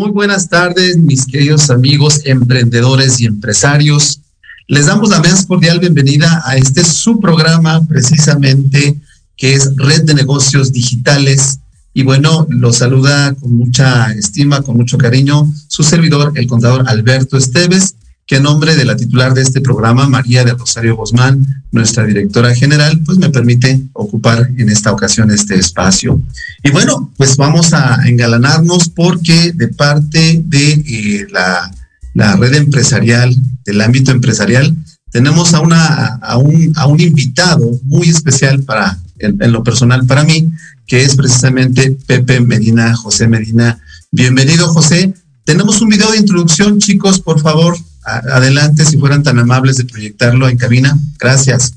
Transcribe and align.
Muy 0.00 0.12
buenas 0.12 0.48
tardes, 0.48 0.96
mis 0.96 1.26
queridos 1.26 1.68
amigos 1.68 2.22
emprendedores 2.24 3.20
y 3.20 3.26
empresarios. 3.26 4.22
Les 4.66 4.86
damos 4.86 5.10
la 5.10 5.20
más 5.20 5.44
cordial 5.44 5.78
bienvenida 5.78 6.42
a 6.46 6.56
este 6.56 6.84
su 6.84 7.20
programa 7.20 7.86
precisamente 7.86 8.98
que 9.36 9.52
es 9.52 9.76
Red 9.76 10.04
de 10.04 10.14
Negocios 10.14 10.72
Digitales. 10.72 11.58
Y 11.92 12.02
bueno, 12.02 12.46
los 12.48 12.78
saluda 12.78 13.34
con 13.34 13.54
mucha 13.54 14.10
estima, 14.14 14.62
con 14.62 14.78
mucho 14.78 14.96
cariño, 14.96 15.46
su 15.68 15.82
servidor, 15.82 16.32
el 16.34 16.46
contador 16.46 16.88
Alberto 16.88 17.36
Esteves, 17.36 17.96
que 18.30 18.36
en 18.36 18.44
nombre 18.44 18.76
de 18.76 18.84
la 18.84 18.94
titular 18.94 19.34
de 19.34 19.42
este 19.42 19.60
programa, 19.60 20.08
María 20.08 20.44
de 20.44 20.52
Rosario 20.52 20.94
Guzmán, 20.94 21.64
nuestra 21.72 22.04
directora 22.04 22.54
general, 22.54 23.00
pues 23.04 23.18
me 23.18 23.28
permite 23.28 23.80
ocupar 23.92 24.48
en 24.56 24.68
esta 24.68 24.92
ocasión 24.92 25.32
este 25.32 25.56
espacio. 25.56 26.22
Y 26.62 26.70
bueno, 26.70 27.12
pues 27.16 27.36
vamos 27.36 27.72
a 27.72 27.98
engalanarnos 28.06 28.88
porque 28.90 29.50
de 29.52 29.66
parte 29.66 30.44
de 30.44 30.70
eh, 30.74 31.26
la, 31.32 32.36
red 32.36 32.54
empresarial, 32.54 33.34
del 33.64 33.80
ámbito 33.80 34.12
empresarial, 34.12 34.76
tenemos 35.10 35.52
a, 35.52 35.58
una, 35.58 36.20
un, 36.38 37.00
invitado 37.00 37.80
muy 37.82 38.10
especial 38.10 38.62
para, 38.62 38.96
en, 39.18 39.50
lo 39.50 39.64
personal 39.64 40.06
para 40.06 40.22
mí, 40.22 40.52
que 40.86 41.02
es 41.02 41.16
precisamente 41.16 41.98
Pepe 42.06 42.38
Medina, 42.38 42.94
José 42.94 43.26
Medina. 43.26 43.80
Bienvenido, 44.12 44.68
José. 44.68 45.14
Tenemos 45.44 45.80
un 45.80 45.88
video 45.88 46.12
de 46.12 46.18
introducción, 46.18 46.78
chicos, 46.78 47.18
por 47.18 47.40
favor, 47.40 47.76
adelante, 48.04 48.84
si 48.84 48.96
fueran 48.98 49.22
tan 49.22 49.38
amables 49.38 49.76
de 49.76 49.84
proyectarlo 49.84 50.48
en 50.48 50.56
cabina. 50.56 50.98
Gracias. 51.18 51.74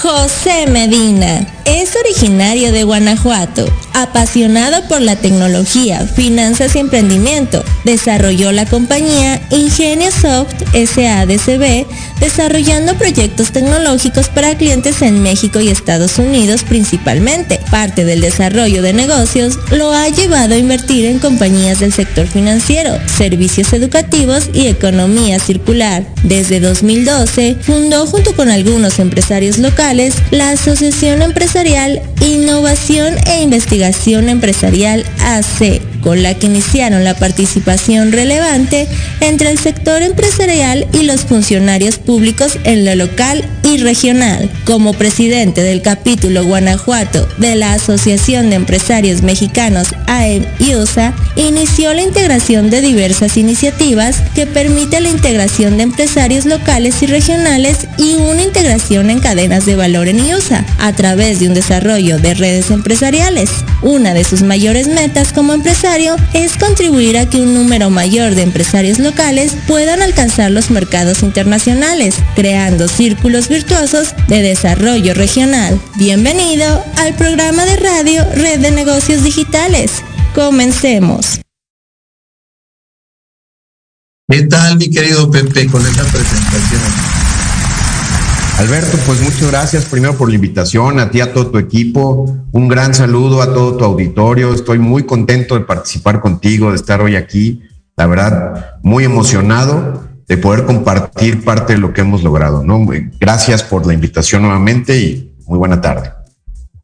José 0.00 0.66
Medina 0.66 1.46
es 1.64 1.96
originario 1.96 2.72
de 2.72 2.84
Guanajuato, 2.84 3.64
apasionado 3.94 4.86
por 4.86 5.00
la 5.00 5.16
tecnología, 5.16 6.00
finanzas 6.00 6.76
y 6.76 6.80
emprendimiento. 6.80 7.64
Desarrolló 7.84 8.52
la 8.52 8.66
compañía 8.66 9.40
Ingeniosoft 9.50 10.54
SADCB, 10.74 11.86
desarrollando 12.20 12.94
proyectos 12.96 13.50
tecnológicos 13.52 14.28
para 14.28 14.56
clientes 14.58 15.00
en 15.00 15.22
México 15.22 15.60
y 15.60 15.68
Estados 15.68 16.18
Unidos 16.18 16.64
principalmente. 16.64 17.58
Parte 17.70 18.04
del 18.04 18.20
desarrollo 18.20 18.82
de 18.82 18.92
negocios 18.92 19.58
lo 19.70 19.92
ha 19.92 20.08
llevado 20.08 20.54
a 20.54 20.58
invertir 20.58 21.06
en 21.06 21.18
compañías 21.18 21.80
del 21.80 21.92
sector 21.92 22.26
financiero, 22.26 22.98
servicios 23.06 23.72
educativos 23.72 24.50
y 24.52 24.66
economía 24.66 25.38
circular. 25.38 26.04
Desde 26.24 26.60
2012 26.60 27.56
fundó 27.62 28.06
junto 28.06 28.34
con 28.34 28.50
algunos 28.50 28.98
empresarios 28.98 29.58
locales 29.58 29.83
la 30.30 30.48
Asociación 30.48 31.20
Empresarial 31.20 32.00
Innovación 32.22 33.16
e 33.26 33.42
Investigación 33.42 34.30
Empresarial 34.30 35.04
AC, 35.20 35.82
con 36.04 36.22
la 36.22 36.34
que 36.34 36.46
iniciaron 36.46 37.02
la 37.02 37.14
participación 37.14 38.12
relevante 38.12 38.86
entre 39.20 39.50
el 39.50 39.58
sector 39.58 40.02
empresarial 40.02 40.86
y 40.92 41.04
los 41.04 41.22
funcionarios 41.22 41.98
públicos 41.98 42.58
en 42.64 42.84
lo 42.84 42.94
local 42.94 43.42
y 43.62 43.78
regional. 43.78 44.50
Como 44.66 44.92
presidente 44.92 45.62
del 45.62 45.80
capítulo 45.80 46.44
Guanajuato 46.44 47.26
de 47.38 47.56
la 47.56 47.72
Asociación 47.72 48.50
de 48.50 48.56
Empresarios 48.56 49.22
Mexicanos 49.22 49.88
AEM 50.06 50.44
y 50.58 50.74
USA, 50.74 51.14
inició 51.36 51.94
la 51.94 52.02
integración 52.02 52.68
de 52.68 52.82
diversas 52.82 53.38
iniciativas 53.38 54.16
que 54.34 54.46
permite 54.46 55.00
la 55.00 55.08
integración 55.08 55.78
de 55.78 55.84
empresarios 55.84 56.44
locales 56.44 57.02
y 57.02 57.06
regionales 57.06 57.88
y 57.96 58.14
una 58.14 58.42
integración 58.42 59.08
en 59.08 59.20
cadenas 59.20 59.64
de 59.64 59.76
valor 59.76 60.08
en 60.08 60.24
IUSA 60.24 60.66
a 60.78 60.92
través 60.92 61.40
de 61.40 61.48
un 61.48 61.54
desarrollo 61.54 62.18
de 62.18 62.34
redes 62.34 62.70
empresariales. 62.70 63.48
Una 63.80 64.12
de 64.12 64.24
sus 64.24 64.42
mayores 64.42 64.86
metas 64.86 65.32
como 65.32 65.54
empresario 65.54 65.93
es 66.32 66.56
contribuir 66.58 67.16
a 67.18 67.30
que 67.30 67.40
un 67.40 67.54
número 67.54 67.88
mayor 67.88 68.34
de 68.34 68.42
empresarios 68.42 68.98
locales 68.98 69.52
puedan 69.68 70.02
alcanzar 70.02 70.50
los 70.50 70.70
mercados 70.70 71.22
internacionales, 71.22 72.16
creando 72.34 72.88
círculos 72.88 73.48
virtuosos 73.48 74.12
de 74.26 74.42
desarrollo 74.42 75.14
regional. 75.14 75.80
Bienvenido 75.94 76.84
al 76.96 77.14
programa 77.14 77.64
de 77.64 77.76
radio 77.76 78.24
Red 78.34 78.58
de 78.58 78.72
Negocios 78.72 79.22
Digitales. 79.22 79.92
Comencemos. 80.34 81.40
¿Qué 84.28 84.42
tal, 84.42 84.76
mi 84.78 84.90
querido 84.90 85.30
Pepe, 85.30 85.68
con 85.68 85.86
esta 85.86 86.02
presentación? 86.02 87.13
Alberto, 88.58 88.96
pues 89.04 89.20
muchas 89.20 89.50
gracias 89.50 89.84
primero 89.86 90.16
por 90.16 90.28
la 90.28 90.36
invitación, 90.36 91.00
a 91.00 91.10
ti, 91.10 91.20
a 91.20 91.32
todo 91.32 91.48
tu 91.50 91.58
equipo. 91.58 92.46
Un 92.52 92.68
gran 92.68 92.94
saludo 92.94 93.42
a 93.42 93.52
todo 93.52 93.76
tu 93.76 93.84
auditorio. 93.84 94.54
Estoy 94.54 94.78
muy 94.78 95.04
contento 95.04 95.56
de 95.56 95.62
participar 95.62 96.20
contigo, 96.20 96.70
de 96.70 96.76
estar 96.76 97.02
hoy 97.02 97.16
aquí. 97.16 97.62
La 97.96 98.06
verdad, 98.06 98.76
muy 98.82 99.04
emocionado 99.04 100.08
de 100.28 100.36
poder 100.36 100.64
compartir 100.64 101.42
parte 101.42 101.72
de 101.72 101.80
lo 101.80 101.92
que 101.92 102.02
hemos 102.02 102.22
logrado. 102.22 102.62
¿no? 102.62 102.86
Gracias 103.20 103.64
por 103.64 103.86
la 103.86 103.92
invitación 103.92 104.42
nuevamente 104.42 105.00
y 105.00 105.34
muy 105.46 105.58
buena 105.58 105.80
tarde. 105.80 106.12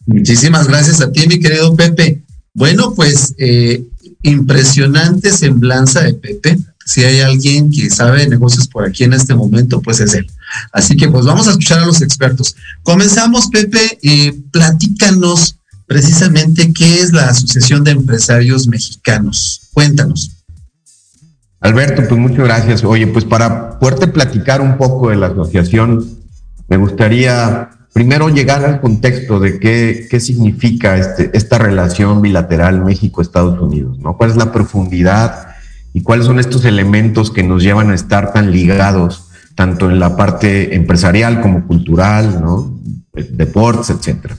Muchísimas 0.06 0.66
gracias 0.66 1.00
a 1.00 1.12
ti, 1.12 1.28
mi 1.28 1.38
querido 1.38 1.74
Pepe. 1.76 2.22
Bueno, 2.52 2.94
pues 2.94 3.34
eh, 3.38 3.84
impresionante 4.22 5.30
semblanza 5.30 6.02
de 6.02 6.14
Pepe 6.14 6.58
si 6.90 7.04
hay 7.04 7.20
alguien 7.20 7.70
que 7.70 7.88
sabe 7.88 8.20
de 8.20 8.28
negocios 8.28 8.66
por 8.66 8.84
aquí 8.84 9.04
en 9.04 9.12
este 9.12 9.34
momento, 9.34 9.80
pues 9.80 10.00
es 10.00 10.12
él. 10.14 10.26
Así 10.72 10.96
que 10.96 11.08
pues 11.08 11.24
vamos 11.24 11.46
a 11.46 11.50
escuchar 11.50 11.80
a 11.80 11.86
los 11.86 12.02
expertos. 12.02 12.56
Comenzamos, 12.82 13.48
Pepe, 13.48 13.98
platícanos 14.50 15.56
precisamente 15.86 16.72
qué 16.72 17.00
es 17.00 17.12
la 17.12 17.28
Asociación 17.28 17.84
de 17.84 17.92
Empresarios 17.92 18.68
Mexicanos. 18.68 19.62
Cuéntanos. 19.72 20.30
Alberto, 21.60 22.02
pues 22.08 22.20
muchas 22.20 22.44
gracias. 22.44 22.84
Oye, 22.84 23.06
pues 23.06 23.24
para 23.24 23.78
poderte 23.78 24.06
platicar 24.06 24.60
un 24.60 24.78
poco 24.78 25.10
de 25.10 25.16
la 25.16 25.26
asociación, 25.26 26.06
me 26.68 26.76
gustaría 26.76 27.70
primero 27.92 28.28
llegar 28.28 28.64
al 28.64 28.80
contexto 28.80 29.40
de 29.40 29.58
qué, 29.58 30.06
qué 30.10 30.20
significa 30.20 30.96
este, 30.96 31.36
esta 31.36 31.58
relación 31.58 32.22
bilateral 32.22 32.84
México-Estados 32.84 33.60
Unidos, 33.60 33.98
¿no? 33.98 34.16
¿Cuál 34.16 34.30
es 34.30 34.36
la 34.36 34.52
profundidad? 34.52 35.50
y 35.92 36.02
cuáles 36.02 36.26
son 36.26 36.38
estos 36.38 36.64
elementos 36.64 37.30
que 37.30 37.42
nos 37.42 37.62
llevan 37.62 37.90
a 37.90 37.94
estar 37.94 38.32
tan 38.32 38.52
ligados, 38.52 39.24
tanto 39.60 39.90
en 39.90 40.00
la 40.00 40.16
parte 40.16 40.74
empresarial 40.74 41.42
como 41.42 41.66
cultural, 41.66 42.40
¿no? 42.40 42.80
deportes, 43.12 43.90
etcétera. 43.90 44.34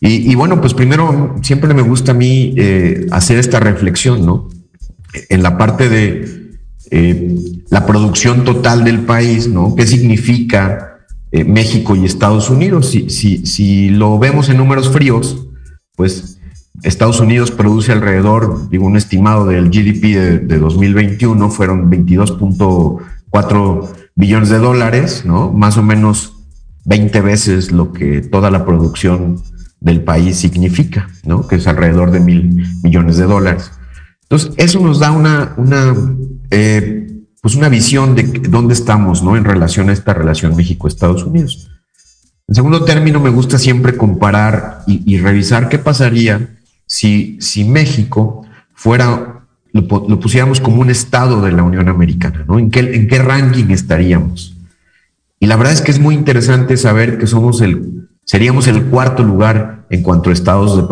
Y, 0.00 0.34
bueno, 0.34 0.62
pues 0.62 0.72
primero 0.72 1.36
siempre 1.42 1.74
me 1.74 1.82
gusta 1.82 2.12
a 2.12 2.14
mí 2.14 2.54
eh, 2.56 3.06
hacer 3.10 3.38
esta 3.38 3.60
reflexión, 3.60 4.24
¿no? 4.24 4.48
En 5.28 5.42
la 5.42 5.58
parte 5.58 5.90
de 5.90 6.56
eh, 6.90 7.36
la 7.68 7.84
producción 7.84 8.46
total 8.46 8.82
del 8.82 9.00
país, 9.00 9.46
¿no? 9.46 9.76
¿Qué 9.76 9.86
significa 9.86 11.00
eh, 11.32 11.44
México 11.44 11.94
y 11.94 12.06
Estados 12.06 12.48
Unidos? 12.48 12.92
Si, 12.92 13.10
si, 13.10 13.44
si 13.44 13.90
lo 13.90 14.18
vemos 14.18 14.48
en 14.48 14.56
números 14.56 14.88
fríos, 14.88 15.48
pues 15.96 16.40
Estados 16.82 17.20
Unidos 17.20 17.50
produce 17.50 17.92
alrededor, 17.92 18.70
digo, 18.70 18.86
un 18.86 18.96
estimado 18.96 19.44
del 19.44 19.68
GDP 19.68 20.48
de, 20.48 20.58
2021 20.58 21.50
fueron 21.50 21.90
22.4 21.90 23.99
billones 24.14 24.48
de 24.48 24.58
dólares, 24.58 25.24
¿no? 25.24 25.52
Más 25.52 25.76
o 25.76 25.82
menos 25.82 26.36
20 26.84 27.20
veces 27.20 27.72
lo 27.72 27.92
que 27.92 28.20
toda 28.20 28.50
la 28.50 28.64
producción 28.64 29.42
del 29.80 30.02
país 30.02 30.36
significa, 30.36 31.08
¿no? 31.24 31.46
Que 31.46 31.56
es 31.56 31.66
alrededor 31.66 32.10
de 32.10 32.20
mil 32.20 32.66
millones 32.82 33.16
de 33.16 33.24
dólares. 33.24 33.72
Entonces, 34.22 34.52
eso 34.58 34.80
nos 34.80 35.00
da 35.00 35.10
una, 35.10 35.54
una, 35.56 35.94
eh, 36.50 37.24
pues 37.42 37.54
una 37.54 37.68
visión 37.68 38.14
de 38.14 38.22
dónde 38.22 38.74
estamos, 38.74 39.22
¿no? 39.22 39.36
En 39.36 39.44
relación 39.44 39.88
a 39.88 39.92
esta 39.92 40.14
relación 40.14 40.56
México-Estados 40.56 41.24
Unidos. 41.24 41.70
En 42.46 42.54
segundo 42.54 42.84
término, 42.84 43.20
me 43.20 43.30
gusta 43.30 43.58
siempre 43.58 43.96
comparar 43.96 44.82
y, 44.86 45.14
y 45.14 45.18
revisar 45.18 45.68
qué 45.68 45.78
pasaría 45.78 46.56
si, 46.86 47.38
si 47.40 47.64
México 47.64 48.44
fuera, 48.74 49.39
lo, 49.72 49.86
pusiéramos 50.20 50.60
como 50.60 50.80
un 50.80 50.90
estado 50.90 51.40
de 51.42 51.52
la 51.52 51.62
Unión 51.62 51.88
Americana, 51.88 52.44
¿no? 52.46 52.58
¿En 52.58 52.70
qué, 52.70 52.80
¿En 52.80 53.08
qué 53.08 53.18
ranking 53.18 53.66
estaríamos? 53.70 54.56
Y 55.38 55.46
la 55.46 55.56
verdad 55.56 55.72
es 55.72 55.80
que 55.80 55.90
es 55.90 55.98
muy 55.98 56.14
interesante 56.14 56.76
saber 56.76 57.18
que 57.18 57.26
somos 57.26 57.60
el, 57.60 58.08
seríamos 58.24 58.66
el 58.68 58.84
cuarto 58.84 59.22
lugar 59.22 59.86
en 59.90 60.02
cuanto 60.02 60.30
a 60.30 60.32
estados 60.32 60.88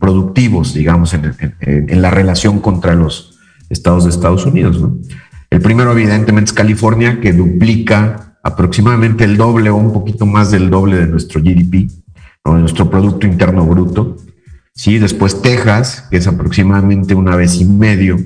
productivos, 0.00 0.74
digamos, 0.74 1.14
en, 1.14 1.34
en, 1.60 2.02
la 2.02 2.10
relación 2.10 2.58
contra 2.58 2.94
los 2.94 3.38
estados 3.68 4.04
de 4.04 4.10
Estados 4.10 4.46
Unidos. 4.46 4.80
¿no? 4.80 4.98
El 5.50 5.60
primero, 5.60 5.92
evidentemente, 5.92 6.50
es 6.50 6.52
California, 6.52 7.20
que 7.20 7.32
duplica 7.32 8.38
aproximadamente 8.42 9.24
el 9.24 9.36
doble 9.36 9.70
o 9.70 9.76
un 9.76 9.92
poquito 9.92 10.26
más 10.26 10.50
del 10.50 10.70
doble 10.70 10.96
de 10.96 11.06
nuestro 11.06 11.40
GDP, 11.40 11.90
o 12.44 12.54
de 12.54 12.60
nuestro 12.60 12.90
Producto 12.90 13.26
Interno 13.26 13.64
Bruto. 13.66 14.16
¿Sí? 14.74 14.98
Después 14.98 15.42
Texas, 15.42 16.06
que 16.10 16.16
es 16.16 16.26
aproximadamente 16.26 17.14
una 17.14 17.36
vez 17.36 17.60
y 17.60 17.64
medio, 17.64 18.16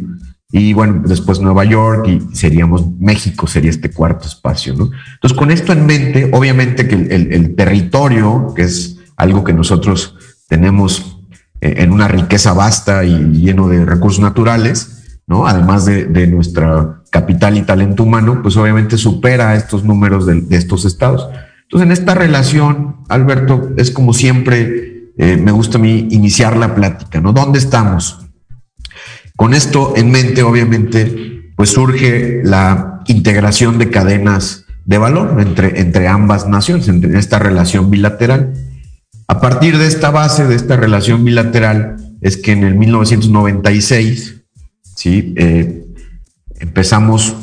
y 0.51 0.73
bueno, 0.73 1.03
después 1.05 1.41
Nueva 1.41 1.65
York 1.65 2.07
y 2.07 2.35
seríamos 2.35 2.87
México, 3.01 3.47
sería 3.47 3.71
este 3.71 3.91
cuarto 3.91 4.29
espacio, 4.29 4.75
¿no? 4.75 4.91
Entonces, 5.15 5.37
con 5.37 5.51
esto 5.51 5.73
en 5.73 5.87
mente, 5.87 6.31
obviamente 6.33 6.87
que 6.87 6.95
el, 6.95 7.57
territorio, 7.57 8.53
que 8.55 8.63
es 8.63 8.99
algo 9.17 9.43
que 9.43 9.53
nosotros 9.53 10.15
tenemos 10.49 11.21
eh, 11.61 11.75
en 11.79 11.91
una 11.91 12.07
riqueza 12.07 12.53
vasta 12.53 13.05
y 13.05 13.19
lleno 13.33 13.69
de 13.69 13.85
recursos 13.85 14.21
naturales, 14.21 15.21
¿no? 15.27 15.49
Además 15.49 15.85
de, 15.85 16.27
nuestra 16.29 17.03
capital 17.11 17.57
y 17.57 17.63
talento 17.63 18.05
humano, 18.05 18.41
pues 18.41 18.57
obviamente 18.57 18.97
supera 18.99 19.57
estos 19.57 19.83
números 19.83 20.27
de, 20.27 20.43
de 20.43 20.57
estos 20.57 20.85
estados. 20.85 21.29
Entonces, 21.65 21.87
en 21.87 21.93
esta 21.93 22.15
relación, 22.15 22.99
Alberto, 23.09 23.71
es 23.77 23.91
como 23.91 24.13
siempre 24.13 24.96
eh, 25.19 25.37
me 25.37 25.53
gusta 25.53 25.79
a 25.79 25.81
mí 25.81 26.09
iniciar 26.11 26.57
la 26.57 26.75
plática, 26.75 27.21
¿no? 27.21 27.33
¿Dónde 27.33 27.59
estamos? 27.59 28.27
Con 29.37 29.55
esto 29.55 29.95
en 29.97 30.11
mente, 30.11 30.43
obviamente, 30.43 31.53
pues 31.57 31.71
surge 31.71 32.43
la 32.45 33.03
integración 33.07 33.79
de 33.79 33.91
cadenas 33.91 34.67
de 34.85 34.99
valor 34.99 35.41
entre, 35.41 35.81
entre 35.81 36.09
ambas 36.09 36.47
naciones, 36.47 36.89
entre 36.89 37.19
esta 37.19 37.39
relación 37.39 37.91
bilateral. 37.91 38.53
A 39.29 39.41
partir 39.41 39.79
de 39.79 39.87
esta 39.87 40.11
base, 40.11 40.47
de 40.47 40.55
esta 40.55 40.77
relación 40.77 41.25
bilateral, 41.25 41.97
es 42.21 42.37
que 42.37 42.53
en 42.53 42.65
el 42.65 42.75
1996, 42.75 44.43
¿sí? 44.83 45.35
Eh, 45.37 45.85
empezamos, 46.61 47.37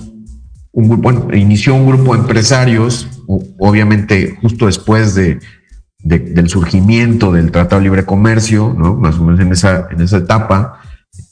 un, 0.71 1.01
bueno, 1.01 1.27
inició 1.33 1.75
un 1.75 1.87
grupo 1.87 2.13
de 2.13 2.21
empresarios, 2.21 3.07
obviamente 3.27 4.37
justo 4.41 4.65
después 4.67 5.15
de, 5.15 5.39
del 6.03 6.49
surgimiento 6.49 7.31
del 7.31 7.51
Tratado 7.51 7.79
de 7.79 7.85
Libre 7.85 8.05
Comercio, 8.05 8.73
más 8.73 9.15
o 9.15 9.23
menos 9.23 9.39
en 9.39 9.53
esa, 9.53 9.87
en 9.89 10.01
esa 10.01 10.17
etapa 10.17 10.81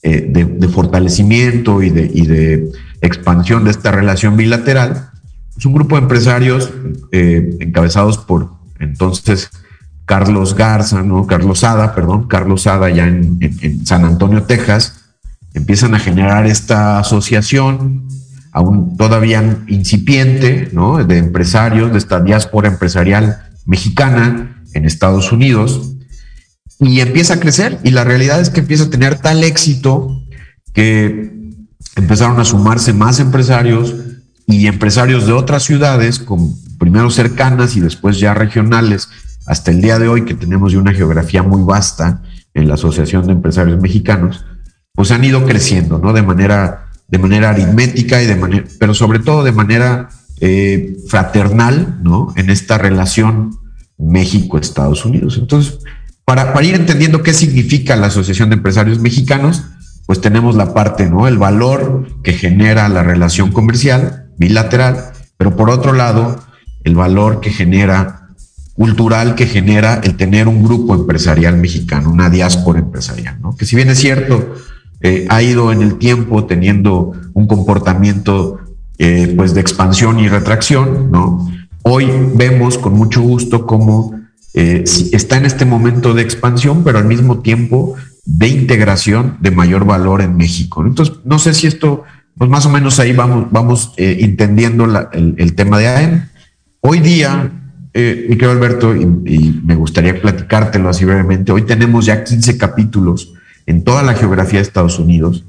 eh, 0.01 0.27
de, 0.29 0.67
fortalecimiento 0.69 1.83
y 1.83 1.89
de, 1.89 2.71
expansión 3.01 3.63
de 3.65 3.71
esta 3.71 3.91
relación 3.91 4.37
bilateral, 4.37 5.09
es 5.57 5.65
un 5.65 5.73
grupo 5.73 5.95
de 5.95 6.03
empresarios 6.03 6.71
eh, 7.11 7.57
encabezados 7.59 8.17
por 8.17 8.51
entonces 8.79 9.49
Carlos 10.05 10.55
Garza. 10.55 11.03
Carlos 11.27 11.59
Sada, 11.59 11.95
perdón, 11.95 12.27
Carlos 12.27 12.63
Sada 12.63 12.89
ya 12.89 13.07
en, 13.07 13.85
San 13.85 14.05
Antonio, 14.05 14.43
Texas, 14.43 15.05
empiezan 15.53 15.95
a 15.95 15.99
generar 15.99 16.45
esta 16.47 16.99
asociación 16.99 18.07
aún 18.51 18.97
todavía 18.97 19.59
incipiente. 19.67 20.69
De 21.07 21.17
empresarios, 21.17 21.91
de 21.91 21.97
esta 21.97 22.19
diáspora 22.19 22.67
empresarial 22.67 23.41
mexicana, 23.65 24.60
en 24.73 24.85
Estados 24.85 25.31
Unidos 25.31 25.91
y 26.79 26.99
empieza 26.99 27.35
a 27.35 27.39
crecer 27.39 27.79
y 27.83 27.91
la 27.91 28.03
realidad 28.03 28.41
es 28.41 28.49
que 28.49 28.61
empieza 28.61 28.85
a 28.85 28.89
tener 28.89 29.19
tal 29.19 29.43
éxito 29.43 30.23
que 30.73 31.31
empezaron 31.95 32.39
a 32.39 32.45
sumarse 32.45 32.93
más 32.93 33.19
empresarios 33.19 33.95
y 34.47 34.67
empresarios 34.67 35.27
de 35.27 35.33
otras 35.33 35.63
ciudades, 35.63 36.19
con 36.19 36.53
primero 36.79 37.09
cercanas 37.09 37.75
y 37.75 37.79
después 37.79 38.19
ya 38.19 38.33
regionales, 38.33 39.09
hasta 39.45 39.71
el 39.71 39.81
día 39.81 39.99
de 39.99 40.07
hoy 40.07 40.25
que 40.25 40.33
tenemos 40.33 40.73
una 40.73 40.93
geografía 40.93 41.43
muy 41.43 41.63
vasta 41.63 42.23
en 42.53 42.67
la 42.67 42.73
Asociación 42.73 43.25
de 43.27 43.33
Empresarios 43.33 43.81
Mexicanos, 43.81 44.45
pues 44.93 45.11
han 45.11 45.23
ido 45.23 45.45
creciendo, 45.45 45.99
¿no? 45.99 46.13
De 46.13 46.21
manera, 46.21 46.87
de 47.07 47.17
manera 47.17 47.51
aritmética 47.51 48.21
y 48.21 48.27
de 48.27 48.35
manera, 48.35 48.65
pero 48.79 48.93
sobre 48.93 49.19
todo 49.19 49.43
de 49.43 49.51
manera 49.51 50.09
eh, 50.39 50.97
fraternal, 51.07 51.99
¿no? 52.03 52.33
En 52.35 52.49
esta 52.49 52.77
relación 52.77 53.60
México, 54.01 54.57
Estados 54.57 55.05
Unidos. 55.05 55.37
Entonces, 55.37 55.79
para, 56.25 56.53
para 56.53 56.65
ir 56.65 56.75
entendiendo 56.75 57.23
qué 57.23 57.33
significa 57.33 57.95
la 57.95 58.07
Asociación 58.07 58.49
de 58.49 58.55
Empresarios 58.55 58.99
Mexicanos, 58.99 59.63
pues 60.05 60.19
tenemos 60.19 60.55
la 60.55 60.73
parte, 60.73 61.09
¿no? 61.09 61.27
El 61.27 61.37
valor 61.37 62.07
que 62.23 62.33
genera 62.33 62.89
la 62.89 63.03
relación 63.03 63.51
comercial 63.51 64.29
bilateral, 64.37 65.11
pero 65.37 65.55
por 65.55 65.69
otro 65.69 65.93
lado, 65.93 66.43
el 66.83 66.95
valor 66.95 67.39
que 67.39 67.51
genera 67.51 68.21
cultural 68.73 69.35
que 69.35 69.45
genera 69.45 70.01
el 70.03 70.15
tener 70.15 70.47
un 70.47 70.63
grupo 70.63 70.95
empresarial 70.95 71.57
mexicano, 71.57 72.09
una 72.09 72.29
diáspora 72.29 72.79
empresarial, 72.79 73.39
¿no? 73.39 73.55
Que 73.55 73.65
si 73.65 73.75
bien 73.75 73.89
es 73.89 73.99
cierto, 73.99 74.55
eh, 75.01 75.27
ha 75.29 75.41
ido 75.41 75.71
en 75.71 75.81
el 75.81 75.99
tiempo 75.99 76.45
teniendo 76.45 77.13
un 77.33 77.47
comportamiento 77.47 78.59
eh, 78.97 79.33
pues 79.35 79.53
de 79.53 79.61
expansión 79.61 80.19
y 80.19 80.29
retracción, 80.29 81.11
¿no? 81.11 81.51
Hoy 81.83 82.09
vemos 82.35 82.77
con 82.77 82.93
mucho 82.93 83.21
gusto 83.21 83.65
cómo 83.65 84.19
eh, 84.53 84.83
está 85.13 85.37
en 85.37 85.45
este 85.45 85.65
momento 85.65 86.13
de 86.13 86.21
expansión, 86.21 86.83
pero 86.83 86.97
al 86.97 87.05
mismo 87.05 87.39
tiempo 87.39 87.95
de 88.25 88.47
integración 88.47 89.37
de 89.39 89.51
mayor 89.51 89.85
valor 89.85 90.21
en 90.21 90.35
México. 90.37 90.85
Entonces, 90.85 91.15
no 91.23 91.39
sé 91.39 91.53
si 91.53 91.67
esto, 91.67 92.03
pues 92.37 92.49
más 92.49 92.65
o 92.65 92.69
menos 92.69 92.99
ahí 92.99 93.13
vamos, 93.13 93.47
vamos 93.51 93.93
eh, 93.97 94.17
entendiendo 94.21 94.85
el, 95.13 95.55
tema 95.55 95.79
de 95.79 95.87
AEM. 95.87 96.25
Hoy 96.81 96.99
día, 96.99 97.51
eh, 97.93 98.25
mi 98.29 98.35
querido 98.35 98.51
Alberto, 98.51 98.95
y, 98.95 99.03
y, 99.25 99.61
me 99.63 99.75
gustaría 99.75 100.21
platicártelo 100.21 100.89
así 100.89 101.05
brevemente, 101.05 101.51
hoy 101.51 101.63
tenemos 101.63 102.05
ya 102.05 102.23
15 102.23 102.57
capítulos 102.57 103.33
en 103.65 103.83
toda 103.83 104.03
la 104.03 104.13
geografía 104.13 104.59
de 104.59 104.63
Estados 104.63 104.99
Unidos, 104.99 105.45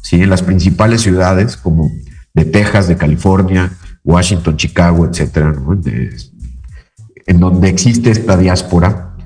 ¿sí? 0.00 0.22
en 0.22 0.30
las 0.30 0.42
principales 0.42 1.02
ciudades 1.02 1.56
como 1.56 1.90
de 2.34 2.44
Texas, 2.44 2.88
de 2.88 2.96
California, 2.96 3.72
Washington, 4.04 4.56
Chicago, 4.56 5.06
etcétera, 5.06 5.54
en 7.26 7.40
donde 7.40 7.68
existe 7.68 8.10
esta 8.10 8.36
diáspora. 8.36 9.16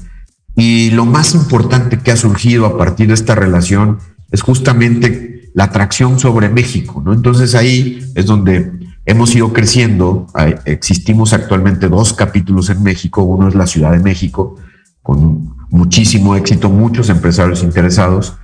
Y 0.57 0.91
lo 0.91 1.05
más 1.05 1.35
importante 1.35 1.99
que 1.99 2.13
ha 2.13 2.17
surgido 2.17 2.67
a 2.67 2.79
partir 2.79 3.09
de 3.09 3.15
esta 3.15 3.35
relación 3.35 3.99
es 4.31 4.43
justamente 4.43 5.51
la 5.55 5.65
atracción 5.65 6.19
sobre 6.19 6.49
México, 6.49 7.03
¿no? 7.05 7.13
Entonces 7.13 7.55
ahí 7.55 8.01
es 8.15 8.27
donde 8.27 8.73
hemos 9.05 9.35
ido 9.35 9.53
creciendo. 9.53 10.27
Existimos 10.65 11.33
actualmente 11.33 11.89
dos 11.89 12.13
capítulos 12.13 12.71
en 12.71 12.83
México. 12.83 13.23
Uno 13.23 13.49
es 13.49 13.55
la 13.55 13.67
Ciudad 13.67 13.91
de 13.93 13.99
México, 13.99 14.57
con 15.03 15.57
muchísimo 15.71 16.37
éxito, 16.37 16.71
muchos 16.71 17.09
empresarios 17.09 17.63
interesados. 17.63 18.37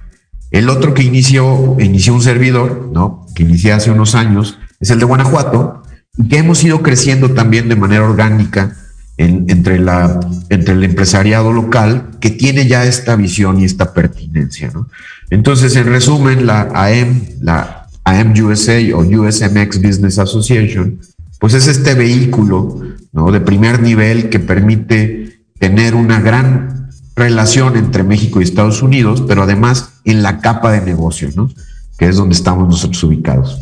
El 0.50 0.68
otro 0.68 0.94
que 0.94 1.02
inició, 1.02 1.76
inició 1.78 2.14
un 2.14 2.22
servidor, 2.22 2.90
¿no? 2.92 3.26
Que 3.34 3.44
inicié 3.44 3.72
hace 3.72 3.90
unos 3.90 4.14
años, 4.14 4.58
es 4.80 4.90
el 4.90 4.98
de 4.98 5.04
Guanajuato, 5.04 5.82
y 6.16 6.28
que 6.28 6.38
hemos 6.38 6.62
ido 6.62 6.82
creciendo 6.82 7.32
también 7.32 7.68
de 7.68 7.76
manera 7.76 8.04
orgánica 8.04 8.76
entre, 9.16 9.78
la, 9.78 10.20
entre 10.48 10.74
el 10.74 10.84
empresariado 10.84 11.52
local 11.52 12.10
que 12.20 12.30
tiene 12.30 12.66
ya 12.66 12.84
esta 12.84 13.16
visión 13.16 13.60
y 13.60 13.64
esta 13.64 13.92
pertinencia. 13.92 14.70
¿no? 14.72 14.88
Entonces, 15.30 15.76
en 15.76 15.86
resumen, 15.86 16.46
la 16.46 16.62
AM, 16.74 17.22
la 17.40 17.86
AM 18.04 18.32
USA 18.42 18.78
o 18.94 19.00
USMX 19.00 19.82
Business 19.82 20.18
Association, 20.18 20.98
pues 21.38 21.54
es 21.54 21.68
este 21.68 21.94
vehículo 21.94 22.80
¿no? 23.12 23.30
de 23.30 23.40
primer 23.40 23.80
nivel 23.80 24.28
que 24.28 24.40
permite 24.40 25.40
tener 25.58 25.94
una 25.94 26.20
gran 26.20 26.90
relación 27.16 27.76
entre 27.76 28.02
México 28.02 28.40
y 28.40 28.44
Estados 28.44 28.82
Unidos, 28.82 29.22
pero 29.26 29.44
además 29.44 29.90
en 30.04 30.22
la 30.22 30.40
capa 30.40 30.72
de 30.72 30.80
negocio, 30.80 31.30
¿no? 31.36 31.50
que 31.98 32.08
es 32.08 32.16
donde 32.16 32.34
estamos 32.34 32.68
nosotros 32.68 33.02
ubicados. 33.04 33.60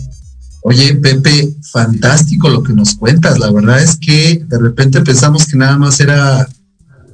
Oye, 0.63 0.95
Pepe, 0.95 1.55
fantástico 1.71 2.49
lo 2.49 2.63
que 2.63 2.73
nos 2.73 2.95
cuentas. 2.95 3.39
La 3.39 3.51
verdad 3.51 3.83
es 3.83 3.97
que 3.97 4.45
de 4.47 4.59
repente 4.59 5.01
pensamos 5.03 5.47
que 5.47 5.57
nada 5.57 5.77
más 5.77 5.99
era 6.01 6.49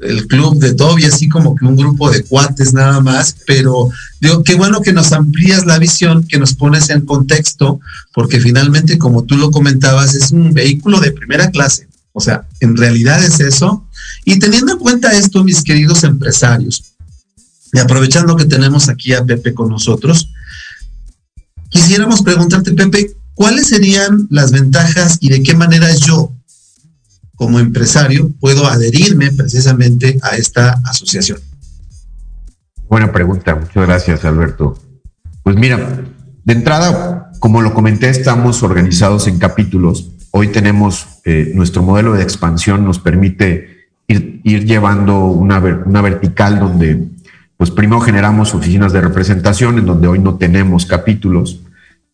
el 0.02 0.26
club 0.26 0.58
de 0.58 0.74
Toby, 0.74 1.04
así 1.04 1.28
como 1.28 1.56
que 1.56 1.64
un 1.64 1.76
grupo 1.76 2.10
de 2.10 2.22
cuates 2.24 2.72
nada 2.72 3.00
más, 3.00 3.36
pero 3.46 3.88
digo, 4.20 4.44
qué 4.44 4.54
bueno 4.54 4.80
que 4.80 4.92
nos 4.92 5.12
amplías 5.12 5.66
la 5.66 5.78
visión, 5.78 6.26
que 6.26 6.38
nos 6.38 6.54
pones 6.54 6.90
en 6.90 7.04
contexto, 7.04 7.80
porque 8.14 8.38
finalmente, 8.38 8.98
como 8.98 9.24
tú 9.24 9.36
lo 9.36 9.50
comentabas, 9.50 10.14
es 10.14 10.30
un 10.30 10.52
vehículo 10.52 11.00
de 11.00 11.12
primera 11.12 11.50
clase. 11.50 11.88
O 12.12 12.20
sea, 12.20 12.46
en 12.60 12.76
realidad 12.76 13.22
es 13.24 13.40
eso. 13.40 13.86
Y 14.24 14.38
teniendo 14.38 14.72
en 14.72 14.78
cuenta 14.78 15.12
esto, 15.12 15.42
mis 15.42 15.62
queridos 15.62 16.04
empresarios, 16.04 16.84
y 17.72 17.78
aprovechando 17.78 18.36
que 18.36 18.44
tenemos 18.44 18.88
aquí 18.88 19.12
a 19.12 19.24
Pepe 19.24 19.54
con 19.54 19.68
nosotros, 19.68 20.30
quisiéramos 21.68 22.22
preguntarte, 22.22 22.72
Pepe, 22.72 23.14
¿cuáles 23.38 23.68
serían 23.68 24.26
las 24.30 24.50
ventajas 24.50 25.18
y 25.20 25.28
de 25.30 25.44
qué 25.44 25.54
manera 25.54 25.86
yo, 25.94 26.32
como 27.36 27.60
empresario, 27.60 28.32
puedo 28.40 28.66
adherirme 28.66 29.30
precisamente 29.30 30.18
a 30.22 30.36
esta 30.36 30.80
asociación? 30.84 31.38
Buena 32.88 33.12
pregunta, 33.12 33.54
muchas 33.54 33.86
gracias 33.86 34.24
Alberto. 34.24 34.76
Pues 35.44 35.54
mira, 35.54 36.04
de 36.44 36.52
entrada, 36.52 37.30
como 37.38 37.62
lo 37.62 37.74
comenté, 37.74 38.10
estamos 38.10 38.64
organizados 38.64 39.28
en 39.28 39.38
capítulos. 39.38 40.10
Hoy 40.32 40.48
tenemos 40.48 41.06
eh, 41.24 41.52
nuestro 41.54 41.82
modelo 41.84 42.14
de 42.14 42.24
expansión, 42.24 42.84
nos 42.84 42.98
permite 42.98 43.86
ir, 44.08 44.42
llevando 44.42 45.26
una, 45.26 45.58
una 45.60 46.02
vertical 46.02 46.58
donde, 46.58 47.06
pues 47.56 47.70
primero 47.70 48.00
generamos 48.00 48.52
oficinas 48.52 48.92
de 48.92 49.00
representación 49.00 49.78
en 49.78 49.86
donde 49.86 50.08
hoy 50.08 50.18
no 50.18 50.34
tenemos 50.38 50.86
capítulos 50.86 51.60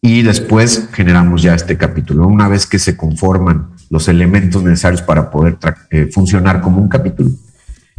y 0.07 0.21
después 0.21 0.91
generamos 0.93 1.41
ya 1.41 1.55
este 1.55 1.79
capítulo. 1.79 2.27
Una 2.27 2.47
vez 2.47 2.67
que 2.67 2.79
se 2.79 2.95
conforman 2.95 3.71
los 3.89 4.07
elementos 4.07 4.63
necesarios 4.63 5.01
para 5.01 5.31
poder 5.31 5.57
eh, 5.91 6.11
funcionar 6.13 6.61
como 6.61 6.83
un 6.83 6.89
capítulo. 6.89 7.31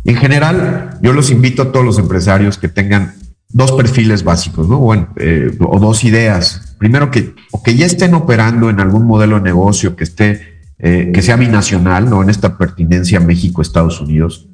En 0.04 0.16
general, 0.16 1.00
yo 1.02 1.14
los 1.14 1.32
invito 1.32 1.64
a 1.64 1.72
todos 1.72 1.84
los 1.84 1.98
empresarios 1.98 2.60
que 2.60 2.68
tengan 2.68 3.16
dos 3.50 3.72
perfiles 3.72 4.24
básicos, 4.24 4.70
¿no? 4.70 4.78
Bueno, 4.78 5.08
eh, 5.16 5.58
o 5.60 5.80
dos 5.80 6.04
ideas. 6.04 6.76
Primero 6.78 7.10
que, 7.10 7.34
o 7.50 7.64
que 7.64 7.76
ya 7.76 7.88
estén 7.88 8.14
operando 8.14 8.70
en 8.70 8.80
algún 8.80 9.08
modelo 9.08 9.38
de 9.38 9.42
negocio 9.42 9.96
que 9.96 10.04
esté, 10.04 10.60
eh, 10.78 11.10
que 11.12 11.24
sea 11.24 11.38
binacional, 11.38 12.08
¿no? 12.08 12.22
En 12.22 12.30
esta 12.30 12.56
pertinencia 12.56 13.20
México-Estados 13.20 14.00
Unidos. 14.00 14.48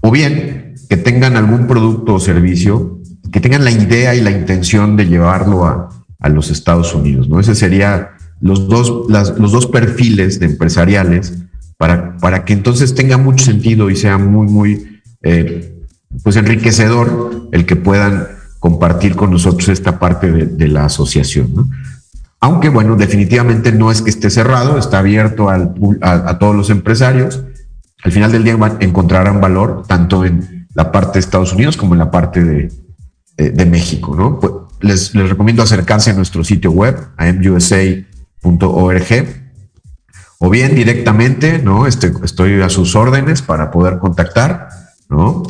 O 0.00 0.10
bien 0.10 0.74
que 0.90 0.96
tengan 0.96 1.36
algún 1.36 1.68
producto 1.68 2.14
o 2.14 2.18
servicio, 2.18 2.98
que 3.30 3.40
tengan 3.40 3.62
la 3.62 3.70
idea 3.70 4.16
y 4.16 4.20
la 4.20 4.32
intención 4.32 4.96
de 4.96 5.06
llevarlo 5.06 5.64
a, 5.64 5.90
a 6.18 6.28
los 6.28 6.50
Estados 6.50 6.94
Unidos, 6.94 7.28
¿no? 7.28 7.40
Ese 7.40 7.54
sería 7.54 8.10
los 8.40 8.68
dos, 8.68 9.08
los 9.08 9.52
dos 9.52 9.66
perfiles 9.66 10.40
de 10.40 10.46
empresariales 10.46 11.34
para, 11.76 12.16
para 12.18 12.44
que 12.44 12.52
entonces 12.52 12.94
tenga 12.94 13.16
mucho 13.16 13.44
sentido 13.44 13.90
y 13.90 13.96
sea 13.96 14.18
muy, 14.18 14.46
muy, 14.48 15.00
eh, 15.22 15.84
pues 16.22 16.36
enriquecedor 16.36 17.48
el 17.52 17.66
que 17.66 17.76
puedan 17.76 18.28
compartir 18.58 19.14
con 19.14 19.30
nosotros 19.30 19.68
esta 19.68 20.00
parte 20.00 20.30
de, 20.30 20.68
la 20.68 20.86
asociación, 20.86 21.54
¿no? 21.54 21.68
Aunque, 22.40 22.68
bueno, 22.68 22.96
definitivamente 22.96 23.72
no 23.72 23.90
es 23.90 24.02
que 24.02 24.10
esté 24.10 24.30
cerrado, 24.30 24.78
está 24.78 25.00
abierto 25.00 25.48
al, 25.48 25.74
a, 26.02 26.38
todos 26.38 26.54
los 26.54 26.70
empresarios. 26.70 27.42
Al 28.04 28.12
final 28.12 28.30
del 28.30 28.44
día 28.44 28.56
encontrarán 28.78 29.40
valor 29.40 29.82
tanto 29.88 30.24
en 30.24 30.68
la 30.74 30.92
parte 30.92 31.14
de 31.14 31.20
Estados 31.20 31.52
Unidos 31.52 31.76
como 31.76 31.94
en 31.94 31.98
la 31.98 32.12
parte 32.12 32.44
de, 32.44 32.70
de 33.36 33.66
México, 33.66 34.14
¿no? 34.14 34.67
Les, 34.80 35.12
recomiendo 35.12 35.62
acercarse 35.62 36.10
a 36.10 36.14
nuestro 36.14 36.44
sitio 36.44 36.70
web, 36.70 36.96
amusa.org, 37.16 38.04
o 40.38 40.50
bien 40.50 40.74
directamente, 40.74 41.58
¿no? 41.58 41.86
Este, 41.86 42.12
estoy 42.22 42.60
a 42.60 42.68
sus 42.68 42.94
órdenes 42.94 43.42
para 43.42 43.70
poder 43.70 43.98
contactar, 43.98 44.68
¿no? 45.08 45.42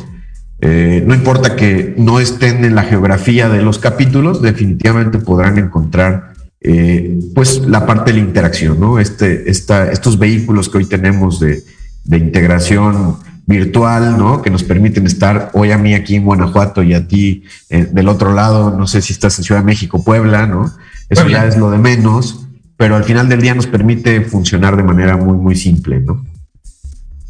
Eh, 0.61 1.03
no 1.05 1.13
importa 1.13 1.55
que 1.55 1.93
no 1.97 2.19
estén 2.19 2.65
en 2.65 2.75
la 2.75 2.83
geografía 2.83 3.49
de 3.49 3.61
los 3.61 3.79
capítulos, 3.79 4.41
definitivamente 4.41 5.19
podrán 5.19 5.57
encontrar 5.57 6.33
eh, 6.59 7.17
pues 7.33 7.61
la 7.65 7.85
parte 7.85 8.11
de 8.11 8.17
la 8.17 8.23
interacción, 8.23 8.79
¿no? 8.79 8.99
Este, 8.99 9.49
esta, 9.49 9.91
estos 9.91 10.19
vehículos 10.19 10.67
que 10.67 10.79
hoy 10.79 10.85
tenemos 10.85 11.39
de, 11.39 11.63
de 12.03 12.17
integración 12.17 13.17
virtual, 13.49 14.15
¿no? 14.15 14.43
Que 14.43 14.51
nos 14.51 14.63
permiten 14.63 15.07
estar 15.07 15.49
hoy 15.53 15.71
a 15.71 15.77
mí 15.77 15.95
aquí 15.95 16.15
en 16.15 16.23
Guanajuato 16.23 16.83
y 16.83 16.93
a 16.93 17.07
ti 17.07 17.43
eh, 17.69 17.89
del 17.91 18.07
otro 18.07 18.31
lado, 18.33 18.69
no 18.77 18.85
sé 18.85 19.01
si 19.01 19.11
estás 19.11 19.39
en 19.39 19.43
Ciudad 19.43 19.61
de 19.61 19.65
México, 19.65 20.03
Puebla, 20.03 20.45
¿no? 20.45 20.71
Eso 21.09 21.27
ya 21.27 21.47
es 21.47 21.57
lo 21.57 21.71
de 21.71 21.79
menos, 21.79 22.45
pero 22.77 22.95
al 22.95 23.03
final 23.03 23.27
del 23.27 23.41
día 23.41 23.55
nos 23.55 23.65
permite 23.65 24.21
funcionar 24.21 24.77
de 24.77 24.83
manera 24.83 25.17
muy, 25.17 25.35
muy 25.35 25.55
simple, 25.55 25.99
¿no? 25.99 26.23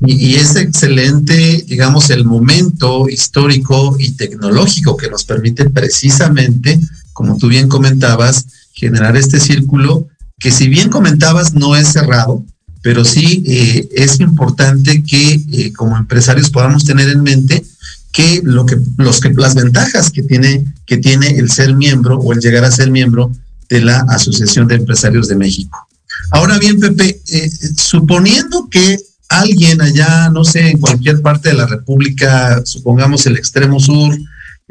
Y, 0.02 0.32
y 0.32 0.36
es 0.36 0.58
excelente, 0.58 1.64
digamos, 1.66 2.10
el 2.10 2.26
momento 2.26 3.08
histórico 3.08 3.96
y 3.98 4.12
tecnológico 4.12 4.98
que 4.98 5.10
nos 5.10 5.24
permite 5.24 5.70
precisamente, 5.70 6.80
como 7.14 7.38
tú 7.38 7.48
bien 7.48 7.70
comentabas, 7.70 8.46
generar 8.74 9.16
este 9.16 9.40
círculo 9.40 10.08
que 10.38 10.52
si 10.52 10.68
bien 10.68 10.90
comentabas 10.90 11.54
no 11.54 11.76
es 11.78 11.90
cerrado, 11.90 12.44
pero 12.82 13.04
sí 13.04 13.44
eh, 13.46 13.90
es 13.94 14.20
importante 14.20 15.04
que 15.04 15.42
eh, 15.52 15.74
como 15.74 15.98
empresarios 15.98 16.50
podamos 16.50 16.86
tener 16.86 17.10
en 17.10 17.24
mente 17.24 17.64
que 18.12 18.42
lo 18.44 18.66
que 18.66 18.78
los 18.98 19.20
que 19.20 19.32
las 19.34 19.56
ventajas 19.56 20.10
que 20.10 20.24
tiene 20.24 20.66
que 20.86 20.98
tiene 20.98 21.28
el 21.38 21.52
ser 21.52 21.76
miembro 21.76 22.18
o 22.18 22.34
el 22.34 22.40
llegar 22.40 22.64
a 22.64 22.72
ser 22.72 22.90
miembro 22.90 23.32
de 23.70 23.82
la 23.82 24.00
Asociación 24.10 24.68
de 24.68 24.76
Empresarios 24.76 25.28
de 25.28 25.36
México. 25.36 25.88
Ahora 26.32 26.58
bien, 26.58 26.80
Pepe, 26.80 27.22
eh, 27.28 27.52
suponiendo 27.78 28.68
que 28.70 28.98
alguien 29.30 29.80
allá, 29.80 30.30
no 30.32 30.44
sé, 30.44 30.72
en 30.72 30.80
cualquier 30.80 31.22
parte 31.22 31.50
de 31.50 31.56
la 31.56 31.68
República, 31.68 32.64
supongamos 32.66 33.26
el 33.28 33.38
extremo 33.38 33.80
sur, 33.80 34.18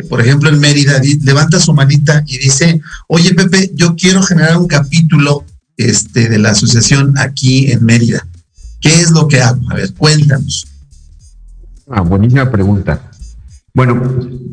por 0.09 0.21
ejemplo 0.21 0.49
en 0.49 0.61
Mérida, 0.61 1.01
levanta 1.23 1.61
su 1.61 1.73
manita 1.73 2.23
y 2.27 2.39
dice, 2.39 2.81
oye 3.09 3.35
Pepe, 3.35 3.71
yo 3.75 3.97
quiero 3.97 4.23
generar 4.23 4.57
un 4.57 4.69
capítulo 4.69 5.45
este, 5.79 6.29
de 6.29 6.39
la 6.39 6.51
asociación 6.51 7.17
aquí 7.19 7.71
en 7.71 7.85
Mérida. 7.85 8.27
¿Qué 8.81 9.01
es 9.01 9.11
lo 9.11 9.27
que 9.27 9.41
hago? 9.41 9.61
A 9.71 9.75
ver, 9.75 9.95
cuéntanos. 9.95 10.67
Ah, 11.89 12.03
buenísima 12.03 12.51
pregunta. 12.51 13.11
Bueno, 13.73 14.03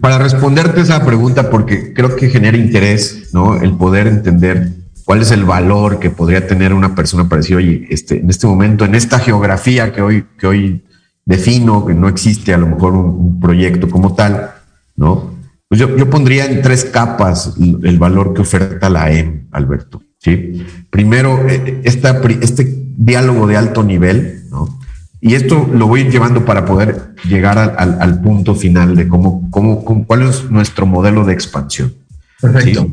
para 0.01 0.19
responderte 0.19 0.81
esa 0.81 1.03
pregunta, 1.03 1.49
porque 1.49 1.93
creo 1.93 2.15
que 2.15 2.29
genera 2.29 2.57
interés, 2.57 3.29
¿no? 3.33 3.59
El 3.59 3.75
poder 3.75 4.07
entender 4.07 4.71
cuál 5.03 5.21
es 5.21 5.31
el 5.31 5.45
valor 5.45 5.99
que 5.99 6.11
podría 6.11 6.47
tener 6.47 6.73
una 6.73 6.93
persona 6.93 7.27
para 7.27 7.41
decir, 7.41 7.57
oye, 7.57 7.87
este, 7.89 8.19
en 8.19 8.29
este 8.29 8.45
momento, 8.45 8.85
en 8.85 8.93
esta 8.93 9.19
geografía 9.19 9.91
que 9.91 10.01
hoy, 10.01 10.25
que 10.37 10.47
hoy 10.47 10.85
defino, 11.25 11.85
que 11.85 11.95
no 11.95 12.07
existe 12.07 12.53
a 12.53 12.57
lo 12.57 12.67
mejor 12.67 12.93
un, 12.93 13.39
proyecto 13.39 13.89
como 13.89 14.15
tal, 14.15 14.51
¿no? 14.95 15.35
Pues 15.67 15.79
yo, 15.79 15.95
yo, 15.97 16.09
pondría 16.09 16.45
en 16.45 16.61
tres 16.61 16.85
capas 16.85 17.55
el 17.57 17.97
valor 17.97 18.33
que 18.33 18.41
oferta 18.41 18.89
la 18.89 19.11
EM, 19.11 19.47
Alberto. 19.51 20.01
¿Sí? 20.25 20.65
Primero, 20.89 21.47
eh, 21.47 21.81
esta, 21.83 22.19
este 22.41 22.67
diálogo 22.97 23.45
de 23.45 23.57
alto 23.57 23.83
nivel, 23.83 24.43
¿no? 24.49 24.79
Y 25.21 25.35
esto 25.35 25.69
lo 25.71 25.87
voy 25.87 26.09
llevando 26.09 26.45
para 26.45 26.65
poder 26.65 27.15
llegar 27.27 27.57
al, 27.57 28.01
al, 28.01 28.21
punto 28.21 28.53
final 28.53 28.95
de 28.95 29.07
cómo, 29.07 29.49
cómo, 29.49 29.83
cuál 30.05 30.23
es 30.23 30.51
nuestro 30.51 30.85
modelo 30.85 31.25
de 31.25 31.33
expansión. 31.33 31.93
Perfecto. 32.39 32.87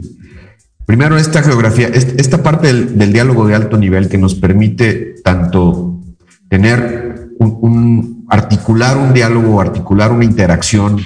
Primero, 0.86 1.18
esta 1.18 1.42
geografía, 1.42 1.88
esta 1.88 2.42
parte 2.42 2.72
del, 2.72 3.12
diálogo 3.12 3.46
de 3.46 3.54
alto 3.54 3.76
nivel 3.76 4.08
que 4.08 4.18
nos 4.18 4.34
permite 4.34 5.16
tanto 5.22 6.00
tener 6.48 7.28
un, 7.38 8.24
articular 8.28 8.96
un 8.96 9.12
diálogo, 9.12 9.60
articular 9.60 10.10
una 10.10 10.24
interacción 10.24 11.00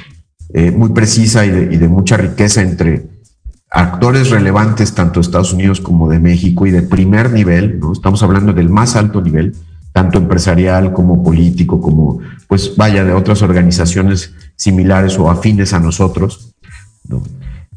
eh, 0.55 0.71
muy 0.71 0.91
precisa 0.91 1.45
y 1.45 1.51
de, 1.51 1.75
y 1.75 1.77
de, 1.77 1.89
mucha 1.89 2.17
riqueza 2.17 2.63
entre 2.63 3.16
actores 3.71 4.31
relevantes 4.31 4.95
tanto 4.95 5.21
de 5.21 5.27
Estados 5.27 5.53
Unidos 5.53 5.81
como 5.81 6.09
de 6.09 6.19
México 6.19 6.67
y 6.67 6.71
de 6.71 6.83
primer 6.83 7.31
nivel, 7.31 7.79
¿no? 7.81 7.93
Estamos 7.93 8.23
hablando 8.23 8.53
del 8.53 8.69
más 8.69 8.97
alto 8.97 9.21
nivel, 9.21 9.55
tanto 9.93 10.19
empresarial 10.19 10.93
como 10.93 11.23
político, 11.23 11.81
como, 11.81 12.21
pues 12.49 12.77
vaya, 12.77 13.05
de 13.05 13.13
otras 13.13 13.43
organizaciones 13.43 14.35
similares 14.57 15.19
o 15.19 15.31
afines 15.31 15.73
a 15.73 15.81
nosotros, 15.81 16.55
¿no? 17.09 17.23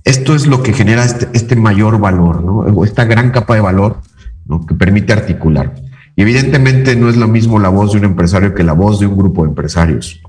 Esto 0.04 0.34
es 0.34 0.48
lo 0.48 0.64
que 0.64 0.74
genera 0.74 1.04
este, 1.04 1.28
este 1.34 1.56
mayor 1.56 2.00
valor, 2.00 2.44
¿no? 2.44 2.84
esta 2.84 3.06
gran 3.06 3.32
capa 3.32 3.56
de 3.56 3.62
valor 3.62 4.02
¿no? 4.46 4.66
que 4.66 4.74
permite 4.74 5.14
articular. 5.14 5.76
Y 6.16 6.22
evidentemente 6.22 6.96
no 6.96 7.10
es 7.10 7.18
lo 7.18 7.28
mismo 7.28 7.60
la 7.60 7.70
voz 7.70 7.92
de 7.92 8.00
un 8.00 8.06
empresario 8.06 8.56
que 8.56 8.64
la 8.64 8.74
voz 8.74 9.00
de 9.00 9.06
un 9.06 9.18
grupo 9.18 9.44
de 9.44 9.50
empresarios. 9.50 10.22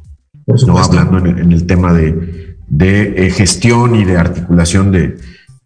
No 0.67 0.79
hablando 0.79 1.19
en, 1.19 1.53
el 1.53 1.67
tema 1.67 1.93
de, 1.93 2.57
de 2.69 3.27
eh, 3.27 3.31
gestión 3.31 3.95
y 3.95 4.05
de 4.05 4.19
articulación 4.19 4.91
de, 4.91 5.17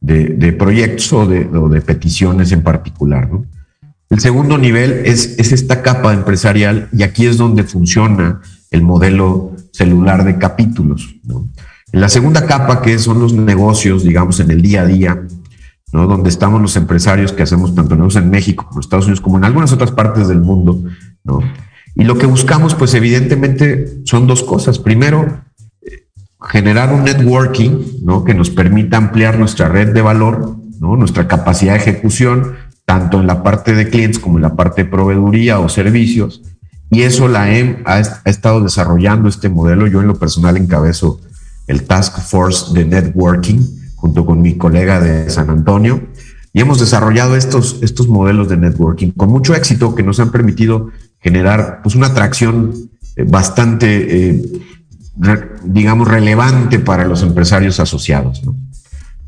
de, 0.04 0.52
proyectos 0.52 1.12
o 1.12 1.26
de, 1.26 1.80
peticiones 1.80 2.52
en 2.52 2.62
particular. 2.62 3.28
El 4.10 4.20
segundo 4.20 4.58
nivel 4.58 5.02
es, 5.04 5.38
es 5.38 5.52
esta 5.52 5.82
capa 5.82 6.12
empresarial 6.12 6.88
y 6.92 7.02
aquí 7.02 7.26
es 7.26 7.38
donde 7.38 7.64
funciona 7.64 8.40
el 8.70 8.82
modelo 8.82 9.52
celular 9.72 10.24
de 10.24 10.36
capítulos. 10.38 11.16
En 11.92 12.00
la 12.00 12.08
segunda 12.08 12.46
capa, 12.46 12.82
que 12.82 12.98
son 12.98 13.20
los 13.20 13.32
negocios, 13.32 14.04
digamos, 14.04 14.40
en 14.40 14.50
el 14.50 14.60
día 14.60 14.82
a 14.82 14.86
día, 14.86 15.22
donde 15.90 16.28
estamos 16.28 16.60
los 16.60 16.76
empresarios 16.76 17.32
que 17.32 17.44
hacemos 17.44 17.74
tanto 17.74 17.94
negocios 17.94 18.24
en 18.24 18.30
México 18.30 18.66
como 18.66 18.80
en 18.80 18.84
Estados 18.84 19.06
Unidos, 19.06 19.20
como 19.20 19.38
en 19.38 19.44
algunas 19.44 19.72
otras 19.72 19.92
partes 19.92 20.28
del 20.28 20.40
mundo. 20.40 20.82
Y 21.94 22.04
lo 22.04 22.18
que 22.18 22.26
buscamos, 22.26 22.74
pues 22.74 22.92
evidentemente, 22.94 24.02
son 24.04 24.26
dos 24.26 24.42
cosas. 24.42 24.80
Primero, 24.80 25.40
generar 26.48 26.92
un 26.92 27.04
networking 27.04 28.02
¿no? 28.02 28.24
que 28.24 28.34
nos 28.34 28.50
permita 28.50 28.96
ampliar 28.96 29.38
nuestra 29.38 29.68
red 29.68 29.92
de 29.92 30.02
valor, 30.02 30.56
¿no? 30.80 30.96
nuestra 30.96 31.26
capacidad 31.28 31.74
de 31.74 31.80
ejecución, 31.80 32.54
tanto 32.84 33.20
en 33.20 33.26
la 33.26 33.42
parte 33.42 33.74
de 33.74 33.88
clientes 33.88 34.18
como 34.18 34.38
en 34.38 34.42
la 34.42 34.54
parte 34.54 34.84
de 34.84 34.90
proveeduría 34.90 35.58
o 35.58 35.68
servicios. 35.68 36.42
Y 36.90 37.02
eso 37.02 37.28
la 37.28 37.56
EM 37.56 37.82
ha, 37.86 37.94
ha 37.94 38.30
estado 38.30 38.60
desarrollando 38.60 39.28
este 39.28 39.48
modelo. 39.48 39.86
Yo 39.86 40.00
en 40.00 40.06
lo 40.06 40.18
personal 40.18 40.56
encabezo 40.56 41.20
el 41.66 41.84
Task 41.84 42.20
Force 42.20 42.72
de 42.74 42.84
Networking, 42.84 43.60
junto 43.96 44.26
con 44.26 44.42
mi 44.42 44.56
colega 44.56 45.00
de 45.00 45.30
San 45.30 45.50
Antonio, 45.50 46.02
y 46.54 46.60
hemos 46.60 46.78
desarrollado 46.78 47.36
estos, 47.36 47.78
estos 47.82 48.06
modelos 48.06 48.48
de 48.48 48.56
networking 48.56 49.10
con 49.10 49.28
mucho 49.28 49.54
éxito 49.56 49.94
que 49.94 50.04
nos 50.04 50.20
han 50.20 50.30
permitido 50.30 50.90
generar 51.18 51.80
pues, 51.82 51.96
una 51.96 52.06
atracción 52.06 52.90
eh, 53.16 53.24
bastante, 53.26 54.30
eh, 54.30 54.42
digamos, 55.64 56.08
relevante 56.08 56.78
para 56.78 57.06
los 57.06 57.22
empresarios 57.22 57.80
asociados. 57.80 58.42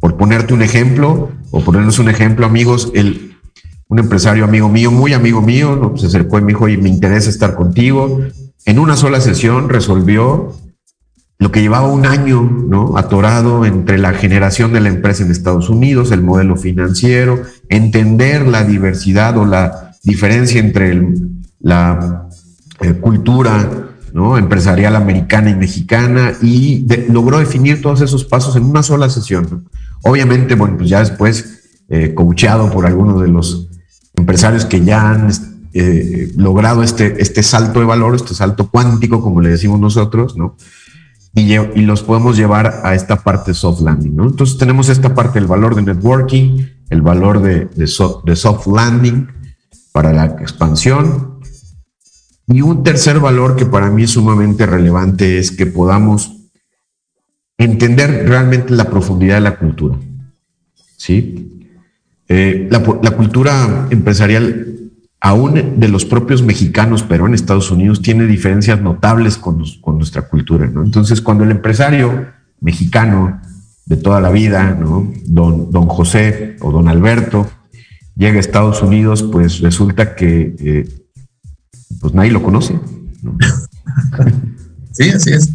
Por 0.01 0.16
ponerte 0.16 0.55
un 0.55 0.62
ejemplo, 0.62 1.31
o 1.51 1.61
ponernos 1.61 1.99
un 1.99 2.09
ejemplo, 2.09 2.46
amigos, 2.46 2.90
el, 2.94 3.37
un 3.88 3.99
empresario 3.99 4.44
amigo 4.44 4.68
mío, 4.68 4.90
muy 4.90 5.12
amigo 5.12 5.40
mío, 5.40 5.94
se 5.96 6.07
acercó 6.07 6.38
y 6.38 6.42
me 6.42 6.49
dijo, 6.49 6.64
oye, 6.64 6.77
me 6.77 6.88
interesa 6.88 7.31
estar 7.31 7.55
contigo. 7.55 8.20
En 8.64 8.79
una 8.79 8.96
sola 8.96 9.20
sesión 9.20 9.68
resolvió 9.68 10.55
lo 11.38 11.53
que 11.53 11.61
llevaba 11.61 11.88
un 11.88 12.07
año, 12.07 12.42
¿no? 12.42 12.96
Atorado 12.96 13.64
entre 13.64 13.99
la 13.99 14.12
generación 14.12 14.72
de 14.72 14.81
la 14.81 14.88
empresa 14.88 15.22
en 15.22 15.31
Estados 15.31 15.68
Unidos, 15.68 16.11
el 16.11 16.22
modelo 16.22 16.57
financiero, 16.57 17.42
entender 17.68 18.46
la 18.46 18.64
diversidad 18.64 19.37
o 19.37 19.44
la 19.44 19.92
diferencia 20.03 20.61
entre 20.61 21.14
la 21.61 22.29
eh, 22.81 22.94
cultura 22.94 23.86
empresarial 24.38 24.96
americana 24.96 25.50
y 25.50 25.55
mexicana 25.55 26.33
y 26.40 26.87
logró 27.09 27.38
definir 27.38 27.83
todos 27.83 28.00
esos 28.00 28.24
pasos 28.24 28.57
en 28.57 28.64
una 28.64 28.83
sola 28.83 29.11
sesión. 29.11 29.68
Obviamente, 30.02 30.55
bueno, 30.55 30.76
pues 30.76 30.88
ya 30.88 31.00
después, 31.00 31.64
eh, 31.88 32.14
coacheado 32.14 32.70
por 32.70 32.87
algunos 32.87 33.20
de 33.20 33.29
los 33.29 33.68
empresarios 34.16 34.64
que 34.64 34.85
ya 34.85 35.11
han 35.11 35.31
eh, 35.74 36.33
logrado 36.37 36.83
este, 36.83 37.20
este 37.20 37.42
salto 37.42 37.81
de 37.81 37.87
valor, 37.87 38.14
este 38.14 38.35
salto 38.35 38.70
cuántico, 38.70 39.20
como 39.20 39.40
le 39.40 39.50
decimos 39.50 39.79
nosotros, 39.81 40.37
¿no? 40.37 40.57
y, 41.37 41.83
los 41.83 42.02
podemos 42.02 42.37
llevar 42.37 42.81
a 42.83 42.94
esta 42.94 43.16
parte 43.16 43.52
soft 43.52 43.83
landing. 43.83 44.18
Entonces 44.18 44.57
tenemos 44.57 44.88
esta 44.88 45.14
parte 45.14 45.38
del 45.38 45.46
valor 45.46 45.74
de 45.74 45.83
networking, 45.83 46.64
el 46.88 47.02
valor 47.02 47.42
de, 47.42 47.87
soft 47.87 48.66
landing 48.66 49.29
para 49.92 50.12
la 50.12 50.24
expansión. 50.24 51.36
Y 52.48 52.61
un 52.61 52.82
tercer 52.85 53.18
valor 53.18 53.56
que 53.56 53.66
para 53.66 53.90
mí 53.90 54.04
es 54.04 54.11
sumamente 54.11 54.66
relevante 54.66 55.38
es 55.38 55.50
que 55.50 55.66
podamos 55.66 56.37
entender 57.59 58.28
realmente 58.28 58.72
la 58.74 58.85
profundidad 58.85 59.37
de 59.37 59.40
la 59.40 59.59
cultura. 59.59 59.96
¿Sí? 60.96 61.64
Eh, 62.28 62.68
la, 62.70 62.80
cultura 63.12 63.87
empresarial 63.90 64.66
aún 65.20 65.78
de 65.78 65.88
los 65.88 66.04
propios 66.04 66.42
mexicanos, 66.42 67.04
pero 67.04 67.26
en 67.26 67.35
Estados 67.35 67.70
Unidos 67.70 68.02
tiene 68.02 68.26
diferencias 68.26 68.80
notables 68.80 69.38
con, 69.38 69.62
nuestra 69.98 70.22
cultura, 70.22 70.66
¿no? 70.66 70.82
Entonces, 70.82 71.20
cuando 71.20 71.44
el 71.44 71.52
empresario 71.52 72.26
mexicano 72.61 73.40
de 73.87 73.96
toda 73.96 74.20
la 74.20 74.30
vida, 74.30 74.76
¿no? 74.78 75.12
Don, 75.24 75.70
don 75.70 75.87
José 75.87 76.56
o 76.61 76.72
don 76.72 76.88
Alberto, 76.88 77.46
llega 78.16 78.38
a 78.38 78.40
Estados 78.40 78.82
Unidos, 78.82 79.22
pues 79.22 79.61
resulta 79.61 80.16
que 80.16 80.56
eh, 80.59 81.05
pues 82.00 82.14
nadie 82.14 82.30
lo 82.30 82.42
conoce. 82.42 82.78
Sí, 84.92 85.11
así 85.11 85.30
es. 85.30 85.50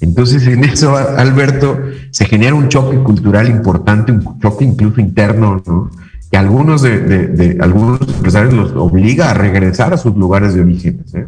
Entonces, 0.00 0.46
en 0.46 0.64
eso, 0.64 0.94
Alberto, 0.94 1.78
se 2.10 2.26
genera 2.26 2.54
un 2.54 2.68
choque 2.68 2.98
cultural 2.98 3.48
importante, 3.48 4.12
un 4.12 4.38
choque 4.38 4.66
incluso 4.66 5.00
interno, 5.00 5.62
¿no? 5.66 5.90
que 6.30 6.36
algunos 6.36 6.82
de, 6.82 7.58
algunos 7.60 8.00
empresarios 8.02 8.54
los 8.54 8.72
obliga 8.72 9.30
a 9.30 9.34
regresar 9.34 9.92
a 9.92 9.96
sus 9.96 10.16
lugares 10.16 10.54
de 10.54 10.60
origen, 10.60 11.04
¿eh? 11.14 11.26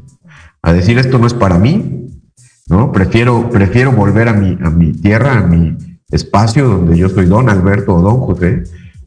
a 0.62 0.72
decir 0.72 0.98
esto 0.98 1.18
no 1.18 1.26
es 1.26 1.34
para 1.34 1.58
mí, 1.58 2.06
¿no? 2.68 2.92
Prefiero, 2.92 3.50
prefiero 3.50 3.92
volver 3.92 4.28
a 4.28 4.32
mi, 4.32 4.56
a 4.62 4.70
mi 4.70 4.92
tierra, 4.92 5.38
a 5.38 5.46
mi 5.46 5.76
espacio 6.10 6.68
donde 6.68 6.96
yo 6.96 7.08
soy 7.08 7.26
don 7.26 7.48
Alberto 7.48 7.96
o 7.96 8.02
don 8.02 8.20
José, 8.20 8.62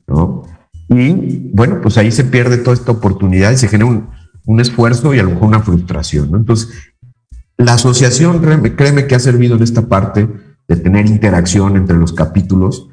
¿no? 0.08 0.44
Y 0.90 1.50
bueno, 1.54 1.80
pues 1.82 1.98
ahí 1.98 2.12
se 2.12 2.26
pierde 2.26 2.58
toda 2.58 2.76
esta 2.76 2.92
oportunidad 2.92 3.52
y 3.52 3.58
se 3.58 3.70
genera 3.70 3.90
un, 3.90 4.10
un 4.46 4.60
esfuerzo 4.60 5.14
y 5.14 5.20
a 5.20 5.24
lo 5.24 5.32
mejor 5.32 5.48
una 5.48 5.62
frustración. 5.62 6.36
Entonces, 6.36 6.70
la 7.58 7.74
asociación, 7.74 8.42
créeme 8.76 9.08
que 9.08 9.16
ha 9.16 9.20
servido 9.20 9.56
en 9.56 9.64
esta 9.64 9.88
parte 9.88 10.28
de 10.68 10.76
tener 10.76 11.06
interacción 11.06 11.78
entre 11.78 11.98
los 11.98 12.14
capítulos 12.14 12.90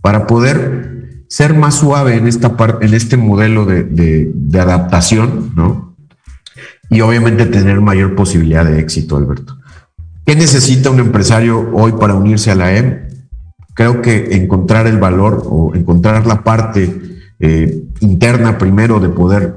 para 0.00 0.26
poder 0.26 1.24
ser 1.28 1.54
más 1.54 1.76
suave 1.76 2.16
en, 2.16 2.26
esta 2.26 2.56
parte, 2.56 2.86
en 2.86 2.94
este 2.94 3.16
modelo 3.16 3.64
de, 3.64 4.32
adaptación, 4.54 5.52
¿no? 5.54 5.96
Y 6.90 7.00
obviamente 7.00 7.46
tener 7.46 7.80
mayor 7.80 8.14
posibilidad 8.14 8.64
de 8.64 8.78
éxito, 8.78 9.16
Alberto. 9.16 9.58
¿Qué 10.24 10.36
necesita 10.36 10.90
un 10.90 11.00
empresario 11.00 11.70
hoy 11.72 11.92
para 11.92 12.14
unirse 12.14 12.50
a 12.50 12.54
la 12.54 12.76
EM? 12.76 13.08
Creo 13.74 14.00
que 14.00 14.36
encontrar 14.36 14.86
el 14.86 14.98
valor 14.98 15.42
o 15.44 15.74
encontrar 15.74 16.26
la 16.26 16.44
parte 16.44 17.00
eh, 17.40 17.82
interna 18.00 18.58
primero 18.58 19.00
de 19.00 19.08
poder 19.08 19.56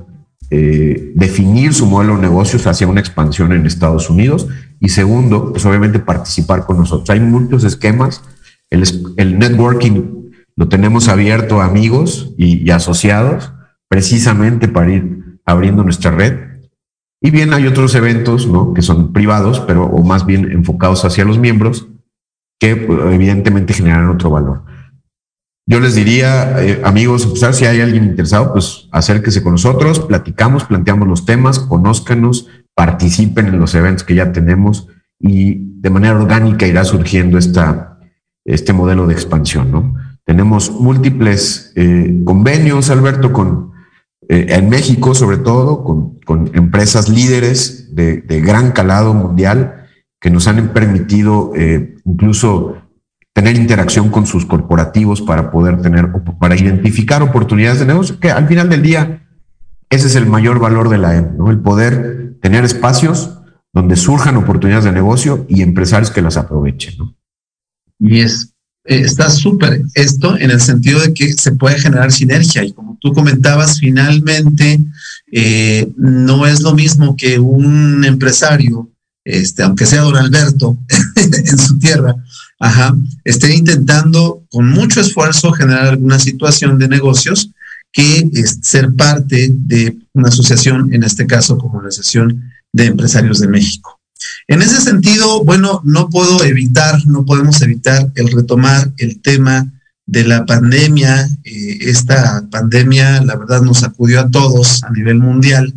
eh, 0.50 1.12
definir 1.14 1.74
su 1.74 1.86
modelo 1.86 2.16
de 2.16 2.22
negocios 2.22 2.68
hacia 2.68 2.88
una 2.88 3.02
expansión 3.02 3.52
en 3.52 3.66
Estados 3.66 4.10
Unidos 4.10 4.48
y 4.80 4.90
segundo, 4.90 5.52
pues 5.52 5.66
obviamente 5.66 6.00
participar 6.00 6.66
con 6.66 6.78
nosotros. 6.78 7.10
Hay 7.10 7.20
muchos 7.20 7.66
esquemas. 7.66 8.24
El, 8.70 9.40
networking 9.40 10.32
lo 10.56 10.70
tenemos 10.70 11.10
abierto 11.10 11.60
a 11.60 11.66
amigos 11.66 12.34
y, 12.38 12.70
asociados, 12.70 13.52
precisamente 13.90 14.68
para 14.68 14.92
ir 14.92 15.40
abriendo 15.46 15.84
nuestra 15.84 16.12
red. 16.12 16.62
Y 17.22 17.32
bien, 17.32 17.54
hay 17.54 17.68
otros 17.68 17.96
eventos, 17.96 18.48
¿no? 18.48 18.74
Que 18.74 18.82
son 18.82 19.12
privados, 19.12 19.60
pero 19.62 19.86
o 19.86 20.04
más 20.04 20.26
bien 20.26 20.52
enfocados 20.52 21.04
hacia 21.04 21.26
los 21.26 21.40
miembros, 21.40 21.88
que 22.60 22.76
pues, 22.76 23.00
evidentemente 23.14 23.74
generan 23.74 24.10
otro 24.10 24.30
valor. 24.30 24.64
Yo 25.70 25.82
les 25.82 25.96
diría, 25.96 26.64
eh, 26.64 26.82
amigos, 26.86 27.30
si 27.52 27.66
hay 27.66 27.82
alguien 27.82 28.06
interesado, 28.06 28.54
pues 28.54 28.88
acérquese 28.94 29.44
con 29.44 29.52
nosotros, 29.52 30.00
platicamos, 30.00 30.64
planteamos 30.64 31.10
los 31.10 31.26
temas, 31.26 31.60
conózcanos, 31.60 32.48
participen 32.74 33.48
en 33.48 33.60
los 33.60 33.76
eventos 33.76 34.06
que 34.06 34.16
ya 34.16 34.32
tenemos 34.32 34.88
y 35.20 35.56
de 35.82 35.90
manera 35.90 36.16
orgánica 36.16 36.66
irá 36.66 36.86
surgiendo 36.86 37.38
este 37.38 38.74
modelo 38.74 39.08
de 39.08 39.14
expansión, 39.14 39.70
¿no? 39.70 39.96
Tenemos 40.24 40.72
múltiples 40.72 41.74
eh, 41.76 42.22
convenios, 42.24 42.90
Alberto, 42.90 43.34
con, 43.34 43.74
eh, 44.30 44.46
en 44.50 44.70
México 44.70 45.14
sobre 45.16 45.38
todo, 45.38 45.84
con, 45.84 46.18
empresas 46.54 47.10
líderes 47.10 47.94
de, 47.94 48.22
gran 48.42 48.72
calado 48.72 49.14
mundial 49.14 49.88
que 50.20 50.30
nos 50.30 50.48
han 50.48 50.74
permitido 50.74 51.54
incluso 52.06 52.87
tener 53.38 53.56
interacción 53.56 54.10
con 54.10 54.26
sus 54.26 54.48
corporativos 54.48 55.22
para 55.22 55.52
poder 55.52 55.80
tener, 55.80 56.08
para 56.40 56.56
identificar 56.56 57.22
oportunidades 57.22 57.80
de 57.80 57.86
negocio, 57.86 58.20
que 58.20 58.32
al 58.32 58.48
final 58.48 58.68
del 58.68 58.82
día 58.82 59.28
ese 59.92 60.08
es 60.08 60.16
el 60.16 60.26
mayor 60.26 60.58
valor 60.58 60.90
de 60.90 60.98
la 60.98 61.16
EM, 61.16 61.38
¿no? 61.38 61.52
El 61.52 61.60
poder 61.60 62.40
tener 62.42 62.66
espacios 62.66 63.38
donde 63.72 63.96
surjan 63.96 64.38
oportunidades 64.38 64.86
de 64.86 64.92
negocio 64.92 65.46
y 65.48 65.62
empresarios 65.62 66.10
que 66.10 66.24
las 66.24 66.36
aprovechen, 66.36 66.98
¿no? 66.98 67.16
Y 68.00 68.22
es 68.22 68.56
eh, 68.86 69.02
está 69.02 69.30
súper 69.30 69.84
esto 69.94 70.36
en 70.36 70.50
el 70.50 70.60
sentido 70.60 71.00
de 71.00 71.14
que 71.14 71.34
se 71.34 71.52
puede 71.52 71.78
generar 71.78 72.12
sinergia 72.12 72.64
y 72.64 72.74
como 72.74 72.98
tú 73.00 73.14
comentabas, 73.14 73.78
finalmente 73.80 74.80
eh, 75.32 75.88
no 75.96 76.48
es 76.48 76.62
lo 76.62 76.74
mismo 76.74 77.16
que 77.16 77.38
un 77.38 78.04
empresario, 78.04 78.90
este, 79.24 79.62
aunque 79.62 79.86
sea 79.86 80.02
don 80.02 80.18
Alberto 80.18 80.80
en 81.16 81.60
su 81.60 81.78
tierra, 81.78 82.16
ajá, 82.60 82.96
esté 83.24 83.56
intentando 83.56 84.44
con 84.50 84.70
mucho 84.70 85.02
esfuerzo 85.02 85.52
generar 85.52 85.88
alguna 85.88 86.20
situación 86.20 86.78
de 86.80 86.88
negocios 86.88 87.52
que 87.92 88.30
es 88.34 88.60
ser 88.62 88.94
parte 88.94 89.50
de 89.52 89.98
una 90.14 90.30
asociación, 90.30 90.94
en 90.94 91.04
este 91.04 91.26
caso 91.26 91.58
como 91.58 91.82
la 91.82 91.88
Asociación 91.88 92.52
de 92.72 92.86
Empresarios 92.86 93.40
de 93.40 93.48
México. 93.48 94.00
En 94.48 94.62
ese 94.62 94.82
sentido, 94.82 95.44
bueno, 95.44 95.82
no 95.84 96.10
puedo 96.10 96.44
evitar, 96.44 97.00
no 97.08 97.26
podemos 97.26 97.62
evitar 97.62 98.12
el 98.16 98.32
retomar 98.32 98.92
el 98.98 99.22
tema 99.22 99.72
de 100.06 100.24
la 100.24 100.46
pandemia. 100.46 101.28
Eh, 101.44 101.78
esta 101.82 102.48
pandemia, 102.50 103.22
la 103.22 103.36
verdad, 103.36 103.62
nos 103.62 103.80
sacudió 103.80 104.22
a 104.22 104.30
todos 104.30 104.84
a 104.84 104.92
nivel 104.92 105.20
mundial. 105.20 105.74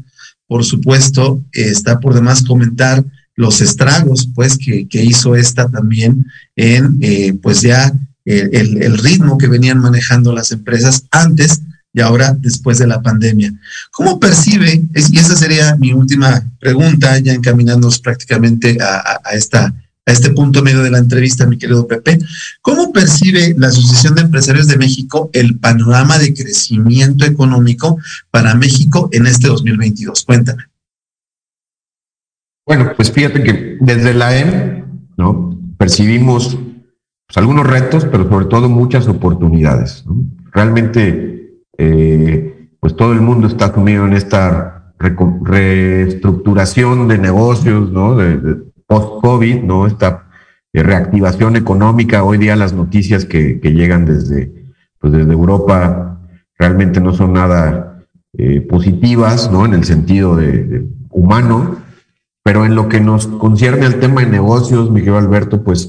Por 0.46 0.64
supuesto, 0.64 1.42
está 1.52 2.00
por 2.00 2.14
demás 2.14 2.42
comentar 2.42 3.04
los 3.36 3.60
estragos, 3.60 4.28
pues, 4.34 4.58
que, 4.58 4.86
hizo 4.92 5.34
esta 5.34 5.68
también 5.68 6.26
en, 6.56 6.98
eh, 7.00 7.32
pues, 7.42 7.62
ya 7.62 7.92
el, 8.24 8.82
el 8.82 8.98
ritmo 8.98 9.38
que 9.38 9.48
venían 9.48 9.78
manejando 9.78 10.32
las 10.32 10.52
empresas 10.52 11.04
antes 11.10 11.62
y 11.92 12.00
ahora 12.00 12.36
después 12.38 12.78
de 12.78 12.86
la 12.86 13.02
pandemia. 13.02 13.52
¿Cómo 13.90 14.20
percibe, 14.20 14.82
y 14.94 15.18
esa 15.18 15.36
sería 15.36 15.76
mi 15.76 15.92
última 15.92 16.42
pregunta, 16.58 17.18
ya 17.18 17.32
encaminándonos 17.32 17.98
prácticamente 17.98 18.78
a, 18.80 19.20
esta, 19.32 19.66
a 20.06 20.12
este 20.12 20.30
punto 20.30 20.62
medio 20.62 20.82
de 20.82 20.90
la 20.90 20.98
entrevista, 20.98 21.46
mi 21.46 21.58
querido 21.58 21.86
Pepe, 21.86 22.18
¿cómo 22.60 22.92
percibe 22.92 23.54
la 23.58 23.68
Asociación 23.68 24.14
de 24.14 24.22
Empresarios 24.22 24.66
de 24.66 24.78
México 24.78 25.30
el 25.32 25.58
panorama 25.58 26.18
de 26.18 26.32
crecimiento 26.32 27.24
económico 27.24 27.98
para 28.30 28.54
México 28.54 29.08
en 29.12 29.26
este 29.26 29.48
2022? 29.48 30.24
Cuéntame. 30.24 30.69
Bueno, 32.70 32.92
pues 32.94 33.10
fíjate 33.10 33.42
que 33.42 33.78
desde 33.80 34.14
la 34.14 34.38
EM, 34.38 34.84
¿no? 35.16 35.58
Percibimos 35.76 36.56
pues, 37.26 37.36
algunos 37.36 37.66
retos, 37.66 38.04
pero 38.04 38.28
sobre 38.28 38.46
todo 38.46 38.68
muchas 38.68 39.08
oportunidades. 39.08 40.04
Realmente 40.52 41.50
eh, 41.76 42.68
pues 42.78 42.94
todo 42.94 43.12
el 43.12 43.22
mundo 43.22 43.48
está 43.48 43.74
sumido 43.74 44.06
en 44.06 44.12
esta 44.12 44.94
reestructuración 45.00 47.08
de 47.08 47.18
negocios, 47.18 47.90
¿no? 47.90 48.14
De, 48.14 48.58
post-COVID, 48.86 49.64
¿no? 49.64 49.88
Esta 49.88 50.28
eh, 50.72 50.84
reactivación 50.84 51.56
económica. 51.56 52.22
Hoy 52.22 52.38
día 52.38 52.54
las 52.54 52.72
noticias 52.72 53.24
que, 53.24 53.58
llegan 53.64 54.04
desde, 54.04 54.52
pues 55.00 55.12
desde 55.12 55.32
Europa 55.32 56.20
realmente 56.56 57.00
no 57.00 57.14
son 57.14 57.32
nada 57.32 58.04
eh, 58.38 58.60
positivas, 58.60 59.50
¿no? 59.50 59.66
En 59.66 59.74
el 59.74 59.82
sentido 59.82 60.36
de, 60.36 60.86
humano, 61.10 61.89
pero 62.50 62.66
en 62.66 62.74
lo 62.74 62.88
que 62.88 62.98
nos 62.98 63.28
concierne 63.28 63.86
al 63.86 64.00
tema 64.00 64.22
de 64.22 64.26
negocios, 64.26 64.90
Miguel 64.90 65.14
Alberto, 65.14 65.62
pues 65.62 65.88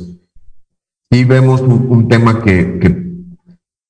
sí 1.09 1.23
vemos 1.25 1.59
un, 1.59 2.07
tema 2.07 2.43
que, 2.43 3.17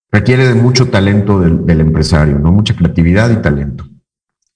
requiere 0.09 0.47
de 0.47 0.53
mucho 0.53 0.87
talento 0.87 1.41
del, 1.41 1.81
empresario, 1.81 2.39
¿no? 2.39 2.53
Mucha 2.53 2.73
creatividad 2.73 3.29
y 3.29 3.41
talento. 3.41 3.85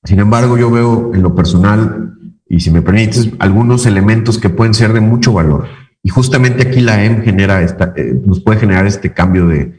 Sin 0.06 0.22
embargo, 0.22 0.58
yo 0.58 0.72
veo 0.72 1.14
en 1.14 1.24
lo 1.24 1.36
personal, 1.36 2.14
y 2.48 2.62
si 2.62 2.72
me 2.72 2.82
permites, 2.82 3.32
algunos 3.38 3.86
elementos 3.86 4.38
que 4.38 4.50
pueden 4.50 4.74
ser 4.74 4.94
de 4.94 5.02
mucho 5.02 5.34
valor. 5.34 5.68
Y 6.02 6.08
justamente 6.08 6.70
aquí 6.70 6.80
la 6.80 7.04
EM 7.04 7.22
genera 7.22 7.62
eh, 7.62 8.22
nos 8.26 8.40
puede 8.40 8.62
generar 8.62 8.88
este 8.88 9.12
cambio 9.12 9.46
de, 9.50 9.78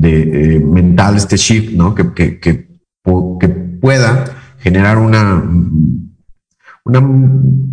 eh, 0.00 0.60
mental, 0.64 1.16
este 1.16 1.36
shift, 1.36 1.72
¿no? 1.72 1.96
Que, 1.96 2.68
pueda 3.80 4.24
generar 4.58 4.98
una, 4.98 5.42
una 6.84 7.00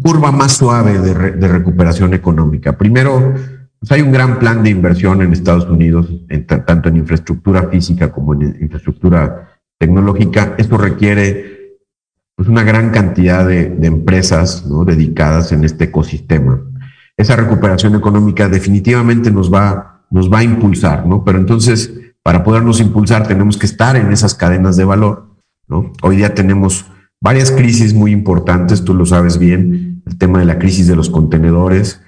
curva 0.02 0.32
más 0.32 0.58
suave 0.58 1.00
de, 1.00 1.48
recuperación 1.48 2.14
económica. 2.14 2.78
Primero, 2.78 3.34
pues 3.80 3.92
hay 3.92 4.02
un 4.02 4.12
gran 4.12 4.40
plan 4.40 4.62
de 4.64 4.70
inversión 4.70 5.22
en 5.22 5.34
Estados 5.34 5.66
Unidos, 5.66 6.08
tanto 6.66 6.90
en 6.90 6.98
infraestructura 6.98 7.70
física 7.70 8.12
como 8.12 8.34
en 8.34 8.58
infraestructura 8.62 9.50
tecnológica. 9.80 10.56
Esto 10.58 10.78
requiere 10.78 11.80
pues, 12.36 12.48
una 12.48 12.64
gran 12.64 12.92
cantidad 12.92 13.48
de, 13.48 13.78
empresas 13.82 14.66
dedicadas 14.86 15.52
en 15.52 15.64
este 15.64 15.86
ecosistema. 15.86 16.62
Esa 17.18 17.36
recuperación 17.36 17.96
económica 17.96 18.48
definitivamente 18.48 19.32
nos 19.32 19.52
va, 19.52 20.06
nos 20.10 20.32
va 20.32 20.40
a 20.40 20.44
impulsar, 20.44 21.06
¿no? 21.06 21.24
Pero 21.26 21.38
entonces, 21.38 21.94
para 22.24 22.44
podernos 22.44 22.80
impulsar, 22.80 23.28
tenemos 23.28 23.58
que 23.58 23.66
estar 23.66 23.96
en 23.96 24.12
esas 24.14 24.36
cadenas 24.36 24.78
de 24.78 24.86
valor, 24.86 25.36
¿no? 25.68 25.92
Hoy 26.02 26.18
día 26.18 26.34
tenemos 26.34 26.86
varias 27.22 27.52
crisis 27.52 27.94
muy 27.94 28.12
importantes, 28.12 28.84
tú 28.84 28.94
lo 28.94 29.06
sabes 29.06 29.38
bien, 29.38 30.04
el 30.06 30.18
tema 30.18 30.40
de 30.40 30.46
la 30.46 30.60
crisis 30.60 30.88
de 30.88 30.96
los 30.96 31.10
contenedores, 31.10 32.02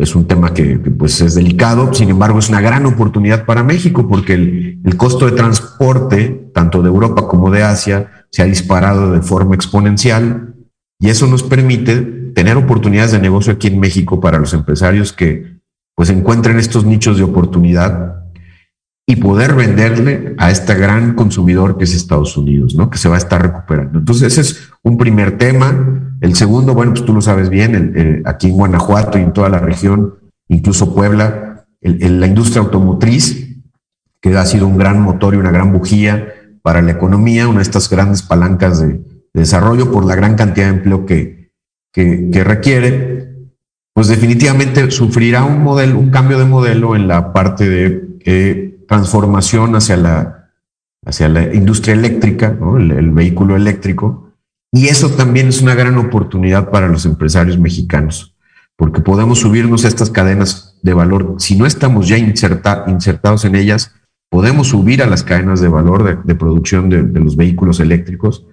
es 0.00 0.14
un 0.14 0.26
tema 0.26 0.54
que, 0.54 0.78
pues 0.78 1.20
es 1.20 1.34
delicado, 1.34 1.92
sin 1.92 2.08
embargo 2.08 2.38
es 2.38 2.48
una 2.48 2.60
gran 2.60 2.86
oportunidad 2.86 3.44
para 3.44 3.62
México 3.62 4.08
porque 4.08 4.34
el, 4.34 4.80
el, 4.84 4.96
costo 4.96 5.26
de 5.26 5.32
transporte, 5.32 6.50
tanto 6.54 6.82
de 6.82 6.88
Europa 6.88 7.28
como 7.28 7.50
de 7.50 7.62
Asia, 7.62 8.26
se 8.30 8.42
ha 8.42 8.46
disparado 8.46 9.12
de 9.12 9.20
forma 9.20 9.54
exponencial 9.54 10.54
y 10.98 11.08
eso 11.08 11.26
nos 11.26 11.42
permite 11.42 12.00
tener 12.34 12.56
oportunidades 12.56 13.12
de 13.12 13.20
negocio 13.20 13.52
aquí 13.52 13.68
en 13.68 13.80
México 13.80 14.20
para 14.20 14.38
los 14.38 14.54
empresarios 14.54 15.12
que 15.12 15.58
pues 15.94 16.10
encuentren 16.10 16.58
estos 16.58 16.84
nichos 16.84 17.18
de 17.18 17.24
oportunidad 17.24 18.17
y 19.10 19.16
poder 19.16 19.54
venderle 19.54 20.34
a 20.36 20.50
este 20.50 20.74
gran 20.74 21.14
consumidor 21.14 21.78
que 21.78 21.84
es 21.84 21.94
Estados 21.94 22.36
Unidos, 22.36 22.74
¿no? 22.74 22.90
Que 22.90 22.98
se 22.98 23.08
va 23.08 23.14
a 23.14 23.18
estar 23.18 23.40
recuperando. 23.40 24.00
Entonces, 24.00 24.32
ese 24.32 24.42
es 24.42 24.70
un 24.82 24.98
primer 24.98 25.38
tema. 25.38 26.02
El 26.20 26.36
segundo, 26.36 26.74
bueno, 26.74 26.92
pues 26.92 27.06
tú 27.06 27.14
lo 27.14 27.22
sabes 27.22 27.48
bien, 27.48 28.22
aquí 28.26 28.48
en 28.48 28.56
Guanajuato 28.56 29.18
y 29.18 29.22
en 29.22 29.32
toda 29.32 29.48
la 29.48 29.60
región, 29.60 30.16
incluso 30.48 30.94
Puebla, 30.94 31.64
la 31.80 32.26
industria 32.26 32.60
automotriz, 32.60 33.56
que 34.20 34.36
ha 34.36 34.44
sido 34.44 34.66
un 34.66 34.76
gran 34.76 35.00
motor 35.00 35.34
y 35.34 35.38
una 35.38 35.52
gran 35.52 35.72
bujía 35.72 36.34
para 36.60 36.82
la 36.82 36.92
economía, 36.92 37.48
una 37.48 37.60
de 37.60 37.62
estas 37.62 37.88
grandes 37.88 38.20
palancas 38.20 38.80
de, 38.80 39.00
desarrollo 39.32 39.90
por 39.90 40.04
la 40.04 40.16
gran 40.16 40.34
cantidad 40.34 40.66
de 40.66 40.76
empleo 40.76 41.06
que, 41.06 41.50
que, 41.92 42.44
requiere, 42.44 43.32
pues 43.94 44.08
definitivamente 44.08 44.90
sufrirá 44.90 45.44
un 45.44 45.62
modelo, 45.62 45.98
un 45.98 46.10
cambio 46.10 46.38
de 46.38 46.44
modelo 46.44 46.94
en 46.94 47.08
la 47.08 47.32
parte 47.32 47.68
de 47.68 48.08
eh, 48.24 48.67
transformación 48.88 49.76
hacia 49.76 49.96
la, 49.96 50.50
hacia 51.04 51.28
la 51.28 51.54
industria 51.54 51.94
eléctrica, 51.94 52.58
el, 52.78 53.10
vehículo 53.12 53.54
eléctrico. 53.54 54.32
Y 54.72 54.88
eso 54.88 55.10
también 55.10 55.48
es 55.48 55.62
una 55.62 55.74
gran 55.74 55.96
oportunidad 55.98 56.70
para 56.70 56.88
los 56.88 57.06
empresarios 57.06 57.58
mexicanos, 57.58 58.34
porque 58.76 59.00
podemos 59.00 59.40
subirnos 59.40 59.84
a 59.84 59.88
estas 59.88 60.10
cadenas 60.10 60.78
de 60.82 60.94
valor. 60.94 61.36
Si 61.38 61.56
no 61.56 61.66
estamos 61.66 62.08
ya 62.08 62.18
insertados 62.18 63.44
en 63.44 63.54
ellas, 63.54 63.92
podemos 64.30 64.68
subir 64.68 65.02
a 65.02 65.06
las 65.06 65.22
cadenas 65.22 65.60
de 65.60 65.68
valor 65.68 66.24
de, 66.24 66.34
producción 66.34 66.88
de, 66.88 67.20
los 67.20 67.36
vehículos 67.36 67.80
eléctricos, 67.80 68.44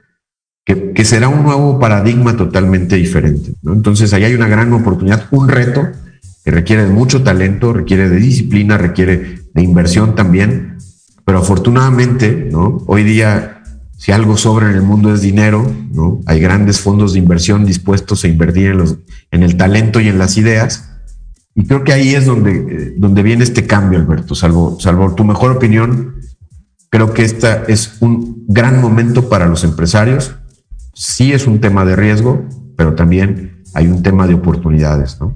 que, 0.65 0.93
que, 0.93 1.05
será 1.05 1.27
un 1.27 1.43
nuevo 1.43 1.79
paradigma 1.79 2.35
totalmente 2.35 2.95
diferente. 2.95 3.53
Entonces, 3.65 4.13
ahí 4.13 4.23
hay 4.23 4.33
una 4.33 4.47
gran 4.47 4.71
oportunidad, 4.73 5.27
un 5.31 5.47
reto 5.47 5.89
que 6.43 6.51
requiere 6.51 6.85
de 6.85 6.93
mucho 6.93 7.23
talento, 7.23 7.73
requiere 7.73 8.09
de 8.09 8.17
disciplina, 8.17 8.77
requiere 8.77 9.34
de 9.55 9.63
inversión 9.63 10.15
también, 10.15 10.77
pero 11.23 11.39
afortunadamente, 11.39 12.49
¿no? 12.51 12.83
Hoy 12.85 13.03
día, 13.03 13.63
si 13.97 14.11
algo 14.11 14.37
sobra 14.37 14.69
en 14.69 14.75
el 14.75 14.83
mundo 14.83 15.13
es 15.13 15.21
dinero, 15.21 15.65
¿no? 15.91 16.19
Hay 16.27 16.41
grandes 16.41 16.81
fondos 16.81 17.13
de 17.13 17.19
inversión 17.19 17.65
dispuestos 17.65 18.23
a 18.23 18.27
invertir 18.27 18.71
en, 18.71 18.77
los, 18.77 18.97
en 19.31 19.43
el 19.43 19.55
talento 19.55 19.99
y 19.99 20.09
en 20.09 20.19
las 20.19 20.37
ideas, 20.37 20.91
Y 21.57 21.65
creo 21.65 21.85
que 21.85 21.93
ahí 21.93 22.13
es 22.13 22.25
donde, 22.25 22.51
eh, 22.51 22.93
donde 22.97 23.23
viene 23.23 23.45
este 23.45 23.65
cambio, 23.65 23.97
Alberto, 23.97 24.35
salvo, 24.35 24.77
salvo 24.77 25.15
tu 25.15 25.23
mejor 25.23 25.51
opinión. 25.53 26.15
Creo 26.89 27.13
que 27.13 27.23
esta 27.23 27.63
es 27.69 27.95
un 28.01 28.43
gran 28.49 28.81
momento 28.81 29.29
para 29.29 29.47
los 29.47 29.63
empresarios. 29.63 30.35
Sí 30.93 31.31
es 31.31 31.47
un 31.47 31.61
tema 31.61 31.85
de 31.85 31.95
riesgo, 31.95 32.43
pero 32.75 32.93
también 32.93 33.63
hay 33.73 33.87
un 33.87 34.03
tema 34.03 34.27
de 34.27 34.33
oportunidades, 34.33 35.17
¿no? 35.21 35.33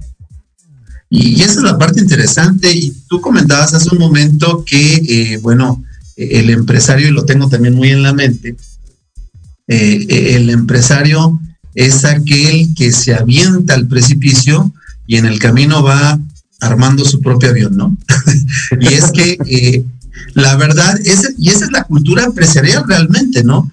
Y, 1.10 1.42
esa 1.42 1.54
es 1.54 1.62
la 1.62 1.76
parte 1.76 2.00
interesante. 2.00 2.72
Y 2.72 2.94
tú 3.08 3.20
comentabas 3.20 3.74
hace 3.74 3.90
un 3.90 3.98
momento 3.98 4.64
que, 4.64 4.94
eh, 5.08 5.38
bueno, 5.38 5.84
el 6.16 6.50
empresario, 6.50 7.08
y 7.08 7.12
lo 7.12 7.24
tengo 7.24 7.48
también 7.48 7.74
muy 7.74 7.90
en 7.90 8.02
la 8.02 8.14
mente, 8.14 8.56
eh, 9.66 10.34
el 10.36 10.50
empresario 10.50 11.40
es 11.74 12.04
aquel 12.04 12.74
que 12.74 12.92
se 12.92 13.14
avienta 13.14 13.74
al 13.74 13.86
precipicio 13.86 14.72
y 15.06 15.16
en 15.16 15.26
el 15.26 15.38
camino 15.38 15.82
va 15.82 16.18
armando 16.60 17.04
su 17.04 17.20
propio 17.20 17.50
avión, 17.50 17.76
¿no? 17.76 17.96
y 18.80 18.86
es 18.88 19.10
que 19.12 19.38
eh, 19.46 19.84
la 20.34 20.56
verdad, 20.56 20.98
es, 21.04 21.34
y 21.38 21.48
esa 21.48 21.64
es 21.64 21.72
la 21.72 21.84
cultura 21.84 22.24
empresarial 22.24 22.84
realmente, 22.86 23.42
¿no? 23.42 23.70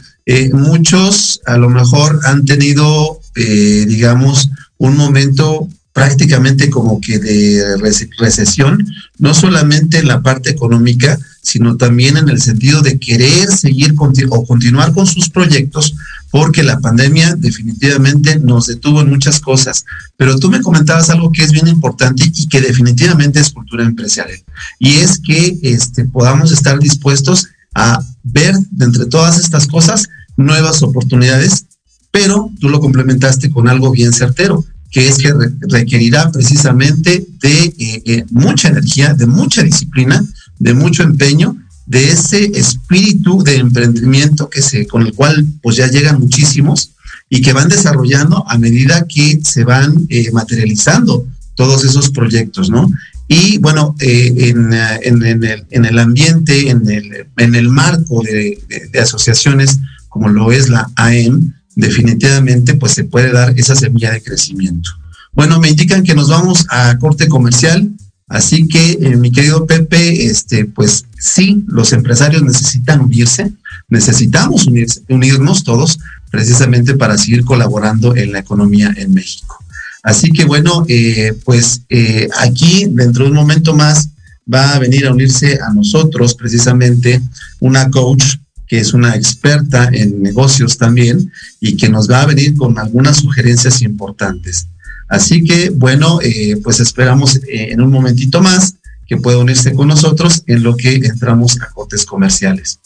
Muchos 0.51 1.39
a 1.45 1.57
lo 1.57 1.69
mejor 1.69 2.19
han 2.25 2.43
tenido, 2.43 3.21
digamos, 3.33 4.49
un 4.77 4.97
momento 4.97 5.69
prácticamente 5.97 6.69
como 6.69 7.01
que 7.01 7.17
de 7.17 7.75
recesión, 8.19 8.85
no 9.17 9.33
solamente 9.33 9.97
en 9.97 10.07
la 10.07 10.21
parte 10.21 10.51
económica, 10.51 11.17
sino 11.41 11.75
también 11.75 12.17
en 12.17 12.29
el 12.29 12.39
sentido 12.39 12.83
de 12.83 12.99
querer 12.99 13.49
seguir 13.49 13.95
o 14.29 14.45
continuar 14.45 14.93
con 14.93 15.07
sus 15.07 15.31
proyectos, 15.31 15.95
porque 16.29 16.61
la 16.61 16.79
pandemia 16.79 17.33
definitivamente 17.35 18.37
nos 18.37 18.67
detuvo 18.67 19.01
en 19.01 19.09
muchas 19.09 19.39
cosas. 19.39 19.85
Pero 20.17 20.37
tú 20.37 20.51
me 20.51 20.61
comentabas 20.61 21.09
algo 21.09 21.31
que 21.31 21.41
es 21.41 21.51
bien 21.51 21.67
importante 21.67 22.31
y 22.31 22.47
que 22.47 22.61
definitivamente 22.61 23.39
es 23.39 23.49
cultura 23.49 23.83
empresarial, 23.83 24.43
y 24.77 24.97
es 24.97 25.19
que 25.19 25.57
este, 25.63 26.05
podamos 26.05 26.51
estar 26.51 26.77
dispuestos 26.77 27.47
a 27.73 28.05
ver 28.21 28.53
entre 28.79 29.07
todas 29.07 29.39
estas 29.39 29.65
cosas 29.65 30.09
nuevas 30.35 30.83
oportunidades, 30.83 31.65
pero 32.11 32.51
tú 32.59 32.69
lo 32.69 32.79
complementaste 32.79 33.49
con 33.49 33.67
algo 33.67 33.89
bien 33.89 34.13
certero 34.13 34.63
que 34.97 35.07
es 35.07 35.19
que 35.19 35.31
requerirá 35.69 36.31
precisamente 36.31 37.23
de 37.39 37.65
eh, 37.65 38.01
eh, 38.03 38.25
mucha 38.31 38.69
energía, 38.69 39.13
de 39.13 39.27
mucha 39.27 39.61
disciplina, 39.61 40.25
de 40.57 40.73
mucho 40.73 41.03
empeño, 41.03 41.55
de 41.85 42.09
ese 42.09 42.45
espíritu 42.55 43.43
de 43.43 43.57
emprendimiento 43.57 44.49
que 44.49 44.63
se, 44.63 44.87
con 44.87 45.05
el 45.05 45.13
cual 45.13 45.45
pues 45.61 45.75
ya 45.75 45.85
llegan 45.85 46.19
muchísimos 46.19 46.93
y 47.29 47.43
que 47.43 47.53
van 47.53 47.69
desarrollando 47.69 48.43
a 48.49 48.57
medida 48.57 49.05
que 49.07 49.39
se 49.43 49.63
van 49.65 50.07
eh, 50.09 50.31
materializando 50.31 51.27
todos 51.53 51.85
esos 51.85 52.09
proyectos, 52.09 52.71
¿no? 52.71 52.91
Y 53.27 53.59
bueno, 53.59 53.95
en, 53.99 54.73
el, 54.73 55.99
ambiente, 55.99 56.71
en 56.71 57.55
el, 57.55 57.69
marco 57.69 58.23
de, 58.23 58.57
de 58.91 58.99
asociaciones 58.99 59.79
como 60.09 60.29
lo 60.29 60.51
es 60.51 60.69
la 60.69 60.89
AEM, 60.95 61.53
definitivamente 61.77 62.73
pues 62.73 62.93
se 62.93 63.05
puede 63.05 63.31
dar 63.31 63.53
esa 63.57 63.75
semilla 63.75 64.11
de 64.11 64.21
crecimiento. 64.21 64.89
Bueno, 65.33 65.59
me 65.59 65.69
indican 65.69 66.03
que 66.03 66.15
nos 66.15 66.29
vamos 66.29 66.65
a 66.69 66.97
corte 66.97 67.27
comercial, 67.27 67.89
así 68.27 68.67
que 68.67 68.97
eh, 68.99 69.15
mi 69.15 69.31
querido 69.31 69.67
Pepe, 69.67 70.25
este, 70.25 70.65
pues 70.65 71.05
sí, 71.19 71.63
los 71.67 71.93
empresarios 71.93 72.41
necesitan 72.41 73.01
unirse, 73.01 73.53
necesitamos 73.89 74.67
unirnos 75.07 75.63
todos 75.63 75.99
precisamente 76.31 76.95
para 76.95 77.17
seguir 77.17 77.45
colaborando 77.45 78.15
en 78.15 78.31
la 78.31 78.39
economía 78.39 78.91
en 78.97 79.13
México. 79.13 79.63
Así 80.01 80.31
que 80.31 80.45
bueno, 80.45 80.83
eh, 80.87 81.33
pues 81.45 81.81
eh, 81.89 82.27
aquí 82.39 82.87
dentro 82.89 83.25
de 83.25 83.29
un 83.29 83.35
momento 83.35 83.75
más 83.75 84.09
va 84.51 84.73
a 84.73 84.79
venir 84.79 85.05
a 85.05 85.11
unirse 85.11 85.59
a 85.61 85.71
nosotros 85.73 86.33
precisamente 86.33 87.21
una 87.59 87.91
coach 87.91 88.37
que 88.67 88.79
es 88.79 88.93
una 88.93 89.15
experta 89.15 89.89
en 89.91 90.21
negocios 90.21 90.77
también 90.77 91.31
y 91.59 91.77
que 91.77 91.89
nos 91.89 92.09
va 92.09 92.21
a 92.21 92.25
venir 92.25 92.55
con 92.55 92.77
algunas 92.77 93.17
sugerencias 93.17 93.81
importantes. 93.81 94.67
Así 95.07 95.43
que, 95.43 95.69
bueno, 95.69 96.19
eh, 96.21 96.57
pues 96.63 96.79
esperamos 96.79 97.37
eh, 97.37 97.69
en 97.71 97.81
un 97.81 97.91
momentito 97.91 98.41
más 98.41 98.75
que 99.07 99.17
pueda 99.17 99.37
unirse 99.37 99.73
con 99.73 99.87
nosotros 99.87 100.43
en 100.47 100.63
lo 100.63 100.75
que 100.75 100.95
entramos 100.95 101.61
a 101.61 101.69
cortes 101.69 102.05
comerciales. 102.05 102.79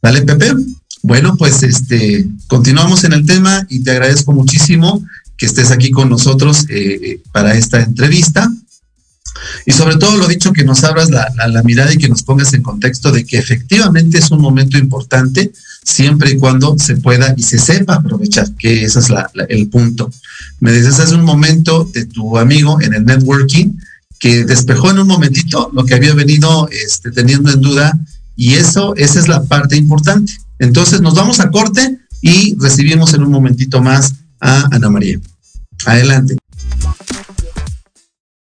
Dale, 0.00 0.22
Pepe. 0.22 0.54
Bueno, 1.02 1.36
pues 1.36 1.62
este, 1.62 2.26
continuamos 2.46 3.04
en 3.04 3.12
el 3.12 3.26
tema 3.26 3.66
y 3.68 3.80
te 3.80 3.90
agradezco 3.90 4.32
muchísimo 4.32 5.04
que 5.36 5.46
estés 5.46 5.70
aquí 5.70 5.90
con 5.90 6.08
nosotros 6.08 6.64
eh, 6.70 7.20
para 7.32 7.54
esta 7.54 7.82
entrevista. 7.82 8.50
Y 9.68 9.72
sobre 9.72 9.96
todo 9.96 10.16
lo 10.16 10.28
dicho, 10.28 10.52
que 10.52 10.64
nos 10.64 10.84
abras 10.84 11.10
la, 11.10 11.62
mirada 11.64 11.92
y 11.92 11.98
que 11.98 12.08
nos 12.08 12.22
pongas 12.22 12.54
en 12.54 12.62
contexto 12.62 13.10
de 13.10 13.26
que 13.26 13.36
efectivamente 13.36 14.18
es 14.18 14.30
un 14.30 14.40
momento 14.40 14.78
importante 14.78 15.52
siempre 15.82 16.30
y 16.30 16.36
cuando 16.38 16.78
se 16.78 16.96
pueda 16.96 17.34
y 17.36 17.42
se 17.42 17.58
sepa 17.58 17.96
aprovechar, 17.96 18.48
que 18.56 18.84
ese 18.84 19.00
es 19.00 19.08
el 19.48 19.68
punto. 19.68 20.08
Me 20.60 20.72
dices 20.72 21.00
hace 21.00 21.16
un 21.16 21.24
momento 21.24 21.84
de 21.92 22.06
tu 22.06 22.38
amigo 22.38 22.80
en 22.80 22.94
el 22.94 23.04
networking 23.04 23.72
que 24.20 24.44
despejó 24.44 24.92
en 24.92 25.00
un 25.00 25.08
momentito 25.08 25.68
lo 25.72 25.84
que 25.84 25.94
había 25.94 26.14
venido 26.14 26.68
este, 26.70 27.10
teniendo 27.10 27.50
en 27.52 27.60
duda 27.60 27.98
y 28.36 28.54
eso, 28.54 28.94
esa 28.94 29.18
es 29.18 29.26
la 29.26 29.42
parte 29.44 29.76
importante. 29.76 30.32
Entonces 30.60 31.00
nos 31.00 31.14
vamos 31.14 31.40
a 31.40 31.50
corte 31.50 31.98
y 32.20 32.56
recibimos 32.60 33.14
en 33.14 33.24
un 33.24 33.32
momentito 33.32 33.82
más 33.82 34.14
a 34.40 34.68
Ana 34.70 34.90
María. 34.90 35.18
Adelante. 35.86 36.36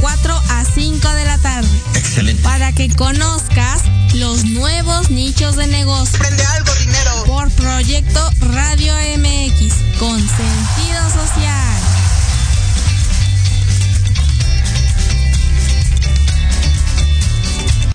4 0.00 0.42
a 0.50 0.64
5 0.64 1.08
de 1.12 1.24
la 1.24 1.38
tarde. 1.38 1.80
Excelente. 1.94 2.42
Para 2.42 2.72
que 2.72 2.88
conozcas 2.94 3.82
los 4.14 4.44
nuevos 4.44 5.10
nichos 5.10 5.56
de 5.56 5.66
negocio. 5.66 6.18
Prende 6.18 6.44
algo, 6.44 6.72
dinero. 6.80 7.24
Por 7.26 7.50
Proyecto 7.52 8.30
Radio 8.40 8.94
MX 9.18 9.74
con 9.98 10.18
sentido 10.18 11.10
social. 11.10 11.82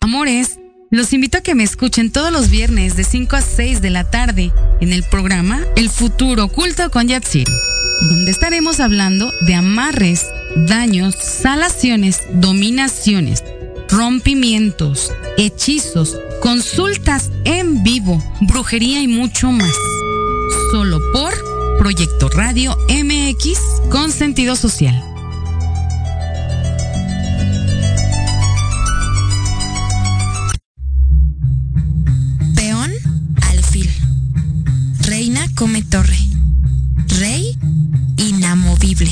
Amores, 0.02 0.60
los 0.90 1.14
invito 1.14 1.38
a 1.38 1.42
que 1.42 1.56
me 1.56 1.64
escuchen 1.64 2.12
todos 2.12 2.34
los 2.34 2.50
viernes 2.50 2.98
de 2.98 3.06
5 3.06 3.36
a 3.38 3.42
6 3.42 3.82
de 3.82 3.90
la 3.92 4.10
tarde 4.10 4.52
en 4.82 4.92
el 4.92 5.04
programa 5.04 5.62
El 5.78 5.90
futuro 5.90 6.46
oculto 6.46 6.92
con 6.92 7.08
Yatsir, 7.08 7.48
donde 8.10 8.30
estaremos 8.30 8.82
hablando 8.82 9.32
de 9.48 9.56
amarres, 9.56 10.26
daños, 10.56 11.16
salaciones, 11.16 12.22
dominaciones, 12.34 13.44
rompimientos, 13.90 15.12
hechizos, 15.38 16.18
consultas 16.42 17.32
en 17.46 17.84
vivo, 17.84 18.22
brujería 18.42 19.02
y 19.02 19.08
mucho 19.08 19.52
más. 19.52 19.74
Solo 20.72 21.00
por 21.14 21.34
Proyecto 21.78 22.30
Radio 22.30 22.78
MX 22.90 23.60
con 23.90 24.12
sentido 24.12 24.56
social. 24.56 25.04
Peón, 32.56 32.92
alfil. 33.50 33.90
Reina 35.02 35.48
come 35.56 35.82
torre. 35.82 36.18
Rey, 37.20 37.58
inamovible. 38.18 39.12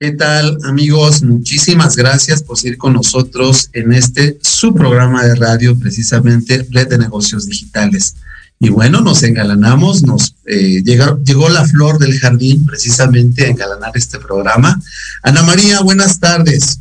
¿Qué 0.00 0.12
tal, 0.12 0.58
amigos? 0.64 1.22
Muchísimas 1.22 1.96
gracias 1.96 2.44
por 2.44 2.56
seguir 2.56 2.78
con 2.78 2.92
nosotros 2.92 3.68
en 3.72 3.92
este 3.92 4.38
su 4.42 4.72
programa 4.72 5.24
de 5.24 5.34
radio, 5.34 5.76
precisamente 5.76 6.64
Red 6.70 6.86
de 6.86 6.98
Negocios 6.98 7.46
Digitales. 7.46 8.14
Y 8.60 8.68
bueno, 8.68 9.00
nos 9.00 9.24
engalanamos, 9.24 10.04
nos 10.04 10.36
eh, 10.46 10.84
llegó 10.84 11.48
la 11.48 11.66
flor 11.66 11.98
del 11.98 12.16
jardín 12.16 12.64
precisamente 12.64 13.46
a 13.46 13.48
engalanar 13.48 13.90
este 13.94 14.20
programa. 14.20 14.80
Ana 15.24 15.42
María, 15.42 15.80
buenas 15.80 16.20
tardes. 16.20 16.78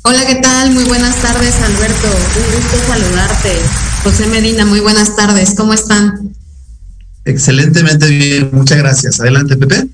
Hola, 0.00 0.26
¿qué 0.26 0.36
tal? 0.36 0.70
Muy 0.72 0.84
buenas 0.84 1.20
tardes, 1.20 1.54
Alberto. 1.56 2.08
Un 2.08 2.54
gusto 2.56 2.78
saludarte. 2.88 3.52
José 4.04 4.26
Medina, 4.28 4.64
muy 4.64 4.80
buenas 4.80 5.14
tardes. 5.16 5.52
¿Cómo 5.54 5.74
están? 5.74 6.34
Excelentemente 7.26 8.08
bien, 8.08 8.48
muchas 8.52 8.78
gracias. 8.78 9.20
Adelante, 9.20 9.58
Pepe. 9.58 9.86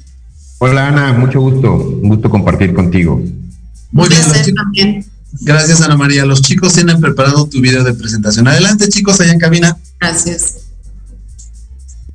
Hola 0.64 0.87
Ana, 0.87 1.12
mucho 1.12 1.40
gusto, 1.40 1.75
un 1.75 2.09
gusto 2.09 2.31
compartir 2.31 2.72
contigo. 2.72 3.20
Muy 3.90 4.09
bien, 4.72 5.05
Gracias 5.40 5.81
Ana 5.81 5.96
María. 5.96 6.25
Los 6.25 6.40
chicos 6.40 6.72
tienen 6.72 7.01
preparado 7.01 7.48
tu 7.48 7.61
video 7.61 7.83
de 7.83 7.92
presentación. 7.94 8.46
Adelante 8.46 8.88
chicos, 8.88 9.20
allá 9.20 9.33
en 9.33 9.40
cabina. 9.40 9.77
Gracias. 9.98 10.59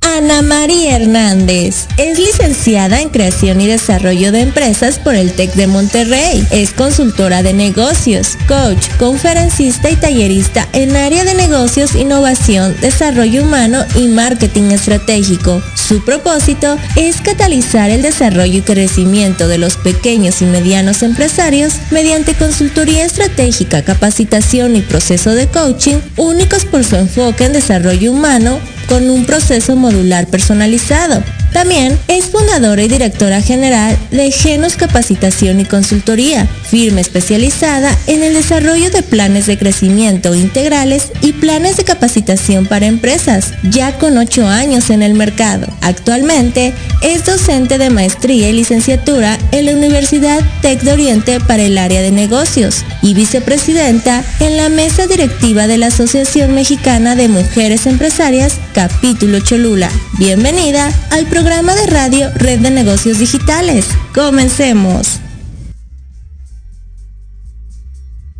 Ana 0.00 0.42
María 0.42 0.96
Hernández 0.96 1.86
es 1.96 2.18
licenciada 2.18 3.00
en 3.00 3.08
Creación 3.08 3.60
y 3.60 3.66
Desarrollo 3.66 4.32
de 4.32 4.40
Empresas 4.40 4.98
por 4.98 5.14
el 5.14 5.32
TEC 5.32 5.54
de 5.54 5.66
Monterrey. 5.66 6.44
Es 6.50 6.72
consultora 6.72 7.42
de 7.42 7.52
negocios, 7.52 8.36
coach, 8.48 8.88
conferencista 8.98 9.90
y 9.90 9.96
tallerista 9.96 10.66
en 10.72 10.96
área 10.96 11.24
de 11.24 11.34
negocios, 11.34 11.94
innovación, 11.94 12.74
desarrollo 12.80 13.44
humano 13.44 13.84
y 13.94 14.08
marketing 14.08 14.70
estratégico. 14.72 15.62
Su 15.74 16.04
propósito 16.04 16.78
es 16.96 17.20
catalizar 17.20 17.90
el 17.90 18.02
desarrollo 18.02 18.58
y 18.58 18.62
crecimiento 18.62 19.46
de 19.46 19.58
los 19.58 19.76
pequeños 19.76 20.42
y 20.42 20.46
medianos 20.46 21.02
empresarios 21.04 21.74
mediante 21.90 22.34
consultoría 22.34 23.04
estratégica, 23.04 23.82
capacitación 23.82 24.74
y 24.74 24.80
proceso 24.80 25.34
de 25.34 25.46
coaching 25.46 25.98
únicos 26.16 26.64
por 26.64 26.82
su 26.82 26.96
enfoque 26.96 27.44
en 27.44 27.52
desarrollo 27.52 28.10
humano, 28.12 28.58
con 28.88 29.10
un 29.10 29.24
proceso 29.24 29.76
modular 29.76 30.26
personalizado. 30.26 31.22
También 31.52 31.98
es 32.08 32.26
fundadora 32.26 32.82
y 32.82 32.88
directora 32.88 33.40
general 33.40 33.96
de 34.10 34.30
Genos 34.30 34.76
Capacitación 34.76 35.60
y 35.60 35.64
Consultoría, 35.64 36.46
firma 36.46 37.00
especializada 37.00 37.96
en 38.06 38.22
el 38.22 38.34
desarrollo 38.34 38.90
de 38.90 39.02
planes 39.02 39.46
de 39.46 39.58
crecimiento 39.58 40.34
integrales 40.34 41.04
y 41.22 41.32
planes 41.32 41.78
de 41.78 41.84
capacitación 41.84 42.66
para 42.66 42.86
empresas, 42.86 43.52
ya 43.70 43.96
con 43.98 44.18
ocho 44.18 44.46
años 44.46 44.90
en 44.90 45.02
el 45.02 45.14
mercado. 45.14 45.66
Actualmente 45.80 46.74
es 47.02 47.24
docente 47.24 47.78
de 47.78 47.90
maestría 47.90 48.50
y 48.50 48.52
licenciatura 48.52 49.38
en 49.52 49.66
la 49.66 49.72
Universidad 49.72 50.40
Tec 50.60 50.82
de 50.82 50.92
Oriente 50.92 51.40
para 51.40 51.62
el 51.62 51.78
área 51.78 52.02
de 52.02 52.10
negocios 52.10 52.84
y 53.02 53.14
vicepresidenta 53.14 54.22
en 54.40 54.56
la 54.56 54.68
mesa 54.68 55.06
directiva 55.06 55.66
de 55.66 55.78
la 55.78 55.86
Asociación 55.86 56.54
Mexicana 56.54 57.16
de 57.16 57.28
Mujeres 57.28 57.86
Empresarias, 57.86 58.58
capítulo 58.78 59.40
Cholula. 59.40 59.90
Bienvenida 60.20 60.88
al 61.10 61.26
programa 61.26 61.74
de 61.74 61.88
radio 61.88 62.30
Red 62.36 62.60
de 62.60 62.70
Negocios 62.70 63.18
Digitales. 63.18 63.86
Comencemos. 64.14 65.18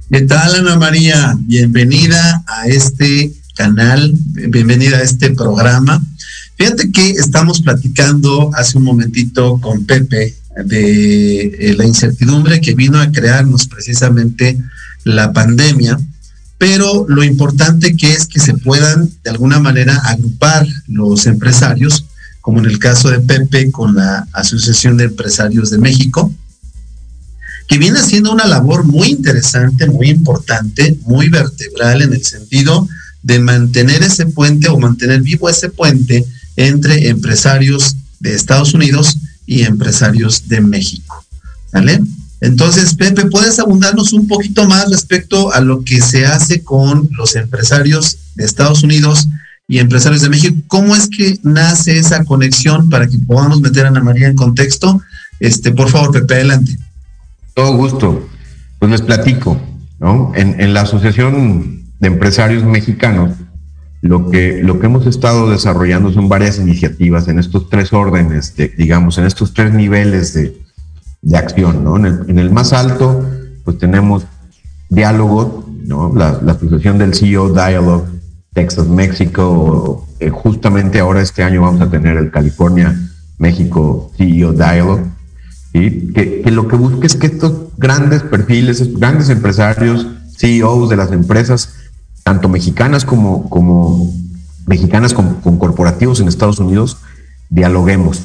¿Qué 0.09 0.21
tal, 0.21 0.55
Ana 0.55 0.77
María? 0.77 1.35
Bienvenida 1.41 2.45
a 2.47 2.69
este 2.69 3.33
canal, 3.57 4.13
bienvenida 4.15 4.99
a 4.99 5.03
este 5.03 5.33
programa. 5.33 6.01
Fíjate 6.57 6.93
que 6.93 7.11
estamos 7.11 7.61
platicando 7.61 8.53
hace 8.55 8.79
un 8.79 8.85
momentito 8.85 9.59
con 9.61 9.87
Pepe 9.87 10.37
de 10.65 11.41
eh, 11.47 11.75
la 11.77 11.85
incertidumbre 11.85 12.61
que 12.61 12.77
vino 12.77 13.01
a 13.01 13.11
crearnos 13.11 13.67
precisamente 13.67 14.57
la 15.03 15.33
pandemia, 15.33 15.99
pero 16.59 17.07
lo 17.09 17.23
importante 17.23 17.97
que 17.97 18.13
es 18.13 18.27
que 18.27 18.41
se 18.41 18.55
puedan 18.55 19.11
de 19.23 19.31
alguna 19.31 19.61
manera 19.61 19.97
agrupar 20.05 20.67
los 20.89 21.27
empresarios 21.27 22.05
como 22.49 22.61
en 22.61 22.67
el 22.67 22.79
caso 22.79 23.11
de 23.11 23.21
Pepe 23.21 23.71
con 23.71 23.95
la 23.95 24.27
Asociación 24.33 24.97
de 24.97 25.05
Empresarios 25.05 25.69
de 25.69 25.77
México, 25.77 26.33
que 27.67 27.77
viene 27.77 27.99
haciendo 27.99 28.33
una 28.33 28.47
labor 28.47 28.85
muy 28.85 29.09
interesante, 29.09 29.87
muy 29.87 30.09
importante, 30.09 30.97
muy 31.03 31.29
vertebral 31.29 32.01
en 32.01 32.15
el 32.15 32.25
sentido 32.25 32.89
de 33.23 33.39
mantener 33.39 34.03
ese 34.03 34.25
puente 34.25 34.69
o 34.71 34.79
mantener 34.79 35.21
vivo 35.21 35.51
ese 35.51 35.69
puente 35.69 36.25
entre 36.57 37.11
empresarios 37.11 37.97
de 38.21 38.35
Estados 38.35 38.73
Unidos 38.73 39.19
y 39.45 39.65
empresarios 39.65 40.49
de 40.49 40.63
México. 40.63 41.23
¿Vale? 41.71 42.01
Entonces, 42.41 42.95
Pepe, 42.95 43.27
¿puedes 43.27 43.59
abundarnos 43.59 44.13
un 44.13 44.29
poquito 44.29 44.67
más 44.69 44.91
respecto 44.91 45.53
a 45.53 45.61
lo 45.61 45.83
que 45.83 46.01
se 46.01 46.27
hace 46.27 46.63
con 46.63 47.09
los 47.17 47.35
empresarios 47.37 48.19
de 48.37 48.45
Estados 48.45 48.83
Unidos 48.83 49.29
y 49.69 49.79
Empresarios 49.79 50.23
de 50.23 50.31
México. 50.31 50.57
¿Cómo 50.67 50.97
es 50.97 51.09
que 51.09 51.39
nace 51.43 51.99
esa 51.99 52.25
conexión 52.25 52.89
para 52.89 53.07
que 53.07 53.19
podamos 53.19 53.61
meter 53.61 53.85
a 53.85 53.89
Ana 53.89 54.03
María 54.03 54.27
en 54.27 54.35
contexto? 54.35 55.01
Este, 55.39 55.71
por 55.73 55.91
favor, 55.91 56.11
Pepe, 56.11 56.35
adelante. 56.35 56.77
Todo 57.55 57.77
gusto. 57.77 58.29
Pues 58.79 58.91
les 58.91 59.03
platico, 59.03 59.61
¿no? 60.01 60.33
En, 60.35 60.73
la 60.73 60.83
Asociación 60.83 61.83
de 62.01 62.09
Empresarios 62.09 62.65
Mexicanos, 62.65 63.33
lo 64.01 64.31
que, 64.31 64.63
lo 64.63 64.79
que 64.79 64.87
hemos 64.87 65.07
estado 65.07 65.51
desarrollando 65.51 66.13
son 66.13 66.29
varias 66.29 66.59
iniciativas 66.59 67.29
en 67.29 67.39
estos 67.39 67.69
tres 67.69 67.93
órdenes, 67.93 68.57
de, 68.57 68.69
digamos, 68.69 69.19
en 69.19 69.27
estos 69.27 69.53
tres 69.53 69.75
niveles 69.75 70.33
de, 70.33 70.57
acción, 71.35 71.85
¿no? 71.85 71.97
En 71.97 72.39
el, 72.39 72.51
más 72.51 72.73
alto, 72.73 73.25
pues 73.65 73.79
tenemos 73.79 74.25
diálogo, 74.89 75.67
¿no? 75.85 76.13
La, 76.15 76.41
la 76.43 76.53
Asociación 76.53 76.99
del 76.99 77.15
CEO 77.15 77.53
Dialogue 77.53 78.19
Texas, 78.59 78.89
México. 78.89 80.07
Eh, 80.19 80.31
justamente 80.31 80.99
ahora 80.99 81.23
este 81.23 81.45
año 81.45 81.63
vamos 81.63 81.81
a 81.81 81.91
tener 81.91 82.17
el 82.17 82.31
California 82.33 82.99
México 83.39 84.11
CEO 84.17 84.53
Dialogue. 84.53 85.05
y 85.73 86.13
Que, 86.13 86.43
lo 86.51 86.67
que 86.67 86.75
busca 86.75 87.07
es 87.07 87.15
que 87.15 87.29
estos 87.29 87.53
grandes 87.77 88.23
perfiles, 88.23 88.81
estos 88.81 88.99
grandes 88.99 89.29
empresarios, 89.29 90.09
CEOs 90.37 90.89
de 90.91 90.97
las 90.97 91.13
empresas, 91.13 91.75
tanto 92.25 92.49
mexicanas 92.49 93.05
como, 93.05 93.49
como 93.49 94.13
mexicanas 94.67 95.15
con, 95.15 95.59
corporativos 95.59 96.21
en 96.21 96.27
Estados 96.27 96.59
Unidos, 96.59 96.97
dialoguemos, 97.51 98.23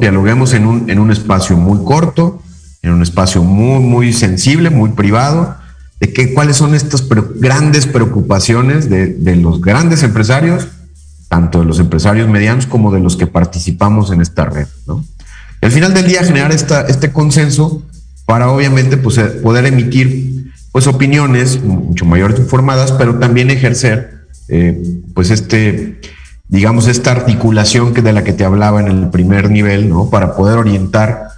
Dialoguemos 0.00 0.52
en 0.52 0.66
un, 0.66 0.90
en 0.90 0.98
un 0.98 1.10
espacio 1.10 1.56
muy 1.56 1.84
corto, 1.84 2.42
en 2.82 2.92
un 2.92 3.02
espacio 3.02 3.42
muy, 3.42 3.80
muy 3.80 4.12
sensible, 4.12 4.70
muy 4.70 4.90
privado, 4.90 5.56
de 6.00 6.12
qué, 6.12 6.32
cuáles 6.34 6.56
son 6.56 6.74
estas 6.74 7.06
grandes 7.36 7.86
preocupaciones 7.86 8.88
de, 8.88 9.36
los 9.36 9.60
grandes 9.60 10.02
empresarios, 10.02 10.68
tanto 11.28 11.60
de 11.60 11.66
los 11.66 11.78
empresarios 11.78 12.28
medianos 12.28 12.66
como 12.66 12.92
de 12.92 13.00
los 13.00 13.16
que 13.16 13.26
participamos 13.26 14.10
en 14.10 14.20
esta 14.20 14.46
red. 14.46 14.66
¿no? 14.86 15.04
al 15.62 15.70
final 15.70 15.92
del 15.92 16.06
día 16.06 16.24
generar 16.24 16.52
esta, 16.52 16.82
este 16.82 17.12
consenso 17.12 17.82
para 18.24 18.50
obviamente 18.50 18.96
pues, 18.96 19.18
eh, 19.18 19.24
poder 19.24 19.66
emitir 19.66 20.52
pues, 20.72 20.86
opiniones 20.86 21.62
mucho 21.62 22.04
mayores 22.06 22.38
informadas, 22.38 22.92
pero 22.92 23.18
también 23.18 23.50
ejercer 23.50 24.20
eh, 24.48 24.82
pues 25.14 25.30
este, 25.30 26.00
digamos, 26.50 26.88
esta 26.88 27.12
articulación 27.12 27.94
que 27.94 28.02
de 28.02 28.12
la 28.12 28.24
que 28.24 28.32
te 28.32 28.44
hablaba 28.44 28.80
en 28.80 28.88
el 28.88 29.08
primer 29.08 29.50
nivel, 29.50 29.88
¿no? 29.88 30.10
Para 30.10 30.34
poder 30.34 30.58
orientar, 30.58 31.28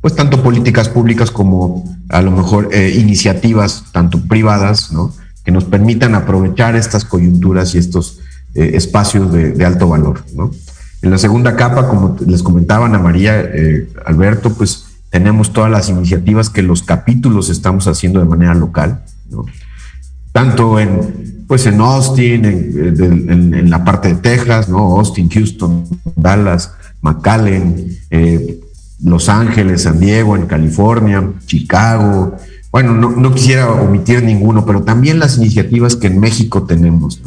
pues, 0.00 0.16
tanto 0.16 0.42
políticas 0.42 0.88
públicas 0.88 1.30
como 1.30 1.84
a 2.08 2.20
lo 2.22 2.32
mejor 2.32 2.68
eh, 2.72 2.94
iniciativas, 2.98 3.84
tanto 3.92 4.20
privadas, 4.20 4.92
¿no? 4.92 5.14
Que 5.44 5.52
nos 5.52 5.64
permitan 5.64 6.16
aprovechar 6.16 6.74
estas 6.74 7.04
coyunturas 7.04 7.74
y 7.74 7.78
estos 7.78 8.18
eh, 8.54 8.72
espacios 8.74 9.32
de, 9.32 9.64
alto 9.64 9.88
valor, 9.88 10.24
¿no? 10.34 10.50
En 11.02 11.12
la 11.12 11.18
segunda 11.18 11.54
capa, 11.54 11.86
como 11.88 12.16
les 12.26 12.42
comentaban 12.42 12.96
a 12.96 12.98
María, 12.98 13.40
eh, 13.40 13.88
Alberto, 14.04 14.52
pues 14.52 14.86
tenemos 15.10 15.52
todas 15.52 15.70
las 15.70 15.88
iniciativas 15.88 16.50
que 16.50 16.62
los 16.62 16.82
capítulos 16.82 17.48
estamos 17.48 17.86
haciendo 17.86 18.18
de 18.18 18.26
manera 18.26 18.54
local, 18.54 19.04
¿no? 19.30 19.46
tanto 20.32 20.78
en, 20.78 21.37
pues 21.48 21.64
en 21.66 21.80
Austin, 21.80 22.44
en, 22.44 23.70
la 23.70 23.82
parte 23.82 24.08
de 24.08 24.14
Texas, 24.16 24.68
¿no? 24.68 24.98
Austin, 24.98 25.30
Houston, 25.30 25.84
Dallas, 26.14 26.74
McAllen, 27.00 27.96
eh, 28.10 28.60
Los 29.02 29.30
Ángeles, 29.30 29.82
San 29.82 29.98
Diego, 29.98 30.36
en 30.36 30.46
California, 30.46 31.26
Chicago. 31.46 32.36
Bueno, 32.70 32.92
no, 32.92 33.34
quisiera 33.34 33.72
omitir 33.72 34.22
ninguno, 34.22 34.66
pero 34.66 34.82
también 34.82 35.18
las 35.18 35.38
iniciativas 35.38 35.96
que 35.96 36.08
en 36.08 36.20
México 36.20 36.64
tenemos, 36.64 37.22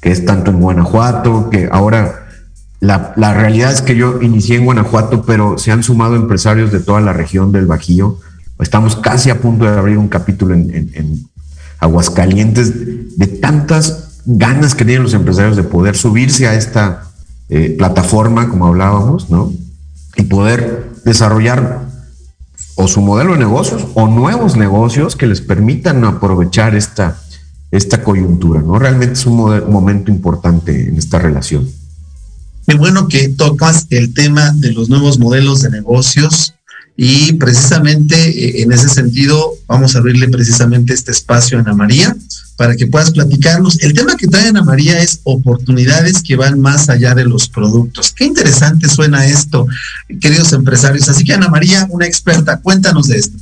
que 0.00 0.10
es 0.10 0.24
tanto 0.24 0.50
en 0.50 0.60
Guanajuato, 0.60 1.50
que 1.50 1.68
ahora 1.70 2.28
la, 2.80 3.12
realidad 3.34 3.72
es 3.72 3.82
que 3.82 3.94
yo 3.94 4.22
inicié 4.22 4.56
en 4.56 4.64
Guanajuato, 4.64 5.22
pero 5.26 5.58
se 5.58 5.70
han 5.70 5.82
sumado 5.82 6.16
empresarios 6.16 6.72
de 6.72 6.80
toda 6.80 7.02
la 7.02 7.12
región 7.12 7.52
del 7.52 7.66
Bajío. 7.66 8.18
Estamos 8.58 8.96
casi 8.96 9.28
a 9.28 9.38
punto 9.38 9.66
de 9.66 9.78
abrir 9.78 9.98
un 9.98 10.08
capítulo 10.08 10.54
en, 10.54 11.28
Aguascalientes 11.80 13.18
de 13.18 13.26
tantas 13.26 14.20
ganas 14.26 14.74
que 14.74 14.84
tienen 14.84 15.02
los 15.02 15.14
empresarios 15.14 15.56
de 15.56 15.62
poder 15.62 15.96
subirse 15.96 16.46
a 16.46 16.54
esta 16.54 17.04
eh, 17.48 17.74
plataforma, 17.76 18.48
como 18.48 18.66
hablábamos, 18.66 19.30
¿no? 19.30 19.52
Y 20.16 20.22
poder 20.24 20.92
desarrollar 21.04 21.88
o 22.76 22.88
su 22.88 23.00
modelo 23.00 23.32
de 23.32 23.38
negocios 23.38 23.86
o 23.94 24.08
nuevos 24.08 24.56
negocios 24.56 25.16
que 25.16 25.26
les 25.26 25.40
permitan 25.40 26.04
aprovechar 26.04 26.74
esta, 26.74 27.20
esta 27.70 28.02
coyuntura, 28.02 28.62
¿no? 28.62 28.78
Realmente 28.78 29.14
es 29.14 29.26
un 29.26 29.36
momento 29.70 30.10
importante 30.10 30.88
en 30.88 30.96
esta 30.96 31.18
relación. 31.18 31.68
Qué 32.66 32.76
bueno 32.76 33.08
que 33.08 33.28
tocas 33.28 33.86
el 33.90 34.14
tema 34.14 34.52
de 34.52 34.72
los 34.72 34.88
nuevos 34.88 35.18
modelos 35.18 35.62
de 35.62 35.70
negocios 35.70 36.54
y 36.96 37.32
precisamente 37.34 38.16
eh, 38.16 38.62
en 38.62 38.72
ese 38.72 38.88
sentido 38.88 39.54
vamos 39.66 39.94
a 39.94 39.98
abrirle 39.98 40.28
precisamente 40.28 40.92
este 40.92 41.12
espacio 41.12 41.58
a 41.58 41.62
Ana 41.62 41.74
María 41.74 42.16
para 42.56 42.76
que 42.76 42.86
puedas 42.86 43.10
platicarnos. 43.10 43.80
El 43.80 43.94
tema 43.94 44.16
que 44.16 44.26
trae 44.26 44.48
Ana 44.48 44.62
María 44.62 45.00
es 45.00 45.20
oportunidades 45.24 46.22
que 46.22 46.36
van 46.36 46.60
más 46.60 46.90
allá 46.90 47.14
de 47.14 47.24
los 47.24 47.48
productos. 47.48 48.12
Qué 48.12 48.26
interesante 48.26 48.86
suena 48.86 49.26
esto, 49.26 49.66
queridos 50.20 50.52
empresarios. 50.52 51.08
Así 51.08 51.24
que 51.24 51.32
Ana 51.32 51.48
María, 51.48 51.86
una 51.88 52.06
experta, 52.06 52.60
cuéntanos 52.60 53.08
de 53.08 53.16
esto. 53.16 53.38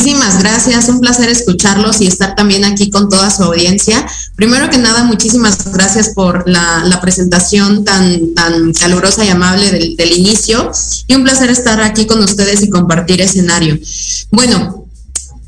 Muchísimas 0.00 0.38
gracias, 0.38 0.88
un 0.88 0.98
placer 0.98 1.28
escucharlos 1.28 2.00
y 2.00 2.06
estar 2.06 2.34
también 2.34 2.64
aquí 2.64 2.88
con 2.88 3.10
toda 3.10 3.28
su 3.28 3.42
audiencia. 3.42 4.06
Primero 4.34 4.70
que 4.70 4.78
nada, 4.78 5.04
muchísimas 5.04 5.70
gracias 5.74 6.14
por 6.14 6.48
la, 6.48 6.98
presentación 7.02 7.84
tan, 7.84 8.32
tan 8.32 8.72
calurosa 8.72 9.26
y 9.26 9.28
amable 9.28 9.70
del, 9.70 9.96
del, 9.96 10.12
inicio 10.12 10.72
y 11.06 11.14
un 11.14 11.22
placer 11.22 11.50
estar 11.50 11.82
aquí 11.82 12.06
con 12.06 12.18
ustedes 12.20 12.62
y 12.62 12.70
compartir 12.70 13.20
escenario. 13.20 13.78
Bueno, 14.30 14.79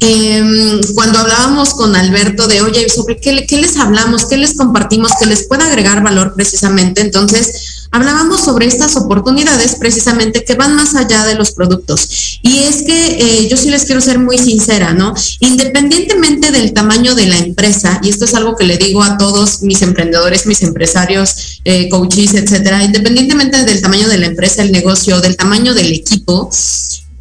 eh, 0.03 0.81
cuando 0.95 1.21
hablábamos 1.21 1.75
con 1.75 1.95
Alberto 1.97 2.47
de, 2.47 2.61
oye, 2.61 2.89
¿sobre 2.89 3.19
qué, 3.19 3.47
qué 3.47 3.57
les 3.57 3.77
hablamos? 3.77 4.27
¿Qué 4.27 4.37
les 4.37 4.55
compartimos? 4.55 5.13
que 5.19 5.27
les 5.27 5.47
pueda 5.47 5.67
agregar 5.67 6.03
valor 6.03 6.35
precisamente? 6.35 7.01
Entonces, 7.01 7.89
hablábamos 7.93 8.41
sobre 8.41 8.67
estas 8.67 8.97
oportunidades 8.97 9.77
precisamente 9.77 10.45
que 10.45 10.55
van 10.55 10.75
más 10.75 10.95
allá 10.95 11.25
de 11.25 11.35
los 11.35 11.53
productos. 11.53 12.41
Y 12.43 12.61
es 12.61 12.83
que 12.83 13.19
eh, 13.19 13.49
yo 13.49 13.57
sí 13.57 13.71
les 13.71 13.85
quiero 13.85 14.01
ser 14.01 14.19
muy 14.19 14.39
sincera, 14.39 14.93
¿no? 14.93 15.15
Independientemente 15.41 16.51
del 16.51 16.73
tamaño 16.73 17.15
de 17.15 17.27
la 17.27 17.39
empresa, 17.39 18.01
y 18.03 18.09
esto 18.09 18.25
es 18.25 18.35
algo 18.35 18.57
que 18.57 18.65
le 18.65 18.79
digo 18.79 19.03
a 19.03 19.19
todos 19.19 19.63
mis 19.63 19.83
emprendedores, 19.83 20.47
mis 20.47 20.63
empresarios, 20.63 21.61
eh, 21.65 21.89
coaches, 21.89 22.35
etcétera, 22.35 22.83
independientemente 22.83 23.65
del 23.65 23.81
tamaño 23.81 24.09
de 24.09 24.19
la 24.19 24.27
empresa, 24.27 24.63
el 24.63 24.73
negocio, 24.73 25.21
del 25.21 25.37
tamaño 25.37 25.75
del 25.75 25.93
equipo, 25.93 26.51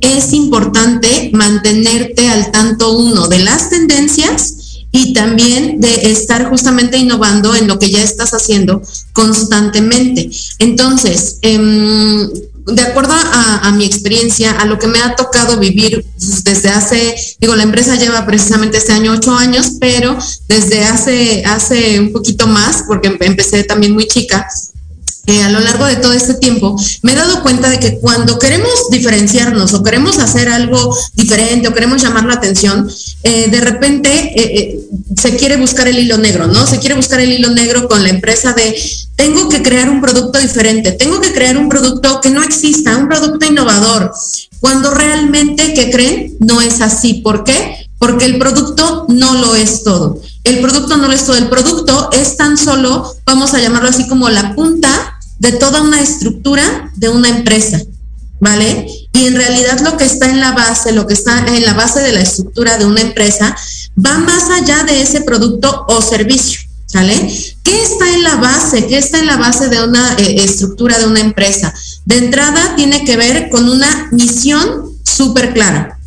es 0.01 0.33
importante 0.33 1.31
mantenerte 1.33 2.27
al 2.29 2.51
tanto 2.51 2.97
uno 2.97 3.27
de 3.27 3.39
las 3.39 3.69
tendencias 3.69 4.55
y 4.91 5.13
también 5.13 5.79
de 5.79 6.11
estar 6.11 6.49
justamente 6.49 6.97
innovando 6.97 7.55
en 7.55 7.67
lo 7.67 7.79
que 7.79 7.89
ya 7.89 8.03
estás 8.03 8.33
haciendo 8.33 8.81
constantemente. 9.13 10.29
Entonces, 10.59 11.37
em, 11.41 12.29
de 12.65 12.81
acuerdo 12.81 13.13
a, 13.13 13.71
mi 13.71 13.85
experiencia, 13.85 14.51
a 14.51 14.65
lo 14.65 14.77
que 14.77 14.87
me 14.87 14.99
ha 14.99 15.15
tocado 15.15 15.57
vivir 15.57 16.05
desde 16.43 16.69
hace, 16.69 17.15
digo, 17.39 17.55
la 17.55 17.63
empresa 17.63 17.95
lleva 17.95 18.25
precisamente 18.25 18.77
este 18.77 18.91
año 18.91 19.13
ocho 19.13 19.33
años, 19.33 19.73
pero 19.79 20.17
desde 20.47 20.83
hace, 20.83 21.43
hace 21.45 21.99
un 21.99 22.11
poquito 22.11 22.47
más, 22.47 22.83
porque 22.87 23.17
empecé 23.21 23.63
también 23.63 23.93
muy 23.93 24.07
chica, 24.07 24.47
a 25.27 25.49
lo 25.49 25.59
largo 25.59 25.85
de 25.85 25.95
todo 25.97 26.13
este 26.13 26.33
tiempo, 26.33 26.75
me 27.03 27.13
he 27.13 27.15
dado 27.15 27.41
cuenta 27.41 27.69
de 27.69 27.79
que 27.79 27.99
cuando 27.99 28.37
queremos 28.37 28.89
diferenciarnos 28.89 29.73
o 29.73 29.83
queremos 29.83 30.19
hacer 30.19 30.49
algo 30.49 30.95
diferente 31.13 31.67
o 31.67 31.73
queremos 31.73 32.01
llamar 32.01 32.25
la 32.25 32.33
atención, 32.33 32.89
eh, 33.23 33.49
de 33.49 33.61
repente 33.61 34.09
eh, 34.09 34.33
eh, 34.35 34.79
se 35.17 35.35
quiere 35.37 35.57
buscar 35.57 35.87
el 35.87 35.99
hilo 35.99 36.17
negro, 36.17 36.47
¿no? 36.47 36.67
Se 36.67 36.79
quiere 36.79 36.95
buscar 36.95 37.19
el 37.19 37.31
hilo 37.31 37.49
negro 37.49 37.87
con 37.87 38.03
la 38.03 38.09
empresa 38.09 38.53
de 38.53 38.75
tengo 39.15 39.47
que 39.49 39.61
crear 39.61 39.89
un 39.89 40.01
producto 40.01 40.39
diferente, 40.39 40.91
tengo 40.93 41.21
que 41.21 41.31
crear 41.31 41.57
un 41.57 41.69
producto 41.69 42.19
que 42.21 42.29
no 42.29 42.43
exista, 42.43 42.97
un 42.97 43.07
producto 43.07 43.45
innovador, 43.45 44.11
cuando 44.59 44.91
realmente, 44.91 45.73
¿qué 45.73 45.89
creen? 45.89 46.37
No 46.39 46.61
es 46.61 46.81
así. 46.81 47.15
¿Por 47.15 47.43
qué? 47.43 47.89
Porque 47.97 48.25
el 48.25 48.37
producto 48.37 49.05
no 49.09 49.33
lo 49.35 49.55
es 49.55 49.83
todo. 49.83 50.19
El 50.43 50.59
producto 50.59 50.97
no 50.97 51.07
lo 51.07 51.13
es 51.13 51.25
todo. 51.25 51.35
El 51.35 51.49
producto 51.49 52.09
es 52.11 52.37
tan 52.37 52.57
solo, 52.57 53.15
vamos 53.25 53.53
a 53.53 53.59
llamarlo 53.59 53.89
así 53.89 54.07
como 54.07 54.29
la 54.29 54.55
punta 54.55 55.10
de 55.41 55.53
toda 55.53 55.81
una 55.81 55.99
estructura 55.99 56.91
de 56.97 57.09
una 57.09 57.27
empresa, 57.27 57.81
¿vale? 58.39 58.87
Y 59.11 59.25
en 59.25 59.35
realidad 59.35 59.79
lo 59.79 59.97
que 59.97 60.05
está 60.05 60.29
en 60.29 60.39
la 60.39 60.51
base, 60.51 60.91
lo 60.91 61.07
que 61.07 61.15
está 61.15 61.47
en 61.47 61.65
la 61.65 61.73
base 61.73 61.99
de 61.99 62.11
la 62.11 62.21
estructura 62.21 62.77
de 62.77 62.85
una 62.85 63.01
empresa, 63.01 63.55
va 63.97 64.19
más 64.19 64.51
allá 64.51 64.83
de 64.83 65.01
ese 65.01 65.21
producto 65.21 65.85
o 65.87 65.99
servicio, 65.99 66.61
¿sale? 66.85 67.15
¿Qué 67.63 67.81
está 67.81 68.13
en 68.13 68.21
la 68.21 68.35
base? 68.35 68.85
¿Qué 68.85 68.99
está 68.99 69.17
en 69.17 69.25
la 69.25 69.37
base 69.37 69.67
de 69.67 69.83
una 69.83 70.13
eh, 70.19 70.43
estructura 70.43 70.99
de 70.99 71.07
una 71.07 71.21
empresa? 71.21 71.73
De 72.05 72.17
entrada 72.17 72.75
tiene 72.75 73.03
que 73.03 73.17
ver 73.17 73.49
con 73.49 73.67
una 73.67 74.09
misión 74.11 74.91
súper 75.03 75.53
clara 75.55 76.00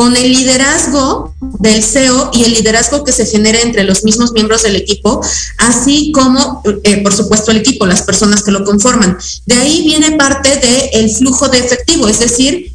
con 0.00 0.16
el 0.16 0.32
liderazgo 0.32 1.34
del 1.58 1.84
CEO 1.84 2.30
y 2.32 2.44
el 2.44 2.54
liderazgo 2.54 3.04
que 3.04 3.12
se 3.12 3.26
genera 3.26 3.60
entre 3.60 3.84
los 3.84 4.02
mismos 4.02 4.32
miembros 4.32 4.62
del 4.62 4.76
equipo, 4.76 5.20
así 5.58 6.10
como, 6.12 6.62
eh, 6.84 7.02
por 7.02 7.12
supuesto, 7.14 7.50
el 7.50 7.58
equipo, 7.58 7.84
las 7.84 8.00
personas 8.00 8.42
que 8.42 8.50
lo 8.50 8.64
conforman. 8.64 9.18
De 9.44 9.56
ahí 9.56 9.82
viene 9.82 10.12
parte 10.12 10.56
del 10.56 11.10
flujo 11.10 11.50
de 11.50 11.58
efectivo, 11.58 12.08
es 12.08 12.18
decir, 12.18 12.74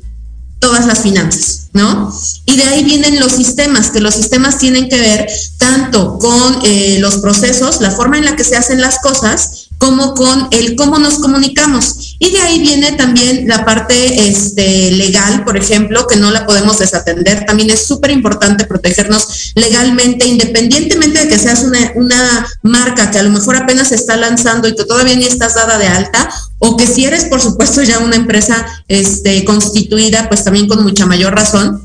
todas 0.60 0.86
las 0.86 1.00
finanzas, 1.00 1.70
¿no? 1.74 2.14
Y 2.46 2.58
de 2.58 2.64
ahí 2.66 2.84
vienen 2.84 3.20
los 3.20 3.32
sistemas, 3.32 3.90
que 3.90 4.02
los 4.02 4.14
sistemas 4.14 4.60
tienen 4.60 4.88
que 4.88 5.00
ver 5.00 5.28
tanto 5.58 6.20
con 6.20 6.60
eh, 6.64 6.98
los 7.00 7.16
procesos, 7.16 7.82
la 7.82 7.90
forma 7.90 8.20
en 8.20 8.26
la 8.26 8.36
que 8.36 8.44
se 8.44 8.56
hacen 8.56 8.80
las 8.80 9.00
cosas, 9.00 9.70
como 9.80 10.14
con 10.14 10.48
el 10.52 10.76
cómo 10.76 11.00
nos 11.00 11.16
comunicamos. 11.16 12.05
Y 12.18 12.32
de 12.32 12.40
ahí 12.40 12.60
viene 12.60 12.94
también 12.94 13.48
la 13.48 13.66
parte 13.66 14.30
este, 14.30 14.92
legal, 14.92 15.44
por 15.44 15.58
ejemplo, 15.58 16.08
que 16.08 16.16
no 16.16 16.32
la 16.32 16.46
podemos 16.46 16.80
desatender. 16.80 17.46
También 17.46 17.70
es 17.70 17.86
súper 17.86 18.12
importante 18.12 18.66
protegernos 18.66 19.52
legalmente, 19.56 20.26
independientemente 20.26 21.20
de 21.20 21.28
que 21.28 21.38
seas 21.38 21.64
una, 21.64 21.92
una 21.96 22.48
marca 22.62 23.12
que 23.12 23.20
a 23.20 23.24
lo 23.24 23.32
mejor 23.32 23.58
apenas 23.58 23.90
se 23.90 23.96
está 23.96 24.16
lanzando 24.16 24.68
y 24.68 24.76
que 24.76 24.86
todavía 24.86 25.16
ni 25.16 25.26
estás 25.26 25.56
dada 25.56 25.78
de 25.78 25.88
alta, 25.88 26.30
o 26.60 26.78
que 26.78 26.88
si 26.88 27.06
eres, 27.06 27.26
por 27.26 27.42
supuesto, 27.42 27.84
ya 27.84 28.00
una 28.00 28.16
empresa 28.16 28.66
este, 28.88 29.44
constituida, 29.44 30.30
pues 30.30 30.44
también 30.44 30.68
con 30.68 30.84
mucha 30.84 31.06
mayor 31.06 31.36
razón. 31.36 31.84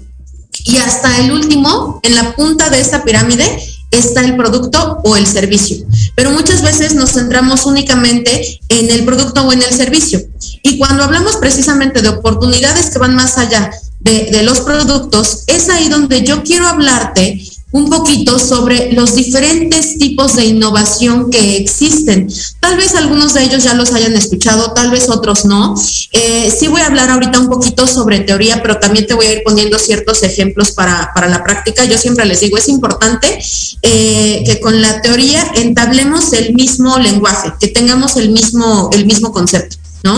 Y 0.64 0.76
hasta 0.76 1.18
el 1.18 1.32
último, 1.32 2.00
en 2.02 2.14
la 2.14 2.36
punta 2.36 2.70
de 2.70 2.80
esta 2.80 3.02
pirámide, 3.02 3.44
está 3.90 4.22
el 4.22 4.36
producto 4.36 4.98
o 5.04 5.16
el 5.16 5.26
servicio. 5.26 5.78
Pero 6.14 6.30
muchas 6.30 6.62
veces 6.62 6.94
nos 6.94 7.12
centramos 7.12 7.66
únicamente 7.66 8.60
en 8.68 8.90
el 8.90 9.04
producto 9.04 9.42
o 9.42 9.52
en 9.52 9.62
el 9.62 9.72
servicio. 9.72 10.20
Y 10.62 10.78
cuando 10.78 11.04
hablamos 11.04 11.36
precisamente 11.36 12.02
de 12.02 12.08
oportunidades 12.08 12.90
que 12.90 12.98
van 12.98 13.14
más 13.14 13.38
allá 13.38 13.70
de, 14.00 14.42
los 14.42 14.60
productos, 14.60 15.44
es 15.46 15.68
ahí 15.68 15.88
donde 15.88 16.22
yo 16.24 16.42
quiero 16.42 16.66
hablarte 16.66 17.40
un 17.72 17.88
poquito 17.88 18.38
sobre 18.38 18.92
los 18.92 19.14
diferentes 19.14 19.96
tipos 19.98 20.36
de 20.36 20.46
innovación 20.46 21.30
que 21.30 21.56
existen. 21.56 22.28
Tal 22.58 22.76
vez 22.76 22.94
algunos 22.94 23.34
de 23.34 23.44
ellos 23.44 23.62
ya 23.62 23.74
los 23.74 23.92
hayan 23.92 24.14
escuchado, 24.14 24.72
tal 24.72 24.90
vez 24.90 25.08
otros 25.08 25.44
no. 25.44 25.74
Eh, 26.12 26.52
sí 26.56 26.66
voy 26.68 26.80
a 26.80 26.86
hablar 26.86 27.10
ahorita 27.10 27.38
un 27.38 27.48
poquito 27.48 27.86
sobre 27.86 28.20
teoría, 28.20 28.60
pero 28.60 28.78
también 28.78 29.06
te 29.06 29.14
voy 29.14 29.26
a 29.26 29.32
ir 29.34 29.42
poniendo 29.44 29.78
ciertos 29.78 30.22
ejemplos 30.22 30.72
para, 30.72 31.12
para 31.14 31.28
la 31.28 31.44
práctica. 31.44 31.84
Yo 31.84 31.96
siempre 31.96 32.24
les 32.26 32.40
digo, 32.40 32.58
es 32.58 32.68
importante 32.68 33.38
eh, 33.82 34.42
que 34.44 34.60
con 34.60 34.82
la 34.82 35.00
teoría 35.00 35.52
entablemos 35.54 36.32
el 36.32 36.54
mismo 36.54 36.98
lenguaje, 36.98 37.52
que 37.60 37.68
tengamos 37.68 38.16
el 38.16 38.30
mismo, 38.30 38.90
el 38.92 39.06
mismo 39.06 39.32
concepto, 39.32 39.76
¿no? 40.02 40.16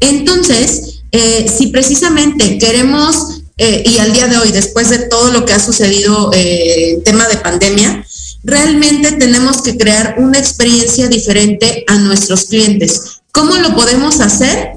Entonces, 0.00 1.00
eh, 1.12 1.46
si 1.56 1.68
precisamente 1.68 2.58
queremos 2.58 3.39
eh, 3.62 3.82
y 3.84 3.98
al 3.98 4.14
día 4.14 4.26
de 4.26 4.38
hoy, 4.38 4.52
después 4.52 4.88
de 4.88 5.00
todo 5.00 5.30
lo 5.32 5.44
que 5.44 5.52
ha 5.52 5.60
sucedido 5.60 6.30
eh, 6.32 6.92
en 6.92 7.04
tema 7.04 7.28
de 7.28 7.36
pandemia, 7.36 8.06
realmente 8.42 9.12
tenemos 9.12 9.60
que 9.60 9.76
crear 9.76 10.14
una 10.16 10.38
experiencia 10.38 11.08
diferente 11.08 11.84
a 11.86 11.96
nuestros 11.96 12.46
clientes. 12.46 13.20
¿Cómo 13.32 13.56
lo 13.56 13.74
podemos 13.74 14.20
hacer? 14.20 14.70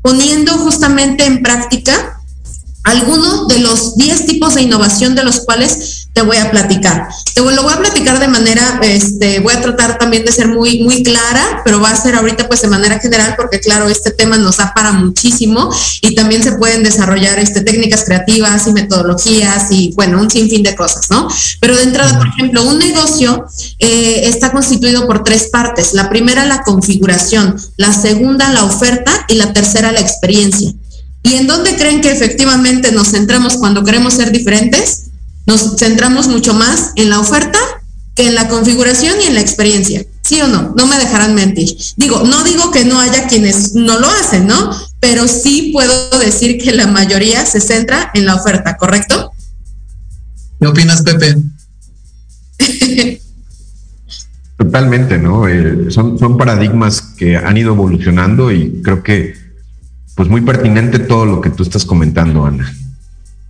Poniendo 0.00 0.52
justamente 0.52 1.26
en 1.26 1.42
práctica 1.42 2.22
algunos 2.84 3.48
de 3.48 3.58
los 3.58 3.98
10 3.98 4.24
tipos 4.24 4.54
de 4.54 4.62
innovación 4.62 5.14
de 5.14 5.24
los 5.24 5.40
cuales 5.40 5.89
te 6.12 6.22
voy 6.22 6.36
a 6.36 6.50
platicar. 6.50 7.08
Te 7.34 7.40
lo 7.40 7.62
voy 7.62 7.72
a 7.72 7.78
platicar 7.78 8.18
de 8.18 8.28
manera, 8.28 8.80
este, 8.82 9.40
voy 9.40 9.54
a 9.54 9.60
tratar 9.60 9.98
también 9.98 10.24
de 10.24 10.32
ser 10.32 10.48
muy, 10.48 10.82
muy 10.82 11.02
clara, 11.02 11.62
pero 11.64 11.80
va 11.80 11.90
a 11.90 11.96
ser 11.96 12.14
ahorita 12.14 12.48
pues 12.48 12.62
de 12.62 12.68
manera 12.68 12.98
general 12.98 13.34
porque 13.36 13.60
claro, 13.60 13.88
este 13.88 14.10
tema 14.10 14.36
nos 14.36 14.58
da 14.58 14.72
para 14.74 14.92
muchísimo 14.92 15.72
y 16.00 16.14
también 16.14 16.42
se 16.42 16.52
pueden 16.52 16.82
desarrollar 16.82 17.38
este, 17.38 17.62
técnicas 17.62 18.04
creativas 18.04 18.66
y 18.66 18.72
metodologías 18.72 19.70
y 19.70 19.92
bueno, 19.94 20.20
un 20.20 20.30
sinfín 20.30 20.62
de 20.62 20.74
cosas, 20.74 21.10
¿no? 21.10 21.28
Pero 21.60 21.76
de 21.76 21.84
entrada, 21.84 22.18
por 22.18 22.28
ejemplo, 22.28 22.64
un 22.64 22.78
negocio 22.78 23.46
eh, 23.78 24.22
está 24.24 24.52
constituido 24.52 25.06
por 25.06 25.22
tres 25.24 25.48
partes. 25.48 25.94
La 25.94 26.08
primera, 26.08 26.44
la 26.44 26.62
configuración, 26.62 27.56
la 27.76 27.92
segunda, 27.92 28.52
la 28.52 28.64
oferta 28.64 29.12
y 29.28 29.34
la 29.34 29.52
tercera, 29.52 29.92
la 29.92 30.00
experiencia. 30.00 30.72
¿Y 31.22 31.34
en 31.34 31.46
dónde 31.46 31.76
creen 31.76 32.00
que 32.00 32.10
efectivamente 32.10 32.92
nos 32.92 33.10
centramos 33.10 33.56
cuando 33.58 33.84
queremos 33.84 34.14
ser 34.14 34.32
diferentes? 34.32 35.09
Nos 35.50 35.74
centramos 35.78 36.28
mucho 36.28 36.54
más 36.54 36.92
en 36.94 37.10
la 37.10 37.18
oferta 37.18 37.58
que 38.14 38.28
en 38.28 38.36
la 38.36 38.46
configuración 38.46 39.20
y 39.20 39.26
en 39.26 39.34
la 39.34 39.40
experiencia. 39.40 40.06
¿Sí 40.22 40.40
o 40.40 40.46
no? 40.46 40.72
No 40.76 40.86
me 40.86 40.96
dejarán 40.96 41.34
mentir. 41.34 41.76
Digo, 41.96 42.22
no 42.22 42.44
digo 42.44 42.70
que 42.70 42.84
no 42.84 43.00
haya 43.00 43.26
quienes 43.26 43.74
no 43.74 43.98
lo 43.98 44.08
hacen, 44.08 44.46
¿no? 44.46 44.70
Pero 45.00 45.26
sí 45.26 45.70
puedo 45.72 46.20
decir 46.20 46.56
que 46.62 46.70
la 46.70 46.86
mayoría 46.86 47.44
se 47.44 47.60
centra 47.60 48.12
en 48.14 48.26
la 48.26 48.36
oferta, 48.36 48.76
¿correcto? 48.76 49.32
¿Qué 50.60 50.68
opinas, 50.68 51.02
Pepe? 51.02 51.36
Totalmente, 54.56 55.18
¿no? 55.18 55.48
Eh, 55.48 55.90
son, 55.90 56.16
son 56.16 56.36
paradigmas 56.36 57.00
que 57.00 57.36
han 57.36 57.56
ido 57.56 57.72
evolucionando 57.72 58.52
y 58.52 58.80
creo 58.84 59.02
que 59.02 59.34
pues 60.14 60.28
muy 60.28 60.42
pertinente 60.42 61.00
todo 61.00 61.26
lo 61.26 61.40
que 61.40 61.50
tú 61.50 61.64
estás 61.64 61.84
comentando, 61.84 62.46
Ana. 62.46 62.72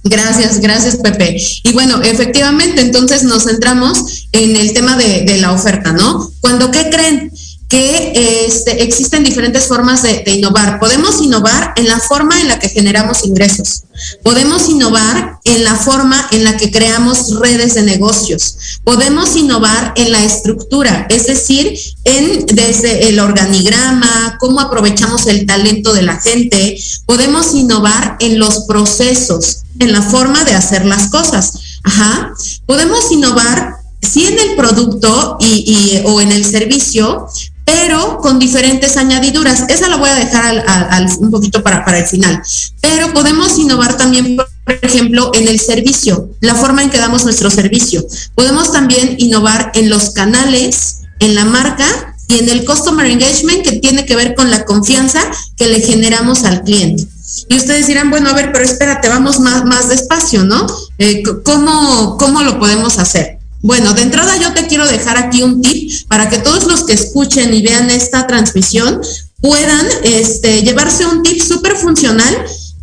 Gracias, 0.03 0.61
gracias 0.61 0.97
Pepe. 0.97 1.37
Y 1.63 1.73
bueno, 1.73 2.01
efectivamente, 2.03 2.81
entonces 2.81 3.23
nos 3.23 3.45
centramos 3.45 4.27
en 4.33 4.57
el 4.57 4.73
tema 4.73 4.97
de, 4.97 5.39
la 5.41 5.53
oferta, 5.53 5.93
¿no? 5.93 6.31
Cuando, 6.41 6.71
¿qué 6.71 6.89
creen? 6.91 7.33
Que 7.71 8.47
este, 8.47 8.83
existen 8.83 9.23
diferentes 9.23 9.69
formas 9.69 10.03
de, 10.03 10.25
innovar. 10.27 10.81
Podemos 10.81 11.23
innovar 11.23 11.73
en 11.77 11.87
la 11.87 12.01
forma 12.01 12.41
en 12.41 12.49
la 12.49 12.59
que 12.59 12.69
generamos 12.69 13.25
ingresos. 13.25 13.85
Podemos 14.25 14.69
innovar 14.69 15.39
en 15.45 15.63
la 15.63 15.77
forma 15.77 16.29
en 16.33 16.43
la 16.43 16.57
que 16.57 16.73
creamos 16.73 17.39
redes 17.39 17.75
de 17.75 17.83
negocios. 17.83 18.81
Podemos 18.83 19.37
innovar 19.37 19.93
en 19.95 20.11
la 20.11 20.25
estructura, 20.25 21.07
es 21.11 21.29
decir, 21.29 21.79
en 22.05 22.45
desde 22.47 23.09
el 23.09 23.21
organigrama, 23.21 24.37
cómo 24.41 24.59
aprovechamos 24.59 25.29
el 25.29 25.47
talento 25.47 25.93
de 25.93 26.03
la 26.03 26.21
gente. 26.21 26.77
Podemos 27.07 27.55
innovar 27.55 28.17
en 28.19 28.41
los 28.41 28.65
procesos, 28.65 29.63
en 29.79 29.93
la 29.93 30.03
forma 30.03 30.43
de 30.43 30.55
hacer 30.55 30.85
las 30.87 31.09
cosas. 31.09 31.53
Ajá. 31.85 32.35
Podemos 32.67 33.13
innovar 33.13 33.77
sí 34.03 34.27
en 34.27 34.39
el 34.39 34.57
producto 34.57 35.37
y, 35.41 36.01
o 36.05 36.21
en 36.21 36.33
el 36.33 36.45
servicio, 36.45 37.27
pero 37.73 38.19
con 38.19 38.39
diferentes 38.39 38.97
añadiduras. 38.97 39.65
Esa 39.69 39.89
la 39.89 39.97
voy 39.97 40.09
a 40.09 40.15
dejar 40.15 40.65
al, 40.67 41.07
un 41.21 41.31
poquito 41.31 41.63
para, 41.63 41.99
el 41.99 42.05
final. 42.05 42.43
Pero 42.81 43.13
podemos 43.13 43.59
innovar 43.59 43.97
también, 43.97 44.37
por 44.37 44.79
ejemplo, 44.83 45.31
en 45.35 45.47
el 45.47 45.61
servicio, 45.61 46.31
la 46.41 46.55
forma 46.55 46.83
en 46.83 46.91
que 46.91 46.99
damos 46.99 47.25
nuestro 47.25 47.49
servicio. 47.49 48.05
Podemos 48.35 48.73
también 48.73 49.15
innovar 49.19 49.71
en 49.75 49.89
los 49.89 50.11
canales, 50.11 51.03
en 51.21 51.35
la 51.37 51.45
marca 51.45 51.87
y 52.27 52.39
en 52.39 52.49
el 52.49 52.65
customer 52.65 53.07
engagement 53.07 53.63
que 53.63 53.79
tiene 53.79 54.05
que 54.05 54.17
ver 54.17 54.35
con 54.35 54.51
la 54.51 54.65
confianza 54.65 55.21
que 55.57 55.67
le 55.67 55.81
generamos 55.81 56.45
al 56.45 56.63
cliente. 56.63 57.07
Y 57.49 57.57
ustedes 57.57 57.87
dirán, 57.87 58.11
bueno, 58.11 58.31
a 58.31 58.33
ver, 58.33 58.51
pero 58.53 58.65
espérate, 58.65 59.09
vamos 59.09 59.39
más, 59.39 59.65
más 59.65 59.89
despacio, 59.89 60.43
¿no? 60.43 60.67
Eh, 60.99 61.23
¿cómo, 61.45 62.17
¿Cómo 62.19 62.43
lo 62.43 62.59
podemos 62.59 62.99
hacer? 62.99 63.40
Bueno, 63.63 63.93
de 63.93 64.03
entrada 64.03 64.37
yo 64.39 64.55
te 64.55 64.67
quiero 64.67 64.87
dejar 64.87 65.19
aquí 65.19 65.43
un 65.43 65.61
tip 65.61 66.09
para 66.09 66.31
que 66.31 66.39
todos 66.39 66.65
los 66.65 66.85
que 66.85 66.95
escuchen 66.95 67.53
y 67.53 67.61
vean 67.63 67.91
esta 67.91 68.27
transmisión 68.27 69.01
puedan 69.41 69.87
este, 70.03 70.63
llevarse 70.63 71.07
un 71.07 71.23
tip 71.23 71.43
súper 71.43 71.77
funcional 71.77 72.35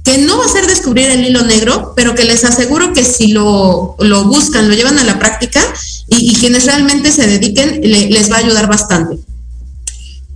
que 0.03 0.19
no 0.19 0.37
va 0.37 0.45
a 0.45 0.49
ser 0.49 0.67
descubrir 0.67 1.09
el 1.09 1.25
hilo 1.25 1.41
negro, 1.43 1.93
pero 1.95 2.15
que 2.15 2.23
les 2.23 2.45
aseguro 2.45 2.93
que 2.93 3.03
si 3.03 3.29
lo, 3.29 3.97
buscan, 4.25 4.69
lo 4.69 4.75
llevan 4.75 4.97
a 4.99 5.03
la 5.03 5.19
práctica 5.19 5.61
y, 6.07 6.33
quienes 6.35 6.65
realmente 6.65 7.11
se 7.11 7.27
dediquen, 7.27 7.81
les 7.81 8.31
va 8.31 8.37
a 8.37 8.39
ayudar 8.39 8.67
bastante. 8.67 9.17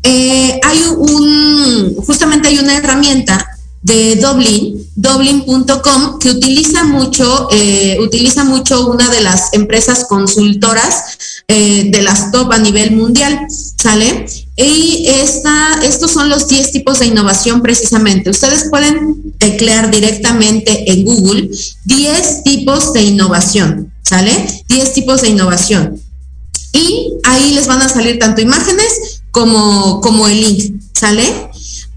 Eh, 0.03 0.59
hay 0.61 0.83
un, 0.97 1.95
justamente 2.05 2.49
hay 2.49 2.59
una 2.59 2.75
herramienta 2.75 3.47
de 3.83 4.15
Dublin, 4.17 4.87
Dublin.com, 4.95 6.19
que 6.19 6.29
utiliza 6.29 6.83
mucho, 6.83 7.47
eh, 7.51 7.97
utiliza 7.99 8.43
mucho 8.43 8.87
una 8.87 9.09
de 9.09 9.21
las 9.21 9.53
empresas 9.53 10.05
consultoras 10.05 11.17
eh, 11.47 11.89
de 11.91 12.01
las 12.03 12.31
top 12.31 12.51
a 12.51 12.59
nivel 12.59 12.91
mundial, 12.91 13.47
¿sale? 13.49 14.27
Y 14.55 15.07
esta, 15.07 15.79
estos 15.83 16.11
son 16.11 16.29
los 16.29 16.47
10 16.47 16.71
tipos 16.71 16.99
de 16.99 17.07
innovación 17.07 17.61
precisamente. 17.61 18.29
Ustedes 18.29 18.67
pueden 18.69 19.33
teclear 19.39 19.89
directamente 19.89 20.91
en 20.91 21.03
Google 21.03 21.49
10 21.85 22.43
tipos 22.43 22.93
de 22.93 23.01
innovación, 23.01 23.91
¿sale? 24.03 24.31
10 24.67 24.93
tipos 24.93 25.21
de 25.21 25.29
innovación. 25.29 25.99
Y 26.73 27.13
ahí 27.23 27.53
les 27.53 27.65
van 27.65 27.81
a 27.81 27.89
salir 27.89 28.19
tanto 28.19 28.41
imágenes 28.41 29.21
como, 29.31 29.99
como 30.01 30.27
el 30.27 30.39
link, 30.39 30.81
¿sale? 30.93 31.50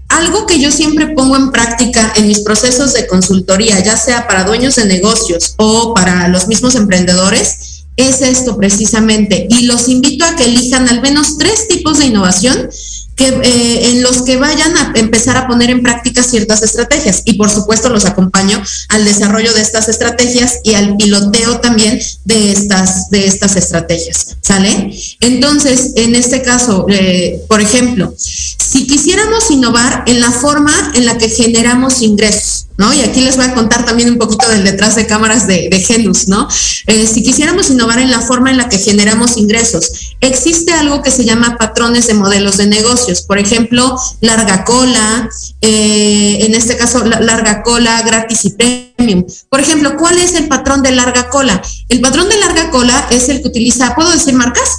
Algo 0.09 0.45
que 0.45 0.59
yo 0.59 0.71
siempre 0.71 1.07
pongo 1.07 1.35
en 1.35 1.51
práctica 1.51 2.13
en 2.15 2.27
mis 2.27 2.39
procesos 2.39 2.93
de 2.93 3.07
consultoría, 3.07 3.79
ya 3.83 3.97
sea 3.97 4.27
para 4.27 4.43
dueños 4.43 4.75
de 4.75 4.85
negocios 4.85 5.55
o 5.57 5.93
para 5.93 6.27
los 6.27 6.47
mismos 6.47 6.75
emprendedores, 6.75 7.85
es 7.97 8.21
esto 8.21 8.57
precisamente. 8.57 9.47
Y 9.49 9.65
los 9.65 9.87
invito 9.87 10.25
a 10.25 10.35
que 10.35 10.45
elijan 10.45 10.87
al 10.89 11.01
menos 11.01 11.37
tres 11.37 11.67
tipos 11.67 11.99
de 11.99 12.07
innovación 12.07 12.69
que, 13.15 13.27
eh, 13.27 13.91
en 13.91 14.03
los 14.03 14.23
que 14.23 14.37
vayan 14.37 14.75
a 14.77 14.93
empezar 14.95 15.37
a 15.37 15.47
poner 15.47 15.69
en 15.69 15.81
práctica 15.81 16.23
ciertas 16.23 16.61
estrategias. 16.63 17.21
Y 17.25 17.33
por 17.33 17.49
supuesto 17.49 17.89
los 17.89 18.05
acompaño 18.05 18.61
al 18.89 19.05
desarrollo 19.05 19.53
de 19.53 19.61
estas 19.61 19.89
estrategias 19.89 20.59
y 20.63 20.73
al 20.73 20.97
piloteo 20.97 21.59
también 21.59 21.99
de 22.25 22.51
estas, 22.51 23.09
de 23.09 23.27
estas 23.27 23.55
estrategias. 23.55 24.35
¿Sale? 24.41 24.93
Entonces, 25.21 25.93
en 25.95 26.15
este 26.15 26.41
caso, 26.41 26.85
eh, 26.89 27.41
por 27.47 27.61
ejemplo, 27.61 28.13
si 28.17 28.85
quisiéramos 28.87 29.49
innovar 29.51 30.03
en 30.07 30.19
la 30.19 30.31
forma 30.31 30.73
en 30.95 31.05
la 31.05 31.17
que 31.17 31.29
generamos 31.29 32.01
ingresos, 32.01 32.54
¿no? 32.77 32.93
Y 32.93 33.01
aquí 33.01 33.21
les 33.21 33.37
voy 33.37 33.45
a 33.45 33.53
contar 33.53 33.85
también 33.85 34.09
un 34.09 34.17
poquito 34.17 34.47
del 34.49 34.63
detrás 34.63 34.95
de 34.95 35.07
cámaras 35.07 35.47
de, 35.47 35.69
Genus, 35.85 36.27
¿no? 36.27 36.47
Eh, 36.87 37.07
si 37.07 37.23
quisiéramos 37.23 37.69
innovar 37.69 37.99
en 37.99 38.11
la 38.11 38.21
forma 38.21 38.51
en 38.51 38.57
la 38.57 38.69
que 38.69 38.77
generamos 38.77 39.37
ingresos, 39.37 40.15
existe 40.21 40.73
algo 40.73 41.01
que 41.01 41.11
se 41.11 41.25
llama 41.25 41.57
patrones 41.57 42.07
de 42.07 42.13
modelos 42.15 42.57
de 42.57 42.67
negocios. 42.67 43.21
Por 43.21 43.37
ejemplo, 43.37 43.97
larga 44.21 44.63
cola, 44.65 45.29
eh, 45.61 46.39
en 46.41 46.55
este 46.55 46.77
caso, 46.77 47.05
larga 47.05 47.63
cola, 47.63 48.01
gratis 48.01 48.45
y 48.45 48.49
premium. 48.51 49.25
Por 49.49 49.59
ejemplo, 49.59 49.95
¿cuál 49.97 50.17
es 50.17 50.35
el 50.35 50.47
patrón 50.47 50.81
de 50.81 50.91
larga 50.91 51.29
cola? 51.29 51.61
El 51.89 52.01
patrón 52.01 52.29
de 52.29 52.37
larga 52.37 52.71
cola 52.71 53.07
es 53.11 53.29
el 53.29 53.41
que 53.41 53.47
utiliza, 53.47 53.95
¿puedo 53.95 54.11
decir 54.11 54.33
marcas? 54.33 54.69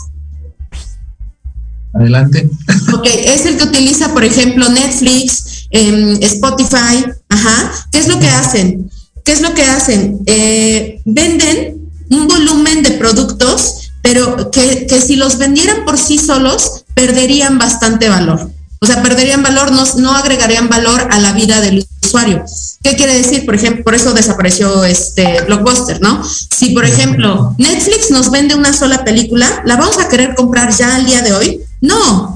Adelante. 1.95 2.49
Ok, 2.93 3.07
es 3.07 3.47
el 3.47 3.57
que 3.57 3.65
utiliza, 3.65 4.13
por 4.13 4.23
ejemplo, 4.23 4.69
Netflix, 4.69 5.56
Spotify, 5.71 7.05
ajá. 7.29 7.73
¿Qué 7.91 7.99
es 7.99 8.09
lo 8.09 8.19
que 8.19 8.29
hacen? 8.29 8.91
¿Qué 9.25 9.33
es 9.33 9.41
lo 9.41 9.55
que 9.55 9.65
hacen? 9.65 10.21
Eh, 10.27 11.01
venden 11.05 11.91
un 12.11 12.29
volumen 12.29 12.83
de 12.83 12.93
productos, 12.93 13.91
pero 14.03 14.51
que, 14.51 14.87
que 14.87 15.01
si 15.01 15.17
los 15.17 15.39
vendieran 15.39 15.85
por 15.85 15.99
sí 15.99 16.19
solos, 16.19 16.85
perderían 16.95 17.59
bastante 17.59 18.09
valor. 18.09 18.51
O 18.79 18.87
sea, 18.87 19.03
perderían 19.03 19.43
valor, 19.43 19.73
no, 19.73 19.85
no 19.97 20.15
agregarían 20.15 20.69
valor 20.69 21.09
a 21.11 21.19
la 21.19 21.33
vida 21.33 21.61
del 21.61 21.87
usuario. 22.05 22.45
¿Qué 22.83 22.95
quiere 22.95 23.15
decir? 23.15 23.45
Por 23.45 23.55
ejemplo, 23.55 23.83
por 23.83 23.95
eso 23.95 24.13
desapareció 24.13 24.85
este 24.85 25.43
Blockbuster, 25.43 26.01
¿no? 26.01 26.23
Si, 26.25 26.71
por 26.71 26.85
ejemplo, 26.85 27.55
Netflix 27.59 28.11
nos 28.11 28.31
vende 28.31 28.55
una 28.55 28.73
sola 28.73 29.03
película, 29.03 29.63
¿la 29.65 29.77
vamos 29.77 29.99
a 29.99 30.09
querer 30.09 30.35
comprar 30.35 30.73
ya 30.73 30.95
al 30.95 31.07
día 31.07 31.23
de 31.23 31.33
hoy? 31.33 31.61
No, 31.81 32.36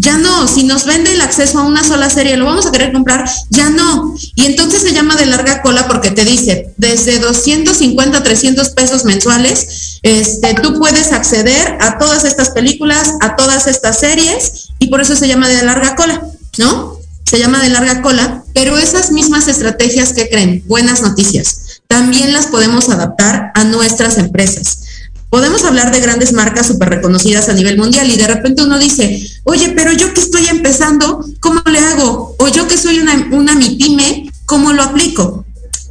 ya 0.00 0.16
no, 0.16 0.48
si 0.48 0.64
nos 0.64 0.86
vende 0.86 1.12
el 1.12 1.20
acceso 1.20 1.58
a 1.58 1.62
una 1.62 1.84
sola 1.84 2.08
serie, 2.08 2.38
¿lo 2.38 2.46
vamos 2.46 2.64
a 2.64 2.72
querer 2.72 2.90
comprar? 2.90 3.28
Ya 3.50 3.68
no. 3.68 4.14
Y 4.34 4.46
entonces 4.46 4.80
se 4.80 4.94
llama 4.94 5.14
de 5.14 5.26
larga 5.26 5.60
cola 5.60 5.86
porque 5.86 6.10
te 6.10 6.24
dice, 6.24 6.72
desde 6.78 7.18
250 7.18 8.22
300 8.22 8.70
pesos 8.70 9.04
mensuales, 9.04 9.98
este, 10.02 10.54
tú 10.54 10.78
puedes 10.78 11.12
acceder 11.12 11.76
a 11.82 11.98
todas 11.98 12.24
estas 12.24 12.48
películas, 12.48 13.12
a 13.20 13.36
todas 13.36 13.66
estas 13.66 14.00
series, 14.00 14.70
y 14.78 14.88
por 14.88 15.02
eso 15.02 15.14
se 15.14 15.28
llama 15.28 15.50
de 15.50 15.62
larga 15.64 15.94
cola, 15.96 16.22
¿no? 16.56 16.98
Se 17.26 17.38
llama 17.38 17.62
de 17.62 17.68
larga 17.68 18.00
cola, 18.00 18.42
pero 18.54 18.78
esas 18.78 19.12
mismas 19.12 19.48
estrategias 19.48 20.14
que 20.14 20.30
creen, 20.30 20.64
buenas 20.66 21.02
noticias, 21.02 21.82
también 21.88 22.32
las 22.32 22.46
podemos 22.46 22.88
adaptar 22.88 23.52
a 23.54 23.64
nuestras 23.64 24.16
empresas 24.16 24.78
podemos 25.30 25.64
hablar 25.64 25.92
de 25.92 26.00
grandes 26.00 26.32
marcas 26.32 26.66
súper 26.66 26.90
reconocidas 26.90 27.48
a 27.48 27.54
nivel 27.54 27.78
mundial 27.78 28.10
y 28.10 28.16
de 28.16 28.26
repente 28.26 28.62
uno 28.62 28.78
dice, 28.78 29.26
oye, 29.44 29.70
pero 29.70 29.92
yo 29.92 30.12
que 30.12 30.20
estoy 30.20 30.46
empezando, 30.48 31.24
¿cómo 31.40 31.62
le 31.66 31.78
hago? 31.78 32.34
O 32.38 32.48
yo 32.48 32.68
que 32.68 32.76
soy 32.76 32.98
una, 32.98 33.28
una 33.30 33.58
¿cómo 34.44 34.72
lo 34.72 34.82
aplico? 34.82 35.44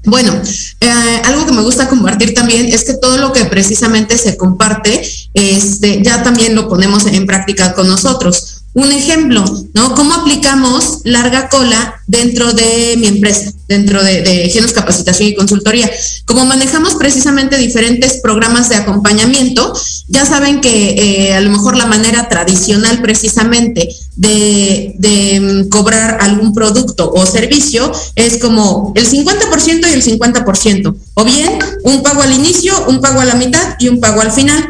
Bueno, 0.06 0.34
eh, 0.80 1.22
algo 1.26 1.46
que 1.46 1.52
me 1.52 1.62
gusta 1.62 1.88
compartir 1.88 2.34
también 2.34 2.66
es 2.68 2.84
que 2.84 2.94
todo 2.96 3.18
lo 3.18 3.34
que 3.34 3.46
precisamente 3.46 4.18
se 4.18 4.38
comparte, 4.38 5.02
este, 5.34 6.02
ya 6.04 6.24
también 6.24 6.56
lo 6.56 6.68
ponemos 6.68 7.06
en 7.06 7.26
práctica 7.26 7.74
con 7.74 7.88
nosotros. 7.88 8.59
Un 8.74 8.92
ejemplo, 8.92 9.44
¿no? 9.74 9.96
¿Cómo 9.96 10.14
aplicamos 10.14 11.00
larga 11.04 11.50
cola 11.50 11.96
dentro 12.06 12.54
de 12.54 12.96
mi 12.98 13.08
empresa, 13.08 13.52
dentro 13.68 14.04
de, 14.04 14.22
de 14.22 14.50
Genos 14.50 14.74
Capacitación 14.74 15.30
y 15.30 15.36
Consultoría? 15.36 15.90
Como 16.26 16.46
manejamos 16.46 16.94
precisamente 16.94 17.58
diferentes 17.58 18.20
programas 18.22 18.70
de 18.70 18.76
acompañamiento, 18.76 19.74
ya 20.08 20.24
saben 20.24 20.62
que 20.62 21.30
eh, 21.30 21.34
a 21.34 21.42
lo 21.42 21.50
mejor 21.50 21.78
la 21.78 21.88
manera 21.88 22.30
tradicional 22.30 23.02
precisamente 23.02 23.90
de, 24.16 24.94
de 25.00 25.40
mm, 25.40 25.70
cobrar 25.70 26.20
algún 26.22 26.54
producto 26.54 27.12
o 27.12 27.26
servicio 27.26 27.92
es 28.16 28.38
como 28.38 28.94
el 28.96 29.10
50% 29.10 29.90
y 29.90 29.94
el 29.94 30.04
50%, 30.04 30.96
o 31.16 31.24
bien 31.26 31.58
un 31.84 32.04
pago 32.04 32.22
al 32.22 32.34
inicio, 32.34 32.74
un 32.88 33.02
pago 33.02 33.20
a 33.20 33.26
la 33.26 33.36
mitad 33.36 33.76
y 33.80 33.88
un 33.88 34.00
pago 34.00 34.22
al 34.22 34.32
final. 34.32 34.70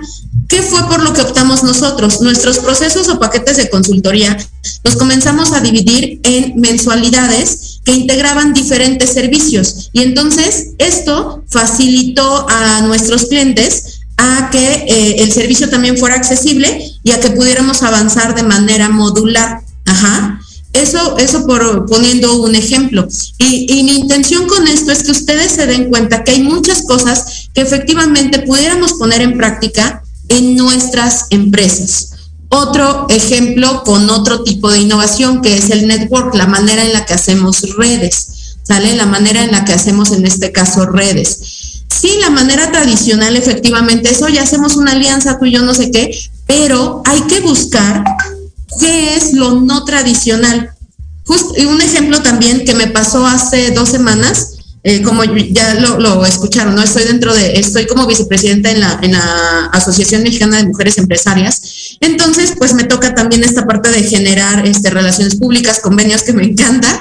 ¿Qué 0.49 0.63
fue 0.63 0.83
por 0.87 1.03
lo 1.03 1.13
que 1.13 1.21
optamos 1.21 1.63
nosotros? 1.63 2.21
Nuestros 2.21 2.57
procesos 2.57 3.07
o 3.07 3.19
paquetes 3.19 3.57
de 3.57 3.69
consultoría 3.69 4.35
los 4.83 4.95
comenzamos 4.95 5.51
a 5.51 5.59
dividir 5.59 6.19
en 6.23 6.59
mensualidades 6.59 7.79
que 7.85 7.93
integraban 7.93 8.53
diferentes 8.53 9.11
servicios 9.13 9.89
y 9.93 10.01
entonces 10.01 10.71
esto 10.79 11.43
facilitó 11.49 12.47
a 12.49 12.81
nuestros 12.81 13.25
clientes 13.25 13.99
a 14.17 14.49
que 14.51 14.85
eh, 14.87 15.15
el 15.19 15.31
servicio 15.31 15.69
también 15.69 15.97
fuera 15.97 16.15
accesible 16.15 16.93
y 17.03 17.11
a 17.11 17.19
que 17.19 17.29
pudiéramos 17.29 17.83
avanzar 17.83 18.33
de 18.33 18.43
manera 18.43 18.89
modular. 18.89 19.61
Ajá. 19.85 20.41
Eso, 20.73 21.17
eso 21.19 21.45
por 21.45 21.85
poniendo 21.85 22.41
un 22.41 22.55
ejemplo. 22.55 23.07
Y, 23.37 23.71
y, 23.71 23.83
mi 23.83 23.99
intención 23.99 24.47
con 24.47 24.67
esto 24.67 24.91
es 24.91 25.03
que 25.03 25.11
ustedes 25.11 25.51
se 25.51 25.65
den 25.65 25.89
cuenta 25.89 26.23
que 26.23 26.31
hay 26.31 26.43
muchas 26.43 26.83
cosas 26.83 27.49
que 27.53 27.61
efectivamente 27.61 28.39
pudiéramos 28.39 28.93
poner 28.93 29.21
en 29.21 29.37
práctica 29.37 30.03
en 30.29 30.55
nuestras 30.55 31.25
empresas. 31.29 32.11
Otro 32.49 33.07
ejemplo 33.09 33.83
con 33.83 34.09
otro 34.09 34.43
tipo 34.43 34.71
de 34.71 34.79
innovación 34.79 35.41
que 35.41 35.57
es 35.57 35.69
el 35.69 35.87
network, 35.87 36.33
la 36.33 36.47
manera 36.47 36.83
en 36.83 36.93
la 36.93 37.05
que 37.05 37.13
hacemos 37.13 37.75
redes, 37.77 38.55
¿sale? 38.63 38.95
La 38.95 39.05
manera 39.05 39.43
en 39.43 39.51
la 39.51 39.65
que 39.65 39.73
hacemos 39.73 40.11
en 40.11 40.25
este 40.25 40.51
caso 40.51 40.85
redes. 40.87 41.83
Sí, 41.89 42.17
la 42.21 42.29
manera 42.29 42.71
tradicional 42.71 43.35
efectivamente 43.35 44.11
es, 44.11 44.21
oye, 44.21 44.39
hacemos 44.39 44.77
una 44.77 44.93
alianza, 44.93 45.37
tú 45.37 45.45
y 45.45 45.51
yo 45.51 45.61
no 45.63 45.73
sé 45.73 45.91
qué, 45.91 46.11
pero 46.47 47.01
hay 47.05 47.21
que 47.21 47.39
buscar 47.41 48.03
qué 48.79 49.15
es 49.15 49.33
lo 49.33 49.59
no 49.61 49.83
tradicional. 49.85 50.71
un 51.27 51.81
ejemplo 51.81 52.21
también 52.21 52.65
que 52.65 52.73
me 52.73 52.87
pasó 52.87 53.25
hace 53.25 53.71
dos 53.71 53.89
semanas, 53.89 54.48
eh, 54.81 55.01
como 55.01 55.23
ya 55.25 55.73
lo, 55.75 56.25
escucharon, 56.25 56.73
¿no? 56.73 56.81
Estoy 56.81 57.03
dentro 57.03 57.33
de, 57.33 57.59
estoy 57.59 57.85
como 57.85 58.07
vicepresidenta 58.07 58.71
en 58.71 58.79
la, 58.79 59.69
Asociación 59.73 60.23
Mexicana 60.23 60.57
de 60.57 60.67
Mujeres 60.67 60.97
Empresarias. 60.97 61.97
Entonces, 61.99 62.53
pues 62.57 62.73
me 62.73 62.85
toca 62.85 63.13
también 63.13 63.43
esta 63.43 63.65
parte 63.67 63.89
de 63.91 64.03
generar 64.03 64.65
este, 64.65 64.89
relaciones 64.89 65.35
públicas, 65.35 65.79
convenios 65.79 66.23
que 66.23 66.33
me 66.33 66.43
encanta. 66.43 66.99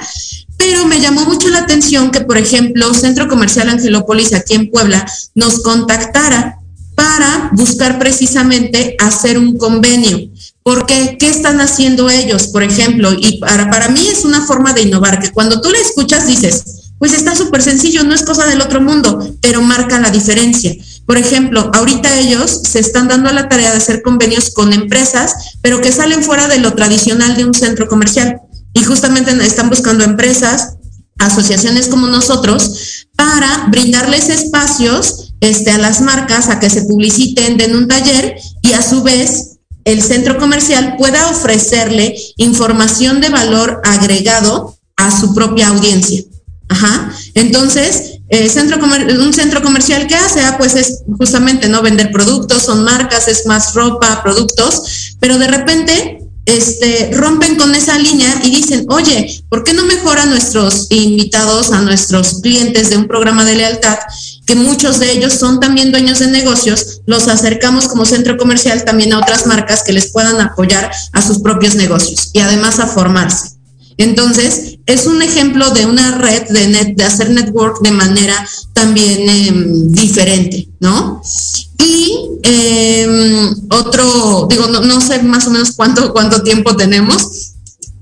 Pero 0.57 0.85
me 0.85 0.99
llamó 0.99 1.23
mucho 1.23 1.47
la 1.49 1.59
atención 1.59 2.11
que, 2.11 2.21
por 2.21 2.37
ejemplo, 2.37 2.93
Centro 2.93 3.29
Comercial 3.29 3.69
Angelópolis 3.69 4.33
aquí 4.33 4.55
en 4.55 4.69
Puebla 4.69 5.05
nos 5.33 5.63
contactara 5.63 6.57
para 6.95 7.49
buscar 7.53 7.97
precisamente 7.97 8.97
hacer 8.99 9.37
un 9.37 9.57
convenio. 9.57 10.29
Porque, 10.63 11.17
¿qué 11.17 11.29
están 11.29 11.61
haciendo 11.61 12.09
ellos? 12.09 12.47
Por 12.47 12.63
ejemplo, 12.63 13.13
y 13.17 13.39
para, 13.39 13.69
para 13.69 13.87
mí 13.87 14.05
es 14.05 14.25
una 14.25 14.45
forma 14.45 14.73
de 14.73 14.81
innovar, 14.81 15.19
que 15.19 15.31
cuando 15.31 15.61
tú 15.61 15.69
la 15.71 15.79
escuchas 15.79 16.27
dices, 16.27 16.78
pues 16.99 17.13
está 17.13 17.35
súper 17.35 17.63
sencillo, 17.63 18.03
no 18.03 18.13
es 18.13 18.23
cosa 18.23 18.45
del 18.45 18.61
otro 18.61 18.81
mundo, 18.81 19.35
pero 19.41 19.61
marca 19.61 19.99
la 19.99 20.11
diferencia. 20.11 20.75
Por 21.05 21.17
ejemplo, 21.17 21.71
ahorita 21.73 22.19
ellos 22.19 22.61
se 22.69 22.79
están 22.79 23.07
dando 23.07 23.29
a 23.29 23.33
la 23.33 23.49
tarea 23.49 23.71
de 23.71 23.77
hacer 23.77 24.03
convenios 24.03 24.51
con 24.51 24.73
empresas, 24.73 25.33
pero 25.61 25.81
que 25.81 25.91
salen 25.91 26.23
fuera 26.23 26.47
de 26.47 26.59
lo 26.59 26.73
tradicional 26.73 27.35
de 27.35 27.45
un 27.45 27.53
centro 27.53 27.87
comercial. 27.87 28.41
Y 28.73 28.83
justamente 28.83 29.31
están 29.43 29.69
buscando 29.69 30.03
empresas, 30.03 30.75
asociaciones 31.17 31.87
como 31.87 32.07
nosotros, 32.07 33.07
para 33.15 33.67
brindarles 33.69 34.29
espacios 34.29 35.33
este, 35.39 35.71
a 35.71 35.77
las 35.77 36.01
marcas 36.01 36.49
a 36.49 36.59
que 36.59 36.69
se 36.69 36.83
publiciten, 36.83 37.59
en 37.59 37.75
un 37.75 37.87
taller 37.87 38.35
y 38.61 38.73
a 38.73 38.81
su 38.81 39.01
vez 39.03 39.59
el 39.85 40.03
centro 40.03 40.37
comercial 40.37 40.95
pueda 40.97 41.29
ofrecerle 41.29 42.15
información 42.37 43.21
de 43.21 43.29
valor 43.29 43.81
agregado 43.83 44.77
a 44.97 45.17
su 45.17 45.33
propia 45.33 45.69
audiencia. 45.69 46.23
Ajá. 46.69 47.11
Entonces, 47.33 48.19
eh, 48.29 48.47
un 49.19 49.33
centro 49.33 49.61
comercial 49.61 50.07
que 50.07 50.15
hace, 50.15 50.41
ah, 50.41 50.55
pues 50.57 50.75
es 50.75 51.03
justamente 51.17 51.67
no 51.67 51.81
vender 51.81 52.11
productos, 52.11 52.63
son 52.63 52.83
marcas, 52.83 53.27
es 53.27 53.47
más 53.47 53.73
ropa, 53.73 54.21
productos, 54.23 55.15
pero 55.19 55.39
de 55.39 55.47
repente 55.47 56.19
este, 56.45 57.11
rompen 57.13 57.55
con 57.57 57.73
esa 57.75 57.97
línea 57.97 58.41
y 58.43 58.49
dicen, 58.51 58.85
oye, 58.89 59.43
¿por 59.49 59.63
qué 59.63 59.73
no 59.73 59.83
mejora 59.85 60.23
a 60.23 60.25
nuestros 60.27 60.87
invitados, 60.91 61.71
a 61.71 61.81
nuestros 61.81 62.41
clientes 62.41 62.91
de 62.91 62.97
un 62.97 63.07
programa 63.07 63.45
de 63.45 63.55
lealtad, 63.55 63.97
que 64.45 64.55
muchos 64.55 64.99
de 64.99 65.11
ellos 65.11 65.33
son 65.33 65.59
también 65.59 65.91
dueños 65.91 66.19
de 66.19 66.27
negocios, 66.27 67.01
los 67.07 67.27
acercamos 67.27 67.87
como 67.87 68.05
centro 68.05 68.37
comercial 68.37 68.83
también 68.83 69.13
a 69.13 69.19
otras 69.19 69.45
marcas 69.47 69.83
que 69.83 69.93
les 69.93 70.11
puedan 70.11 70.39
apoyar 70.39 70.91
a 71.13 71.21
sus 71.21 71.39
propios 71.39 71.75
negocios 71.75 72.29
y 72.33 72.39
además 72.39 72.79
a 72.79 72.87
formarse? 72.87 73.59
Entonces, 73.97 74.68
es 74.89 75.05
un 75.05 75.21
ejemplo 75.21 75.69
de 75.69 75.85
una 75.85 76.17
red 76.17 76.47
de, 76.49 76.67
net, 76.67 76.95
de 76.95 77.03
hacer 77.03 77.29
network 77.29 77.79
de 77.81 77.91
manera 77.91 78.35
también 78.73 79.29
eh, 79.29 79.53
diferente, 79.89 80.67
¿no? 80.79 81.21
Y 81.77 82.39
eh, 82.41 83.07
otro, 83.69 84.47
digo, 84.49 84.67
no, 84.67 84.81
no, 84.81 84.99
sé 84.99 85.21
más 85.21 85.45
o 85.45 85.51
menos 85.51 85.73
cuánto, 85.73 86.11
cuánto 86.11 86.41
tiempo 86.41 86.75
tenemos. 86.75 87.53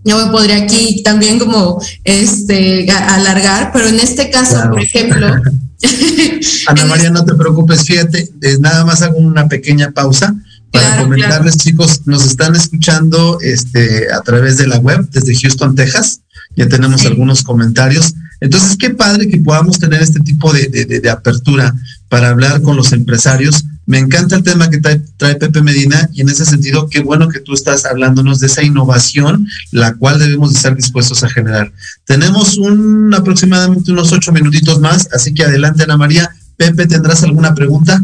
Yo 0.05 0.17
me 0.17 0.31
podría 0.31 0.63
aquí 0.63 1.03
también 1.03 1.39
como 1.39 1.81
este 2.05 2.89
alargar, 2.89 3.71
pero 3.73 3.89
en 3.89 3.99
este 3.99 4.29
caso, 4.29 4.53
claro. 4.53 4.71
por 4.71 4.81
ejemplo. 4.81 5.27
Ana 6.67 6.85
María, 6.85 7.09
no 7.09 7.25
te 7.25 7.35
preocupes, 7.35 7.83
fíjate, 7.83 8.29
nada 8.61 8.85
más 8.85 9.01
hago 9.01 9.17
una 9.17 9.49
pequeña 9.49 9.91
pausa 9.91 10.33
para 10.71 10.87
claro, 10.87 11.03
comentarles, 11.03 11.55
claro. 11.55 11.57
chicos, 11.57 12.01
nos 12.05 12.25
están 12.25 12.55
escuchando 12.55 13.39
este, 13.41 14.07
a 14.13 14.21
través 14.21 14.55
de 14.55 14.67
la 14.67 14.77
web 14.77 15.09
desde 15.11 15.35
Houston, 15.35 15.75
Texas. 15.75 16.21
Ya 16.57 16.67
tenemos 16.67 17.01
sí. 17.01 17.07
algunos 17.07 17.43
comentarios. 17.43 18.13
Entonces, 18.41 18.75
qué 18.77 18.89
padre 18.89 19.27
que 19.27 19.37
podamos 19.37 19.79
tener 19.79 20.01
este 20.01 20.19
tipo 20.19 20.51
de, 20.51 20.67
de, 20.67 20.85
de, 20.85 20.99
de, 20.99 21.09
apertura 21.09 21.73
para 22.09 22.29
hablar 22.29 22.61
con 22.61 22.75
los 22.75 22.91
empresarios. 22.91 23.63
Me 23.85 23.99
encanta 23.99 24.35
el 24.35 24.43
tema 24.43 24.69
que 24.69 24.79
trae, 24.79 25.01
trae, 25.15 25.35
Pepe 25.35 25.61
Medina 25.61 26.09
y 26.13 26.21
en 26.21 26.29
ese 26.29 26.45
sentido, 26.45 26.89
qué 26.89 26.99
bueno 26.99 27.29
que 27.29 27.39
tú 27.39 27.53
estás 27.53 27.85
hablándonos 27.85 28.39
de 28.39 28.47
esa 28.47 28.63
innovación, 28.63 29.47
la 29.71 29.93
cual 29.93 30.19
debemos 30.19 30.51
de 30.51 30.57
estar 30.57 30.75
dispuestos 30.75 31.23
a 31.23 31.29
generar. 31.29 31.71
Tenemos 32.05 32.57
un 32.57 33.13
aproximadamente 33.13 33.91
unos 33.91 34.11
ocho 34.11 34.33
minutitos 34.33 34.81
más, 34.81 35.07
así 35.13 35.33
que 35.33 35.43
adelante, 35.43 35.83
Ana 35.83 35.95
María. 35.95 36.29
Pepe, 36.57 36.87
¿tendrás 36.87 37.23
alguna 37.23 37.55
pregunta? 37.55 38.03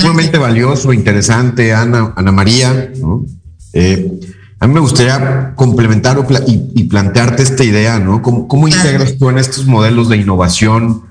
sumamente 0.00 0.38
valioso, 0.38 0.92
interesante, 0.92 1.74
Ana, 1.74 2.12
Ana 2.16 2.32
María. 2.32 2.90
¿no? 2.98 3.26
Eh, 3.72 4.35
a 4.58 4.66
mí 4.66 4.74
me 4.74 4.80
gustaría 4.80 5.52
complementar 5.54 6.18
y, 6.46 6.70
y 6.74 6.84
plantearte 6.84 7.42
esta 7.42 7.64
idea, 7.64 7.98
¿no? 7.98 8.22
¿Cómo, 8.22 8.48
cómo 8.48 8.68
integras 8.68 9.16
tú 9.18 9.28
en 9.30 9.38
estos 9.38 9.66
modelos 9.66 10.08
de 10.08 10.16
innovación 10.16 11.04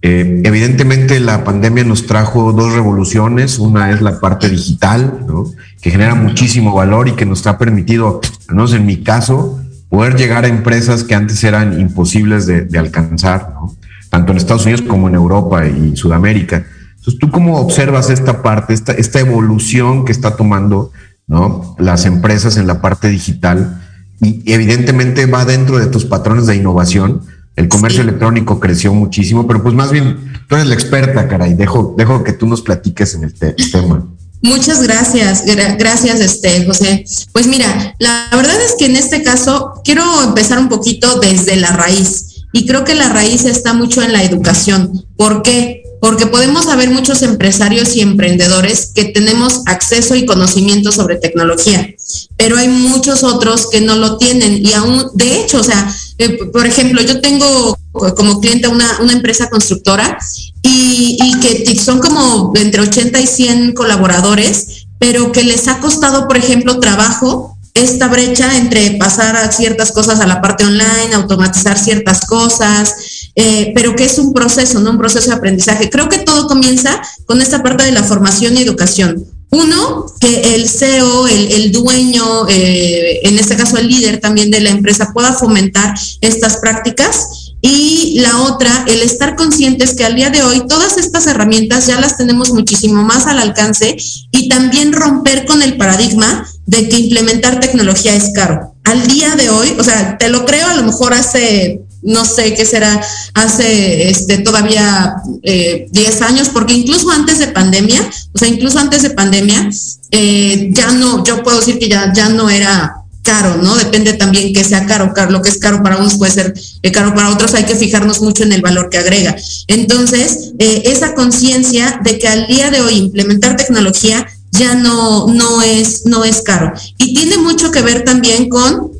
Eh, 0.00 0.42
evidentemente 0.44 1.18
la 1.18 1.42
pandemia 1.42 1.82
nos 1.82 2.06
trajo 2.06 2.52
dos 2.52 2.72
revoluciones. 2.72 3.58
Una 3.58 3.90
es 3.90 4.00
la 4.00 4.20
parte 4.20 4.48
digital, 4.48 5.24
¿no? 5.26 5.44
que 5.82 5.90
genera 5.90 6.14
muchísimo 6.14 6.72
valor 6.72 7.08
y 7.08 7.16
que 7.16 7.26
nos 7.26 7.44
ha 7.46 7.58
permitido, 7.58 8.20
al 8.48 8.54
menos 8.54 8.72
en 8.74 8.86
mi 8.86 9.02
caso, 9.02 9.58
poder 9.88 10.14
llegar 10.14 10.44
a 10.44 10.48
empresas 10.48 11.02
que 11.02 11.16
antes 11.16 11.42
eran 11.42 11.80
imposibles 11.80 12.46
de, 12.46 12.62
de 12.62 12.78
alcanzar, 12.78 13.50
¿no? 13.54 13.74
tanto 14.08 14.30
en 14.30 14.38
Estados 14.38 14.66
Unidos 14.66 14.82
como 14.82 15.08
en 15.08 15.16
Europa 15.16 15.66
y 15.66 15.96
Sudamérica. 15.96 16.64
Entonces, 16.90 17.18
¿tú 17.18 17.30
cómo 17.30 17.58
observas 17.58 18.08
esta 18.08 18.40
parte, 18.42 18.74
esta, 18.74 18.92
esta 18.92 19.18
evolución 19.18 20.04
que 20.04 20.12
está 20.12 20.36
tomando 20.36 20.92
¿no? 21.28 21.76
las 21.78 22.04
empresas 22.04 22.56
en 22.56 22.66
la 22.66 22.80
parte 22.80 23.08
digital? 23.08 23.80
Y 24.20 24.52
evidentemente 24.52 25.26
va 25.26 25.44
dentro 25.44 25.78
de 25.78 25.86
tus 25.86 26.04
patrones 26.04 26.46
de 26.46 26.56
innovación. 26.56 27.22
El 27.54 27.68
comercio 27.68 28.02
electrónico 28.02 28.58
creció 28.58 28.92
muchísimo, 28.92 29.46
pero 29.46 29.62
pues 29.62 29.74
más 29.74 29.92
bien 29.92 30.32
tú 30.48 30.56
eres 30.56 30.66
la 30.66 30.74
experta, 30.74 31.28
caray. 31.28 31.54
Dejo, 31.54 31.94
dejo 31.96 32.24
que 32.24 32.32
tú 32.32 32.46
nos 32.46 32.62
platiques 32.62 33.14
en 33.14 33.24
el 33.24 33.34
tema. 33.34 34.06
Muchas 34.40 34.82
gracias, 34.82 35.44
gracias, 35.78 36.20
este, 36.20 36.64
José. 36.64 37.04
Pues 37.32 37.48
mira, 37.48 37.94
la 37.98 38.28
verdad 38.32 38.54
es 38.64 38.76
que 38.78 38.86
en 38.86 38.94
este 38.94 39.22
caso 39.22 39.80
quiero 39.84 40.04
empezar 40.22 40.58
un 40.58 40.68
poquito 40.68 41.18
desde 41.18 41.56
la 41.56 41.70
raíz. 41.72 42.44
Y 42.52 42.66
creo 42.66 42.84
que 42.84 42.94
la 42.94 43.08
raíz 43.08 43.44
está 43.44 43.74
mucho 43.74 44.02
en 44.02 44.12
la 44.12 44.22
educación. 44.22 45.04
¿Por 45.16 45.42
qué? 45.42 45.82
Porque 46.00 46.26
podemos 46.26 46.68
haber 46.68 46.90
muchos 46.90 47.22
empresarios 47.22 47.96
y 47.96 48.00
emprendedores 48.00 48.92
que 48.94 49.06
tenemos 49.06 49.62
acceso 49.66 50.14
y 50.14 50.26
conocimiento 50.26 50.92
sobre 50.92 51.16
tecnología, 51.16 51.94
pero 52.36 52.56
hay 52.56 52.68
muchos 52.68 53.24
otros 53.24 53.68
que 53.68 53.80
no 53.80 53.96
lo 53.96 54.16
tienen. 54.16 54.64
Y 54.64 54.72
aún, 54.74 55.10
de 55.14 55.40
hecho, 55.40 55.60
o 55.60 55.64
sea, 55.64 55.92
eh, 56.18 56.38
por 56.52 56.66
ejemplo, 56.66 57.02
yo 57.02 57.20
tengo 57.20 57.76
como 58.16 58.40
cliente 58.40 58.68
una, 58.68 58.98
una 59.00 59.12
empresa 59.12 59.50
constructora 59.50 60.18
y, 60.62 61.16
y 61.20 61.40
que 61.40 61.76
son 61.76 61.98
como 61.98 62.52
entre 62.54 62.82
80 62.82 63.20
y 63.20 63.26
100 63.26 63.72
colaboradores, 63.74 64.86
pero 64.98 65.32
que 65.32 65.42
les 65.42 65.66
ha 65.68 65.80
costado, 65.80 66.28
por 66.28 66.36
ejemplo, 66.36 66.78
trabajo 66.78 67.58
esta 67.82 68.08
brecha 68.08 68.56
entre 68.56 68.92
pasar 68.92 69.36
a 69.36 69.50
ciertas 69.52 69.92
cosas 69.92 70.20
a 70.20 70.26
la 70.26 70.40
parte 70.40 70.64
online, 70.64 71.14
automatizar 71.14 71.78
ciertas 71.78 72.26
cosas, 72.26 73.17
eh, 73.40 73.70
pero 73.72 73.94
que 73.94 74.04
es 74.04 74.18
un 74.18 74.32
proceso, 74.32 74.80
¿no? 74.80 74.90
Un 74.90 74.98
proceso 74.98 75.30
de 75.30 75.36
aprendizaje. 75.36 75.88
Creo 75.88 76.08
que 76.08 76.18
todo 76.18 76.48
comienza 76.48 77.00
con 77.24 77.40
esta 77.40 77.62
parte 77.62 77.84
de 77.84 77.92
la 77.92 78.02
formación 78.02 78.56
y 78.56 78.62
educación. 78.62 79.24
Uno, 79.50 80.06
que 80.18 80.56
el 80.56 80.68
CEO, 80.68 81.28
el, 81.28 81.70
dueño, 81.70 82.48
eh, 82.48 83.20
en 83.22 83.38
este 83.38 83.54
caso 83.54 83.78
el 83.78 83.86
líder 83.86 84.18
también 84.18 84.50
de 84.50 84.60
la 84.60 84.70
empresa, 84.70 85.12
pueda 85.14 85.32
fomentar 85.34 85.94
estas 86.20 86.56
prácticas. 86.56 87.54
Y 87.62 88.18
la 88.20 88.42
otra, 88.42 88.84
el 88.88 89.02
estar 89.02 89.36
conscientes 89.36 89.94
que 89.94 90.04
al 90.04 90.16
día 90.16 90.30
de 90.30 90.42
hoy 90.42 90.66
todas 90.66 90.98
estas 90.98 91.28
herramientas 91.28 91.86
ya 91.86 92.00
las 92.00 92.16
tenemos 92.16 92.50
muchísimo 92.50 93.04
más 93.04 93.26
al 93.26 93.38
alcance 93.38 93.96
y 94.32 94.48
también 94.48 94.92
romper 94.92 95.46
con 95.46 95.62
el 95.62 95.76
paradigma 95.76 96.44
de 96.66 96.88
que 96.88 96.98
implementar 96.98 97.60
tecnología 97.60 98.14
es 98.14 98.32
caro. 98.34 98.74
Al 98.84 99.06
día 99.06 99.36
de 99.36 99.48
hoy, 99.50 99.76
o 99.78 99.84
sea, 99.84 100.18
te 100.18 100.28
lo 100.28 100.44
creo, 100.44 100.66
a 100.66 100.74
lo 100.74 100.82
mejor 100.82 101.14
hace, 101.14 101.82
no 102.02 102.24
sé 102.24 102.54
qué 102.54 102.64
será, 102.64 103.00
hace 103.34 104.10
este, 104.10 104.38
todavía 104.38 105.14
10 105.42 105.42
eh, 105.42 106.24
años, 106.24 106.48
porque 106.48 106.74
incluso 106.74 107.10
antes 107.10 107.38
de 107.38 107.48
pandemia, 107.48 108.00
o 108.32 108.38
sea, 108.38 108.48
incluso 108.48 108.78
antes 108.78 109.02
de 109.02 109.10
pandemia, 109.10 109.70
eh, 110.10 110.70
ya 110.72 110.92
no, 110.92 111.24
yo 111.24 111.42
puedo 111.42 111.58
decir 111.58 111.78
que 111.78 111.88
ya, 111.88 112.12
ya 112.12 112.28
no 112.28 112.48
era 112.50 112.94
caro, 113.22 113.56
¿no? 113.56 113.76
Depende 113.76 114.14
también 114.14 114.54
que 114.54 114.64
sea 114.64 114.86
caro, 114.86 115.12
caro, 115.12 115.32
lo 115.32 115.42
que 115.42 115.50
es 115.50 115.58
caro 115.58 115.82
para 115.82 115.98
unos 115.98 116.16
puede 116.16 116.32
ser 116.32 116.54
eh, 116.82 116.92
caro 116.92 117.14
para 117.14 117.30
otros, 117.30 117.54
hay 117.54 117.64
que 117.64 117.74
fijarnos 117.74 118.22
mucho 118.22 118.42
en 118.44 118.52
el 118.52 118.62
valor 118.62 118.88
que 118.90 118.98
agrega. 118.98 119.36
Entonces, 119.66 120.52
esa 120.58 121.14
conciencia 121.14 122.00
de 122.02 122.18
que 122.18 122.28
al 122.28 122.46
día 122.46 122.70
de 122.70 122.80
hoy 122.80 122.94
implementar 122.94 123.56
tecnología 123.56 124.26
ya 124.52 124.74
no, 124.74 125.26
no, 125.26 125.62
es, 125.62 126.06
no 126.06 126.24
es 126.24 126.42
caro. 126.42 126.72
Y 126.96 127.14
tiene 127.14 127.38
mucho 127.38 127.70
que 127.70 127.82
ver 127.82 128.04
también 128.04 128.48
con 128.48 128.97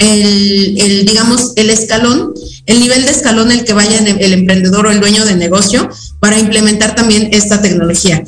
el, 0.00 1.04
digamos, 1.04 1.52
el 1.56 1.70
escalón, 1.70 2.34
el 2.66 2.80
nivel 2.80 3.04
de 3.04 3.10
escalón 3.10 3.52
el 3.52 3.64
que 3.64 3.72
vaya 3.72 3.98
el 3.98 4.32
emprendedor 4.32 4.86
o 4.86 4.90
el 4.90 5.00
dueño 5.00 5.24
de 5.24 5.36
negocio 5.36 5.88
para 6.18 6.38
implementar 6.38 6.94
también 6.94 7.28
esta 7.32 7.60
tecnología. 7.60 8.24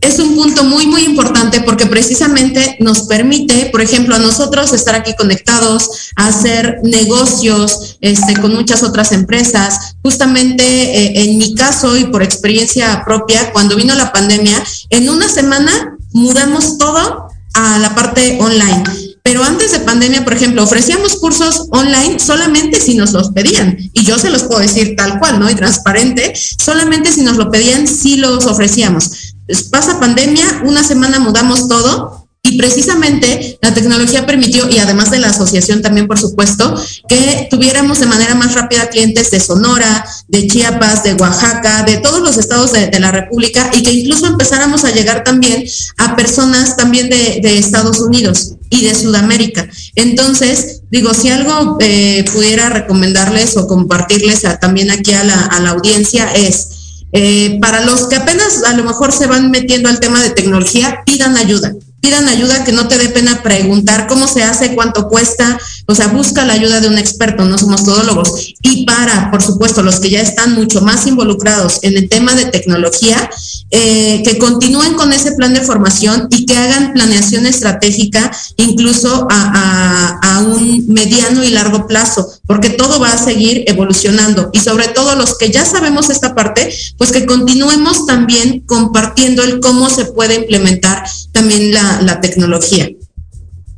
Es 0.00 0.18
un 0.18 0.34
punto 0.34 0.64
muy, 0.64 0.86
muy 0.86 1.02
importante 1.02 1.60
porque 1.60 1.86
precisamente 1.86 2.76
nos 2.80 3.02
permite, 3.02 3.66
por 3.66 3.82
ejemplo, 3.82 4.14
a 4.14 4.18
nosotros 4.18 4.72
estar 4.72 4.94
aquí 4.94 5.14
conectados, 5.14 6.10
hacer 6.16 6.80
negocios 6.82 7.96
este, 8.00 8.34
con 8.40 8.54
muchas 8.54 8.82
otras 8.82 9.12
empresas. 9.12 9.96
Justamente 10.02 10.64
eh, 10.64 11.24
en 11.24 11.38
mi 11.38 11.54
caso 11.54 11.96
y 11.96 12.04
por 12.04 12.22
experiencia 12.22 13.02
propia, 13.04 13.52
cuando 13.52 13.76
vino 13.76 13.94
la 13.94 14.10
pandemia, 14.10 14.62
en 14.90 15.08
una 15.08 15.28
semana 15.28 15.96
mudamos 16.12 16.78
todo 16.78 17.28
a 17.52 17.78
la 17.78 17.94
parte 17.94 18.38
online. 18.40 18.84
Pero 19.24 19.42
antes 19.42 19.72
de 19.72 19.80
pandemia, 19.80 20.22
por 20.22 20.34
ejemplo, 20.34 20.62
ofrecíamos 20.62 21.16
cursos 21.16 21.68
online 21.70 22.20
solamente 22.20 22.78
si 22.78 22.94
nos 22.94 23.12
los 23.12 23.30
pedían. 23.30 23.78
Y 23.94 24.04
yo 24.04 24.18
se 24.18 24.28
los 24.28 24.42
puedo 24.42 24.60
decir 24.60 24.96
tal 24.96 25.18
cual, 25.18 25.40
¿no? 25.40 25.50
Y 25.50 25.54
transparente, 25.54 26.34
solamente 26.62 27.10
si 27.10 27.22
nos 27.22 27.38
lo 27.38 27.50
pedían, 27.50 27.88
sí 27.88 28.16
los 28.16 28.44
ofrecíamos. 28.44 29.34
Pasa 29.70 29.98
pandemia, 29.98 30.62
una 30.66 30.84
semana 30.84 31.20
mudamos 31.20 31.68
todo 31.68 32.28
y 32.46 32.58
precisamente 32.58 33.58
la 33.62 33.72
tecnología 33.72 34.26
permitió, 34.26 34.68
y 34.68 34.76
además 34.76 35.10
de 35.10 35.18
la 35.18 35.30
asociación 35.30 35.80
también, 35.80 36.06
por 36.06 36.18
supuesto, 36.18 36.74
que 37.08 37.48
tuviéramos 37.50 38.00
de 38.00 38.06
manera 38.06 38.34
más 38.34 38.54
rápida 38.54 38.90
clientes 38.90 39.30
de 39.30 39.40
Sonora, 39.40 40.04
de 40.28 40.46
Chiapas, 40.46 41.02
de 41.02 41.14
Oaxaca, 41.14 41.84
de 41.84 41.96
todos 41.96 42.20
los 42.20 42.36
estados 42.36 42.72
de, 42.72 43.00
la 43.00 43.10
República, 43.10 43.70
y 43.72 43.82
que 43.82 43.92
incluso 43.92 44.26
empezáramos 44.26 44.84
a 44.84 44.90
llegar 44.90 45.24
también 45.24 45.64
a 45.96 46.14
personas 46.14 46.76
también 46.76 47.08
de, 47.08 47.40
Estados 47.58 48.00
Unidos 48.00 48.53
y 48.70 48.84
de 48.84 48.94
Sudamérica. 48.94 49.68
Entonces, 49.94 50.82
digo, 50.90 51.14
si 51.14 51.28
algo 51.28 51.78
eh, 51.80 52.24
pudiera 52.32 52.70
recomendarles 52.70 53.56
o 53.56 53.66
compartirles 53.66 54.42
también 54.60 54.90
aquí 54.90 55.12
a 55.12 55.24
la, 55.24 55.70
audiencia 55.70 56.32
es, 56.34 57.00
eh, 57.12 57.58
para 57.60 57.84
los 57.84 58.06
que 58.06 58.16
apenas 58.16 58.64
a 58.64 58.76
lo 58.76 58.84
mejor 58.84 59.12
se 59.12 59.26
van 59.26 59.50
metiendo 59.50 59.88
al 59.88 60.00
tema 60.00 60.22
de 60.22 60.30
tecnología, 60.30 61.02
pidan 61.06 61.36
ayuda 61.36 61.72
pidan 62.04 62.28
ayuda, 62.28 62.64
que 62.64 62.72
no 62.72 62.86
te 62.86 62.98
dé 62.98 63.08
pena 63.08 63.42
preguntar 63.42 64.06
cómo 64.06 64.28
se 64.28 64.42
hace, 64.42 64.74
cuánto 64.74 65.08
cuesta, 65.08 65.58
o 65.86 65.94
sea, 65.94 66.08
busca 66.08 66.44
la 66.44 66.54
ayuda 66.54 66.80
de 66.80 66.88
un 66.88 66.98
experto, 66.98 67.44
no 67.44 67.58
somos 67.58 67.84
todólogos. 67.84 68.54
Y 68.62 68.84
para, 68.86 69.30
por 69.30 69.42
supuesto, 69.42 69.82
los 69.82 70.00
que 70.00 70.10
ya 70.10 70.20
están 70.20 70.54
mucho 70.54 70.80
más 70.80 71.06
involucrados 71.06 71.80
en 71.82 71.96
el 71.96 72.08
tema 72.08 72.34
de 72.34 72.46
tecnología, 72.46 73.30
eh, 73.70 74.22
que 74.24 74.38
continúen 74.38 74.94
con 74.94 75.12
ese 75.12 75.32
plan 75.32 75.52
de 75.52 75.60
formación 75.60 76.28
y 76.30 76.46
que 76.46 76.56
hagan 76.56 76.92
planeación 76.92 77.44
estratégica 77.44 78.30
incluso 78.56 79.26
a, 79.30 80.40
un 80.46 80.88
mediano 80.88 81.42
y 81.44 81.50
largo 81.50 81.86
plazo, 81.86 82.28
porque 82.46 82.70
todo 82.70 83.00
va 83.00 83.12
a 83.12 83.18
seguir 83.18 83.64
evolucionando. 83.66 84.50
Y 84.52 84.60
sobre 84.60 84.88
todo 84.88 85.14
los 85.16 85.38
que 85.38 85.50
ya 85.50 85.64
sabemos 85.64 86.10
esta 86.10 86.34
parte, 86.34 86.72
pues 86.98 87.12
que 87.12 87.24
continuemos 87.24 88.06
también 88.06 88.60
compartiendo 88.60 89.42
el 89.42 89.60
cómo 89.60 89.88
se 89.90 90.06
puede 90.06 90.34
implementar 90.36 91.04
también 91.32 91.72
la, 91.72 92.20
tecnología. 92.20 92.88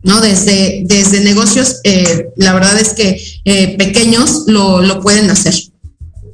¿No? 0.07 0.21
Desde, 0.21 0.85
desde 0.87 1.21
negocios, 1.21 1.81
eh, 1.85 2.29
la 2.37 2.55
verdad 2.55 2.81
es 2.81 2.95
que 2.95 3.21
eh, 3.45 3.77
pequeños 3.77 4.45
lo, 4.47 4.81
lo 4.81 5.01
pueden 5.01 5.29
hacer. 5.31 5.55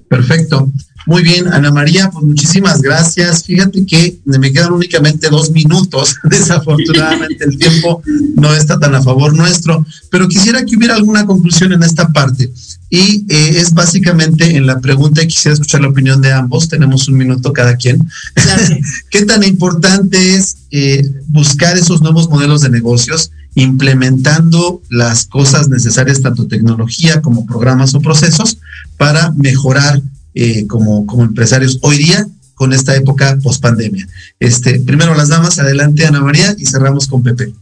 Perfecto. 0.08 0.70
Muy 1.06 1.22
bien, 1.22 1.48
Ana 1.48 1.72
María, 1.72 2.10
pues 2.10 2.24
muchísimas 2.24 2.80
gracias. 2.80 3.44
Fíjate 3.44 3.84
que 3.84 4.20
me 4.24 4.52
quedan 4.52 4.72
únicamente 4.72 5.28
dos 5.30 5.50
minutos. 5.50 6.16
Desafortunadamente 6.24 7.44
el 7.44 7.58
tiempo 7.58 8.02
no 8.36 8.54
está 8.54 8.78
tan 8.78 8.94
a 8.94 9.02
favor 9.02 9.34
nuestro, 9.34 9.84
pero 10.10 10.28
quisiera 10.28 10.64
que 10.64 10.76
hubiera 10.76 10.94
alguna 10.94 11.26
conclusión 11.26 11.72
en 11.72 11.82
esta 11.82 12.08
parte. 12.08 12.52
Y 12.88 13.24
eh, 13.30 13.58
es 13.58 13.72
básicamente 13.72 14.54
en 14.54 14.66
la 14.66 14.78
pregunta 14.78 15.22
y 15.22 15.28
quisiera 15.28 15.54
escuchar 15.54 15.80
la 15.80 15.88
opinión 15.88 16.20
de 16.20 16.30
ambos. 16.30 16.68
Tenemos 16.68 17.08
un 17.08 17.16
minuto 17.16 17.52
cada 17.52 17.76
quien. 17.76 18.06
¿Qué 19.10 19.24
tan 19.24 19.42
importante 19.42 20.34
es 20.34 20.58
eh, 20.70 21.02
buscar 21.28 21.76
esos 21.76 22.02
nuevos 22.02 22.28
modelos 22.28 22.60
de 22.60 22.70
negocios, 22.70 23.30
implementando 23.54 24.80
las 24.88 25.26
cosas 25.26 25.68
necesarias, 25.68 26.22
tanto 26.22 26.46
tecnología 26.46 27.20
como 27.20 27.46
programas 27.46 27.94
o 27.94 28.00
procesos, 28.00 28.58
para 28.96 29.30
mejorar 29.32 30.00
eh, 30.34 30.66
como, 30.66 31.06
como 31.06 31.24
empresarios 31.24 31.78
hoy 31.82 31.98
día 31.98 32.26
con 32.54 32.72
esta 32.72 32.94
época 32.94 33.38
post 33.42 33.60
pandemia. 33.60 34.06
Este, 34.38 34.80
primero 34.80 35.14
las 35.14 35.28
damas, 35.28 35.58
adelante 35.58 36.06
Ana 36.06 36.20
María 36.20 36.54
y 36.58 36.66
cerramos 36.66 37.06
con 37.06 37.22
Pepe. 37.22 37.52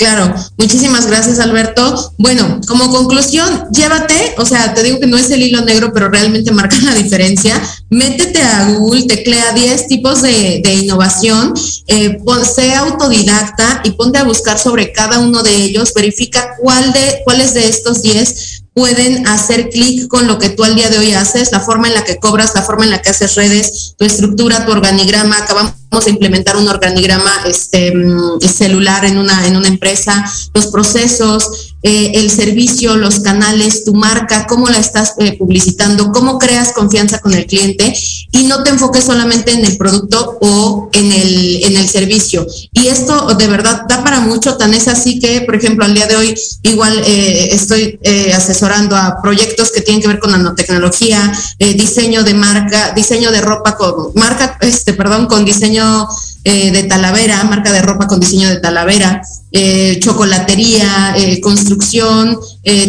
Claro, 0.00 0.34
muchísimas 0.56 1.06
gracias 1.06 1.40
Alberto. 1.40 2.14
Bueno, 2.16 2.62
como 2.66 2.88
conclusión, 2.88 3.66
llévate, 3.70 4.34
o 4.38 4.46
sea, 4.46 4.72
te 4.72 4.82
digo 4.82 4.98
que 4.98 5.06
no 5.06 5.18
es 5.18 5.30
el 5.30 5.42
hilo 5.42 5.60
negro, 5.60 5.92
pero 5.92 6.08
realmente 6.08 6.52
marca 6.52 6.78
la 6.80 6.94
diferencia. 6.94 7.60
Métete 7.90 8.40
a 8.40 8.72
Google, 8.78 9.02
teclea 9.02 9.52
10 9.52 9.88
tipos 9.88 10.22
de, 10.22 10.62
innovación, 10.80 11.52
eh, 11.86 12.16
sea 12.50 12.78
autodidacta 12.78 13.82
y 13.84 13.90
ponte 13.90 14.18
a 14.18 14.24
buscar 14.24 14.58
sobre 14.58 14.90
cada 14.90 15.18
uno 15.18 15.42
de 15.42 15.54
ellos, 15.54 15.92
verifica 15.92 16.56
cuál 16.62 16.94
de, 16.94 17.20
cuáles 17.26 17.52
de 17.52 17.68
estos 17.68 18.00
10 18.00 18.62
pueden 18.72 19.28
hacer 19.28 19.68
clic 19.68 20.08
con 20.08 20.26
lo 20.26 20.38
que 20.38 20.48
tú 20.48 20.64
al 20.64 20.76
día 20.76 20.88
de 20.88 20.96
hoy 20.96 21.12
haces, 21.12 21.52
la 21.52 21.60
forma 21.60 21.88
en 21.88 21.94
la 21.94 22.04
que 22.04 22.16
cobras, 22.16 22.54
la 22.54 22.62
forma 22.62 22.84
en 22.84 22.90
la 22.90 23.02
que 23.02 23.10
haces 23.10 23.34
redes, 23.34 23.96
tu 23.98 24.06
estructura, 24.06 24.64
tu 24.64 24.72
organigrama. 24.72 25.36
Acabamos 25.36 25.79
de 25.98 26.12
implementar 26.12 26.56
un 26.56 26.68
organigrama 26.68 27.30
este, 27.46 27.92
mm, 27.94 28.40
celular 28.40 29.04
en 29.04 29.18
una, 29.18 29.46
en 29.46 29.56
una 29.56 29.68
empresa, 29.68 30.24
los 30.54 30.68
procesos, 30.68 31.69
eh, 31.82 32.12
el 32.16 32.30
servicio, 32.30 32.96
los 32.96 33.20
canales, 33.20 33.84
tu 33.84 33.94
marca, 33.94 34.46
cómo 34.46 34.68
la 34.68 34.78
estás 34.78 35.14
eh, 35.18 35.36
publicitando, 35.38 36.12
cómo 36.12 36.38
creas 36.38 36.72
confianza 36.72 37.20
con 37.20 37.32
el 37.32 37.46
cliente 37.46 37.94
y 38.32 38.44
no 38.44 38.62
te 38.62 38.70
enfoques 38.70 39.04
solamente 39.04 39.52
en 39.52 39.64
el 39.64 39.78
producto 39.78 40.36
o 40.42 40.90
en 40.92 41.10
el, 41.10 41.64
en 41.64 41.76
el 41.78 41.88
servicio. 41.88 42.46
Y 42.74 42.88
esto 42.88 43.34
de 43.34 43.46
verdad 43.46 43.86
da 43.88 44.04
para 44.04 44.20
mucho, 44.20 44.58
tan 44.58 44.74
es 44.74 44.88
así 44.88 45.18
que, 45.18 45.40
por 45.40 45.54
ejemplo, 45.54 45.86
al 45.86 45.94
día 45.94 46.06
de 46.06 46.16
hoy 46.16 46.34
igual 46.64 47.02
eh, 47.06 47.48
estoy 47.52 47.98
asesorando 48.34 48.94
a 48.96 49.22
proyectos 49.22 49.70
que 49.70 49.80
tienen 49.80 50.02
que 50.02 50.08
ver 50.08 50.18
con 50.18 50.32
nanotecnología, 50.32 51.32
diseño 51.58 52.24
de 52.24 52.34
marca, 52.34 52.92
diseño 52.94 53.30
de 53.30 53.40
ropa 53.40 53.76
con 53.76 54.12
marca, 54.14 54.58
este, 54.60 54.92
perdón, 54.92 55.26
con 55.26 55.44
diseño 55.44 56.08
eh, 56.42 56.70
de 56.72 56.84
Talavera, 56.84 57.44
marca 57.44 57.70
de 57.70 57.82
ropa 57.82 58.06
con 58.06 58.18
diseño 58.18 58.48
de 58.48 58.60
Talavera, 58.60 59.20
eh, 59.52 59.98
chocolatería, 60.00 61.14
eh, 61.16 61.38
construcción, 61.40 62.38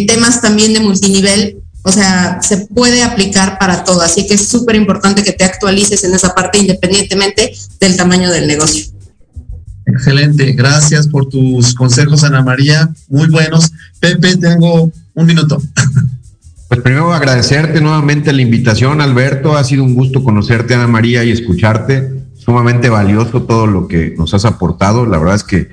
temas 0.07 0.41
también 0.41 0.73
de 0.73 0.79
multinivel. 0.79 1.57
O 1.83 1.91
sea, 1.91 2.39
se 2.41 2.67
puede 2.67 3.03
aplicar 3.03 3.57
para 3.59 3.83
todo. 3.83 4.01
Así 4.01 4.27
que 4.27 4.35
es 4.35 4.47
súper 4.47 4.75
importante 4.75 5.23
que 5.23 5.33
te 5.33 5.43
actualices 5.43 6.03
en 6.03 6.13
esa 6.13 6.33
parte 6.33 6.59
independientemente 6.59 7.51
del 7.79 7.97
tamaño 7.97 8.31
del 8.31 8.47
negocio. 8.47 8.85
Excelente, 9.85 10.53
gracias 10.53 11.07
por 11.07 11.27
tus 11.27 11.73
consejos, 11.73 12.23
Ana 12.23 12.43
María, 12.43 12.89
muy 13.09 13.27
buenos. 13.27 13.71
Pepe, 13.99 14.37
tengo 14.37 14.91
un 15.13 15.25
minuto. 15.25 15.61
Pues 16.67 16.83
primero 16.83 17.13
agradecerte 17.13 17.81
nuevamente 17.81 18.31
la 18.31 18.41
invitación, 18.41 19.01
Alberto. 19.01 19.57
Ha 19.57 19.63
sido 19.65 19.83
un 19.83 19.93
gusto 19.93 20.23
conocerte, 20.23 20.73
Ana 20.73 20.87
María, 20.87 21.21
y 21.21 21.29
escucharte 21.29 22.20
sumamente 22.51 22.89
valioso 22.89 23.43
todo 23.43 23.65
lo 23.65 23.87
que 23.87 24.13
nos 24.17 24.33
has 24.33 24.43
aportado. 24.43 25.05
La 25.05 25.17
verdad 25.17 25.35
es 25.35 25.45
que 25.45 25.69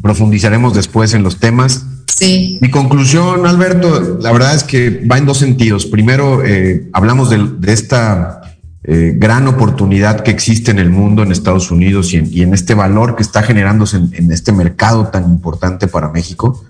profundizaremos 0.00 0.74
después 0.74 1.12
en 1.12 1.24
los 1.24 1.40
temas. 1.40 1.84
Sí. 2.06 2.58
Mi 2.62 2.70
conclusión, 2.70 3.46
Alberto, 3.46 4.18
la 4.20 4.30
verdad 4.30 4.54
es 4.54 4.62
que 4.62 5.04
va 5.10 5.18
en 5.18 5.26
dos 5.26 5.38
sentidos. 5.38 5.86
Primero, 5.86 6.44
eh, 6.44 6.88
hablamos 6.92 7.30
de, 7.30 7.72
esta 7.72 8.42
eh, 8.84 9.14
gran 9.16 9.48
oportunidad 9.48 10.20
que 10.20 10.30
existe 10.30 10.70
en 10.70 10.78
el 10.78 10.90
mundo, 10.90 11.24
en 11.24 11.32
Estados 11.32 11.72
Unidos, 11.72 12.14
y 12.14 12.42
en, 12.42 12.54
este 12.54 12.74
valor 12.74 13.16
que 13.16 13.24
está 13.24 13.42
generándose 13.42 13.96
en, 13.96 14.30
este 14.30 14.52
mercado 14.52 15.08
tan 15.08 15.24
importante 15.24 15.88
para 15.88 16.10
México. 16.10 16.64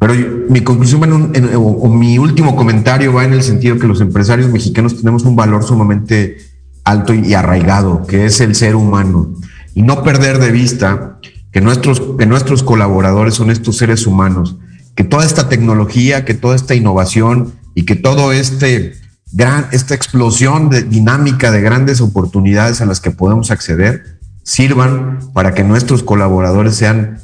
Pero 0.00 0.14
mi 0.48 0.62
conclusión 0.62 1.32
o 1.54 1.88
mi 1.90 2.18
último 2.18 2.56
comentario 2.56 3.12
va 3.12 3.24
en 3.24 3.34
el 3.34 3.42
sentido 3.44 3.78
que 3.78 3.86
los 3.86 4.00
empresarios 4.00 4.50
mexicanos 4.50 4.96
tenemos 4.96 5.22
un 5.24 5.36
valor 5.36 5.62
sumamente 5.62 6.49
alto 6.90 7.14
y 7.14 7.34
arraigado, 7.34 8.06
que 8.06 8.26
es 8.26 8.40
el 8.40 8.54
ser 8.54 8.76
humano, 8.76 9.34
y 9.74 9.82
no 9.82 10.02
perder 10.02 10.38
de 10.38 10.50
vista 10.50 11.18
que 11.52 11.60
nuestros, 11.60 12.02
que 12.18 12.26
nuestros 12.26 12.62
colaboradores 12.62 13.34
son 13.34 13.50
estos 13.50 13.76
seres 13.76 14.06
humanos, 14.06 14.56
que 14.94 15.04
toda 15.04 15.24
esta 15.24 15.48
tecnología, 15.48 16.24
que 16.24 16.34
toda 16.34 16.56
esta 16.56 16.74
innovación 16.74 17.54
y 17.74 17.84
que 17.84 17.96
todo 17.96 18.32
este 18.32 18.94
gran, 19.32 19.66
esta 19.72 19.94
explosión 19.94 20.70
de 20.70 20.82
dinámica 20.82 21.50
de 21.50 21.60
grandes 21.60 22.00
oportunidades 22.00 22.80
a 22.80 22.86
las 22.86 23.00
que 23.00 23.10
podemos 23.10 23.50
acceder, 23.50 24.18
sirvan 24.42 25.18
para 25.32 25.54
que 25.54 25.64
nuestros 25.64 26.02
colaboradores 26.02 26.74
sean 26.74 27.18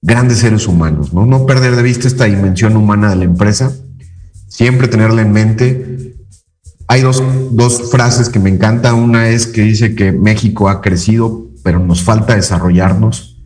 grandes 0.00 0.38
seres 0.38 0.66
humanos, 0.66 1.12
¿no? 1.12 1.26
No 1.26 1.46
perder 1.46 1.76
de 1.76 1.82
vista 1.82 2.08
esta 2.08 2.24
dimensión 2.24 2.76
humana 2.76 3.10
de 3.10 3.16
la 3.16 3.24
empresa, 3.24 3.72
siempre 4.48 4.88
tenerla 4.88 5.22
en 5.22 5.32
mente 5.32 6.11
hay 6.92 7.00
dos, 7.00 7.22
dos 7.52 7.90
frases 7.90 8.28
que 8.28 8.38
me 8.38 8.50
encantan. 8.50 8.96
Una 8.96 9.28
es 9.28 9.46
que 9.46 9.62
dice 9.62 9.94
que 9.94 10.12
México 10.12 10.68
ha 10.68 10.82
crecido, 10.82 11.46
pero 11.62 11.78
nos 11.78 12.02
falta 12.02 12.34
desarrollarnos, 12.34 13.42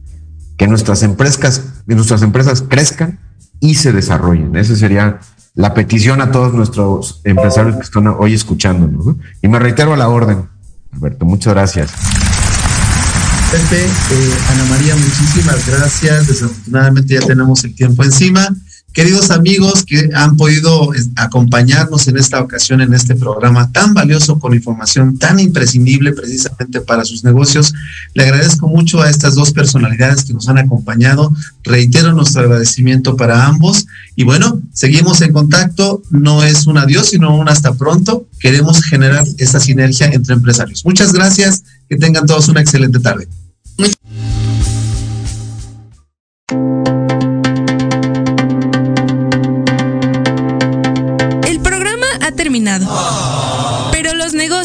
que 0.56 0.66
nuestras 0.66 1.04
empresas, 1.04 1.62
nuestras 1.86 2.22
empresas 2.22 2.64
crezcan 2.68 3.20
y 3.60 3.76
se 3.76 3.92
desarrollen. 3.92 4.56
Esa 4.56 4.74
sería 4.74 5.20
la 5.54 5.74
petición 5.74 6.20
a 6.22 6.32
todos 6.32 6.54
nuestros 6.54 7.20
empresarios 7.22 7.76
que 7.76 7.82
están 7.82 8.08
hoy 8.08 8.34
escuchándonos. 8.34 9.14
Y 9.40 9.46
me 9.46 9.60
reitero 9.60 9.94
a 9.94 9.96
la 9.96 10.08
orden, 10.08 10.48
Alberto. 10.90 11.24
Muchas 11.24 11.54
gracias. 11.54 11.92
Pepe, 13.52 13.84
eh, 13.84 14.34
Ana 14.50 14.64
María, 14.64 14.96
muchísimas 14.96 15.64
gracias. 15.68 16.26
Desafortunadamente 16.26 17.14
ya 17.14 17.20
tenemos 17.20 17.62
el 17.62 17.76
tiempo 17.76 18.02
encima. 18.02 18.48
Queridos 18.96 19.30
amigos 19.30 19.84
que 19.84 20.08
han 20.14 20.38
podido 20.38 20.90
acompañarnos 21.16 22.08
en 22.08 22.16
esta 22.16 22.40
ocasión 22.40 22.80
en 22.80 22.94
este 22.94 23.14
programa 23.14 23.70
tan 23.70 23.92
valioso 23.92 24.38
con 24.38 24.54
información 24.54 25.18
tan 25.18 25.38
imprescindible 25.38 26.14
precisamente 26.14 26.80
para 26.80 27.04
sus 27.04 27.22
negocios, 27.22 27.74
le 28.14 28.22
agradezco 28.22 28.68
mucho 28.68 29.02
a 29.02 29.10
estas 29.10 29.34
dos 29.34 29.52
personalidades 29.52 30.24
que 30.24 30.32
nos 30.32 30.48
han 30.48 30.56
acompañado. 30.56 31.30
Reitero 31.62 32.14
nuestro 32.14 32.40
agradecimiento 32.44 33.18
para 33.18 33.44
ambos 33.44 33.84
y 34.14 34.24
bueno, 34.24 34.62
seguimos 34.72 35.20
en 35.20 35.34
contacto. 35.34 36.00
No 36.10 36.42
es 36.42 36.66
un 36.66 36.78
adiós, 36.78 37.10
sino 37.10 37.36
un 37.36 37.50
hasta 37.50 37.74
pronto. 37.74 38.26
Queremos 38.40 38.82
generar 38.82 39.26
esa 39.36 39.60
sinergia 39.60 40.06
entre 40.06 40.36
empresarios. 40.36 40.86
Muchas 40.86 41.12
gracias. 41.12 41.64
Que 41.90 41.96
tengan 41.96 42.24
todos 42.24 42.48
una 42.48 42.62
excelente 42.62 42.98
tarde. 43.00 43.28
Pero 43.76 43.92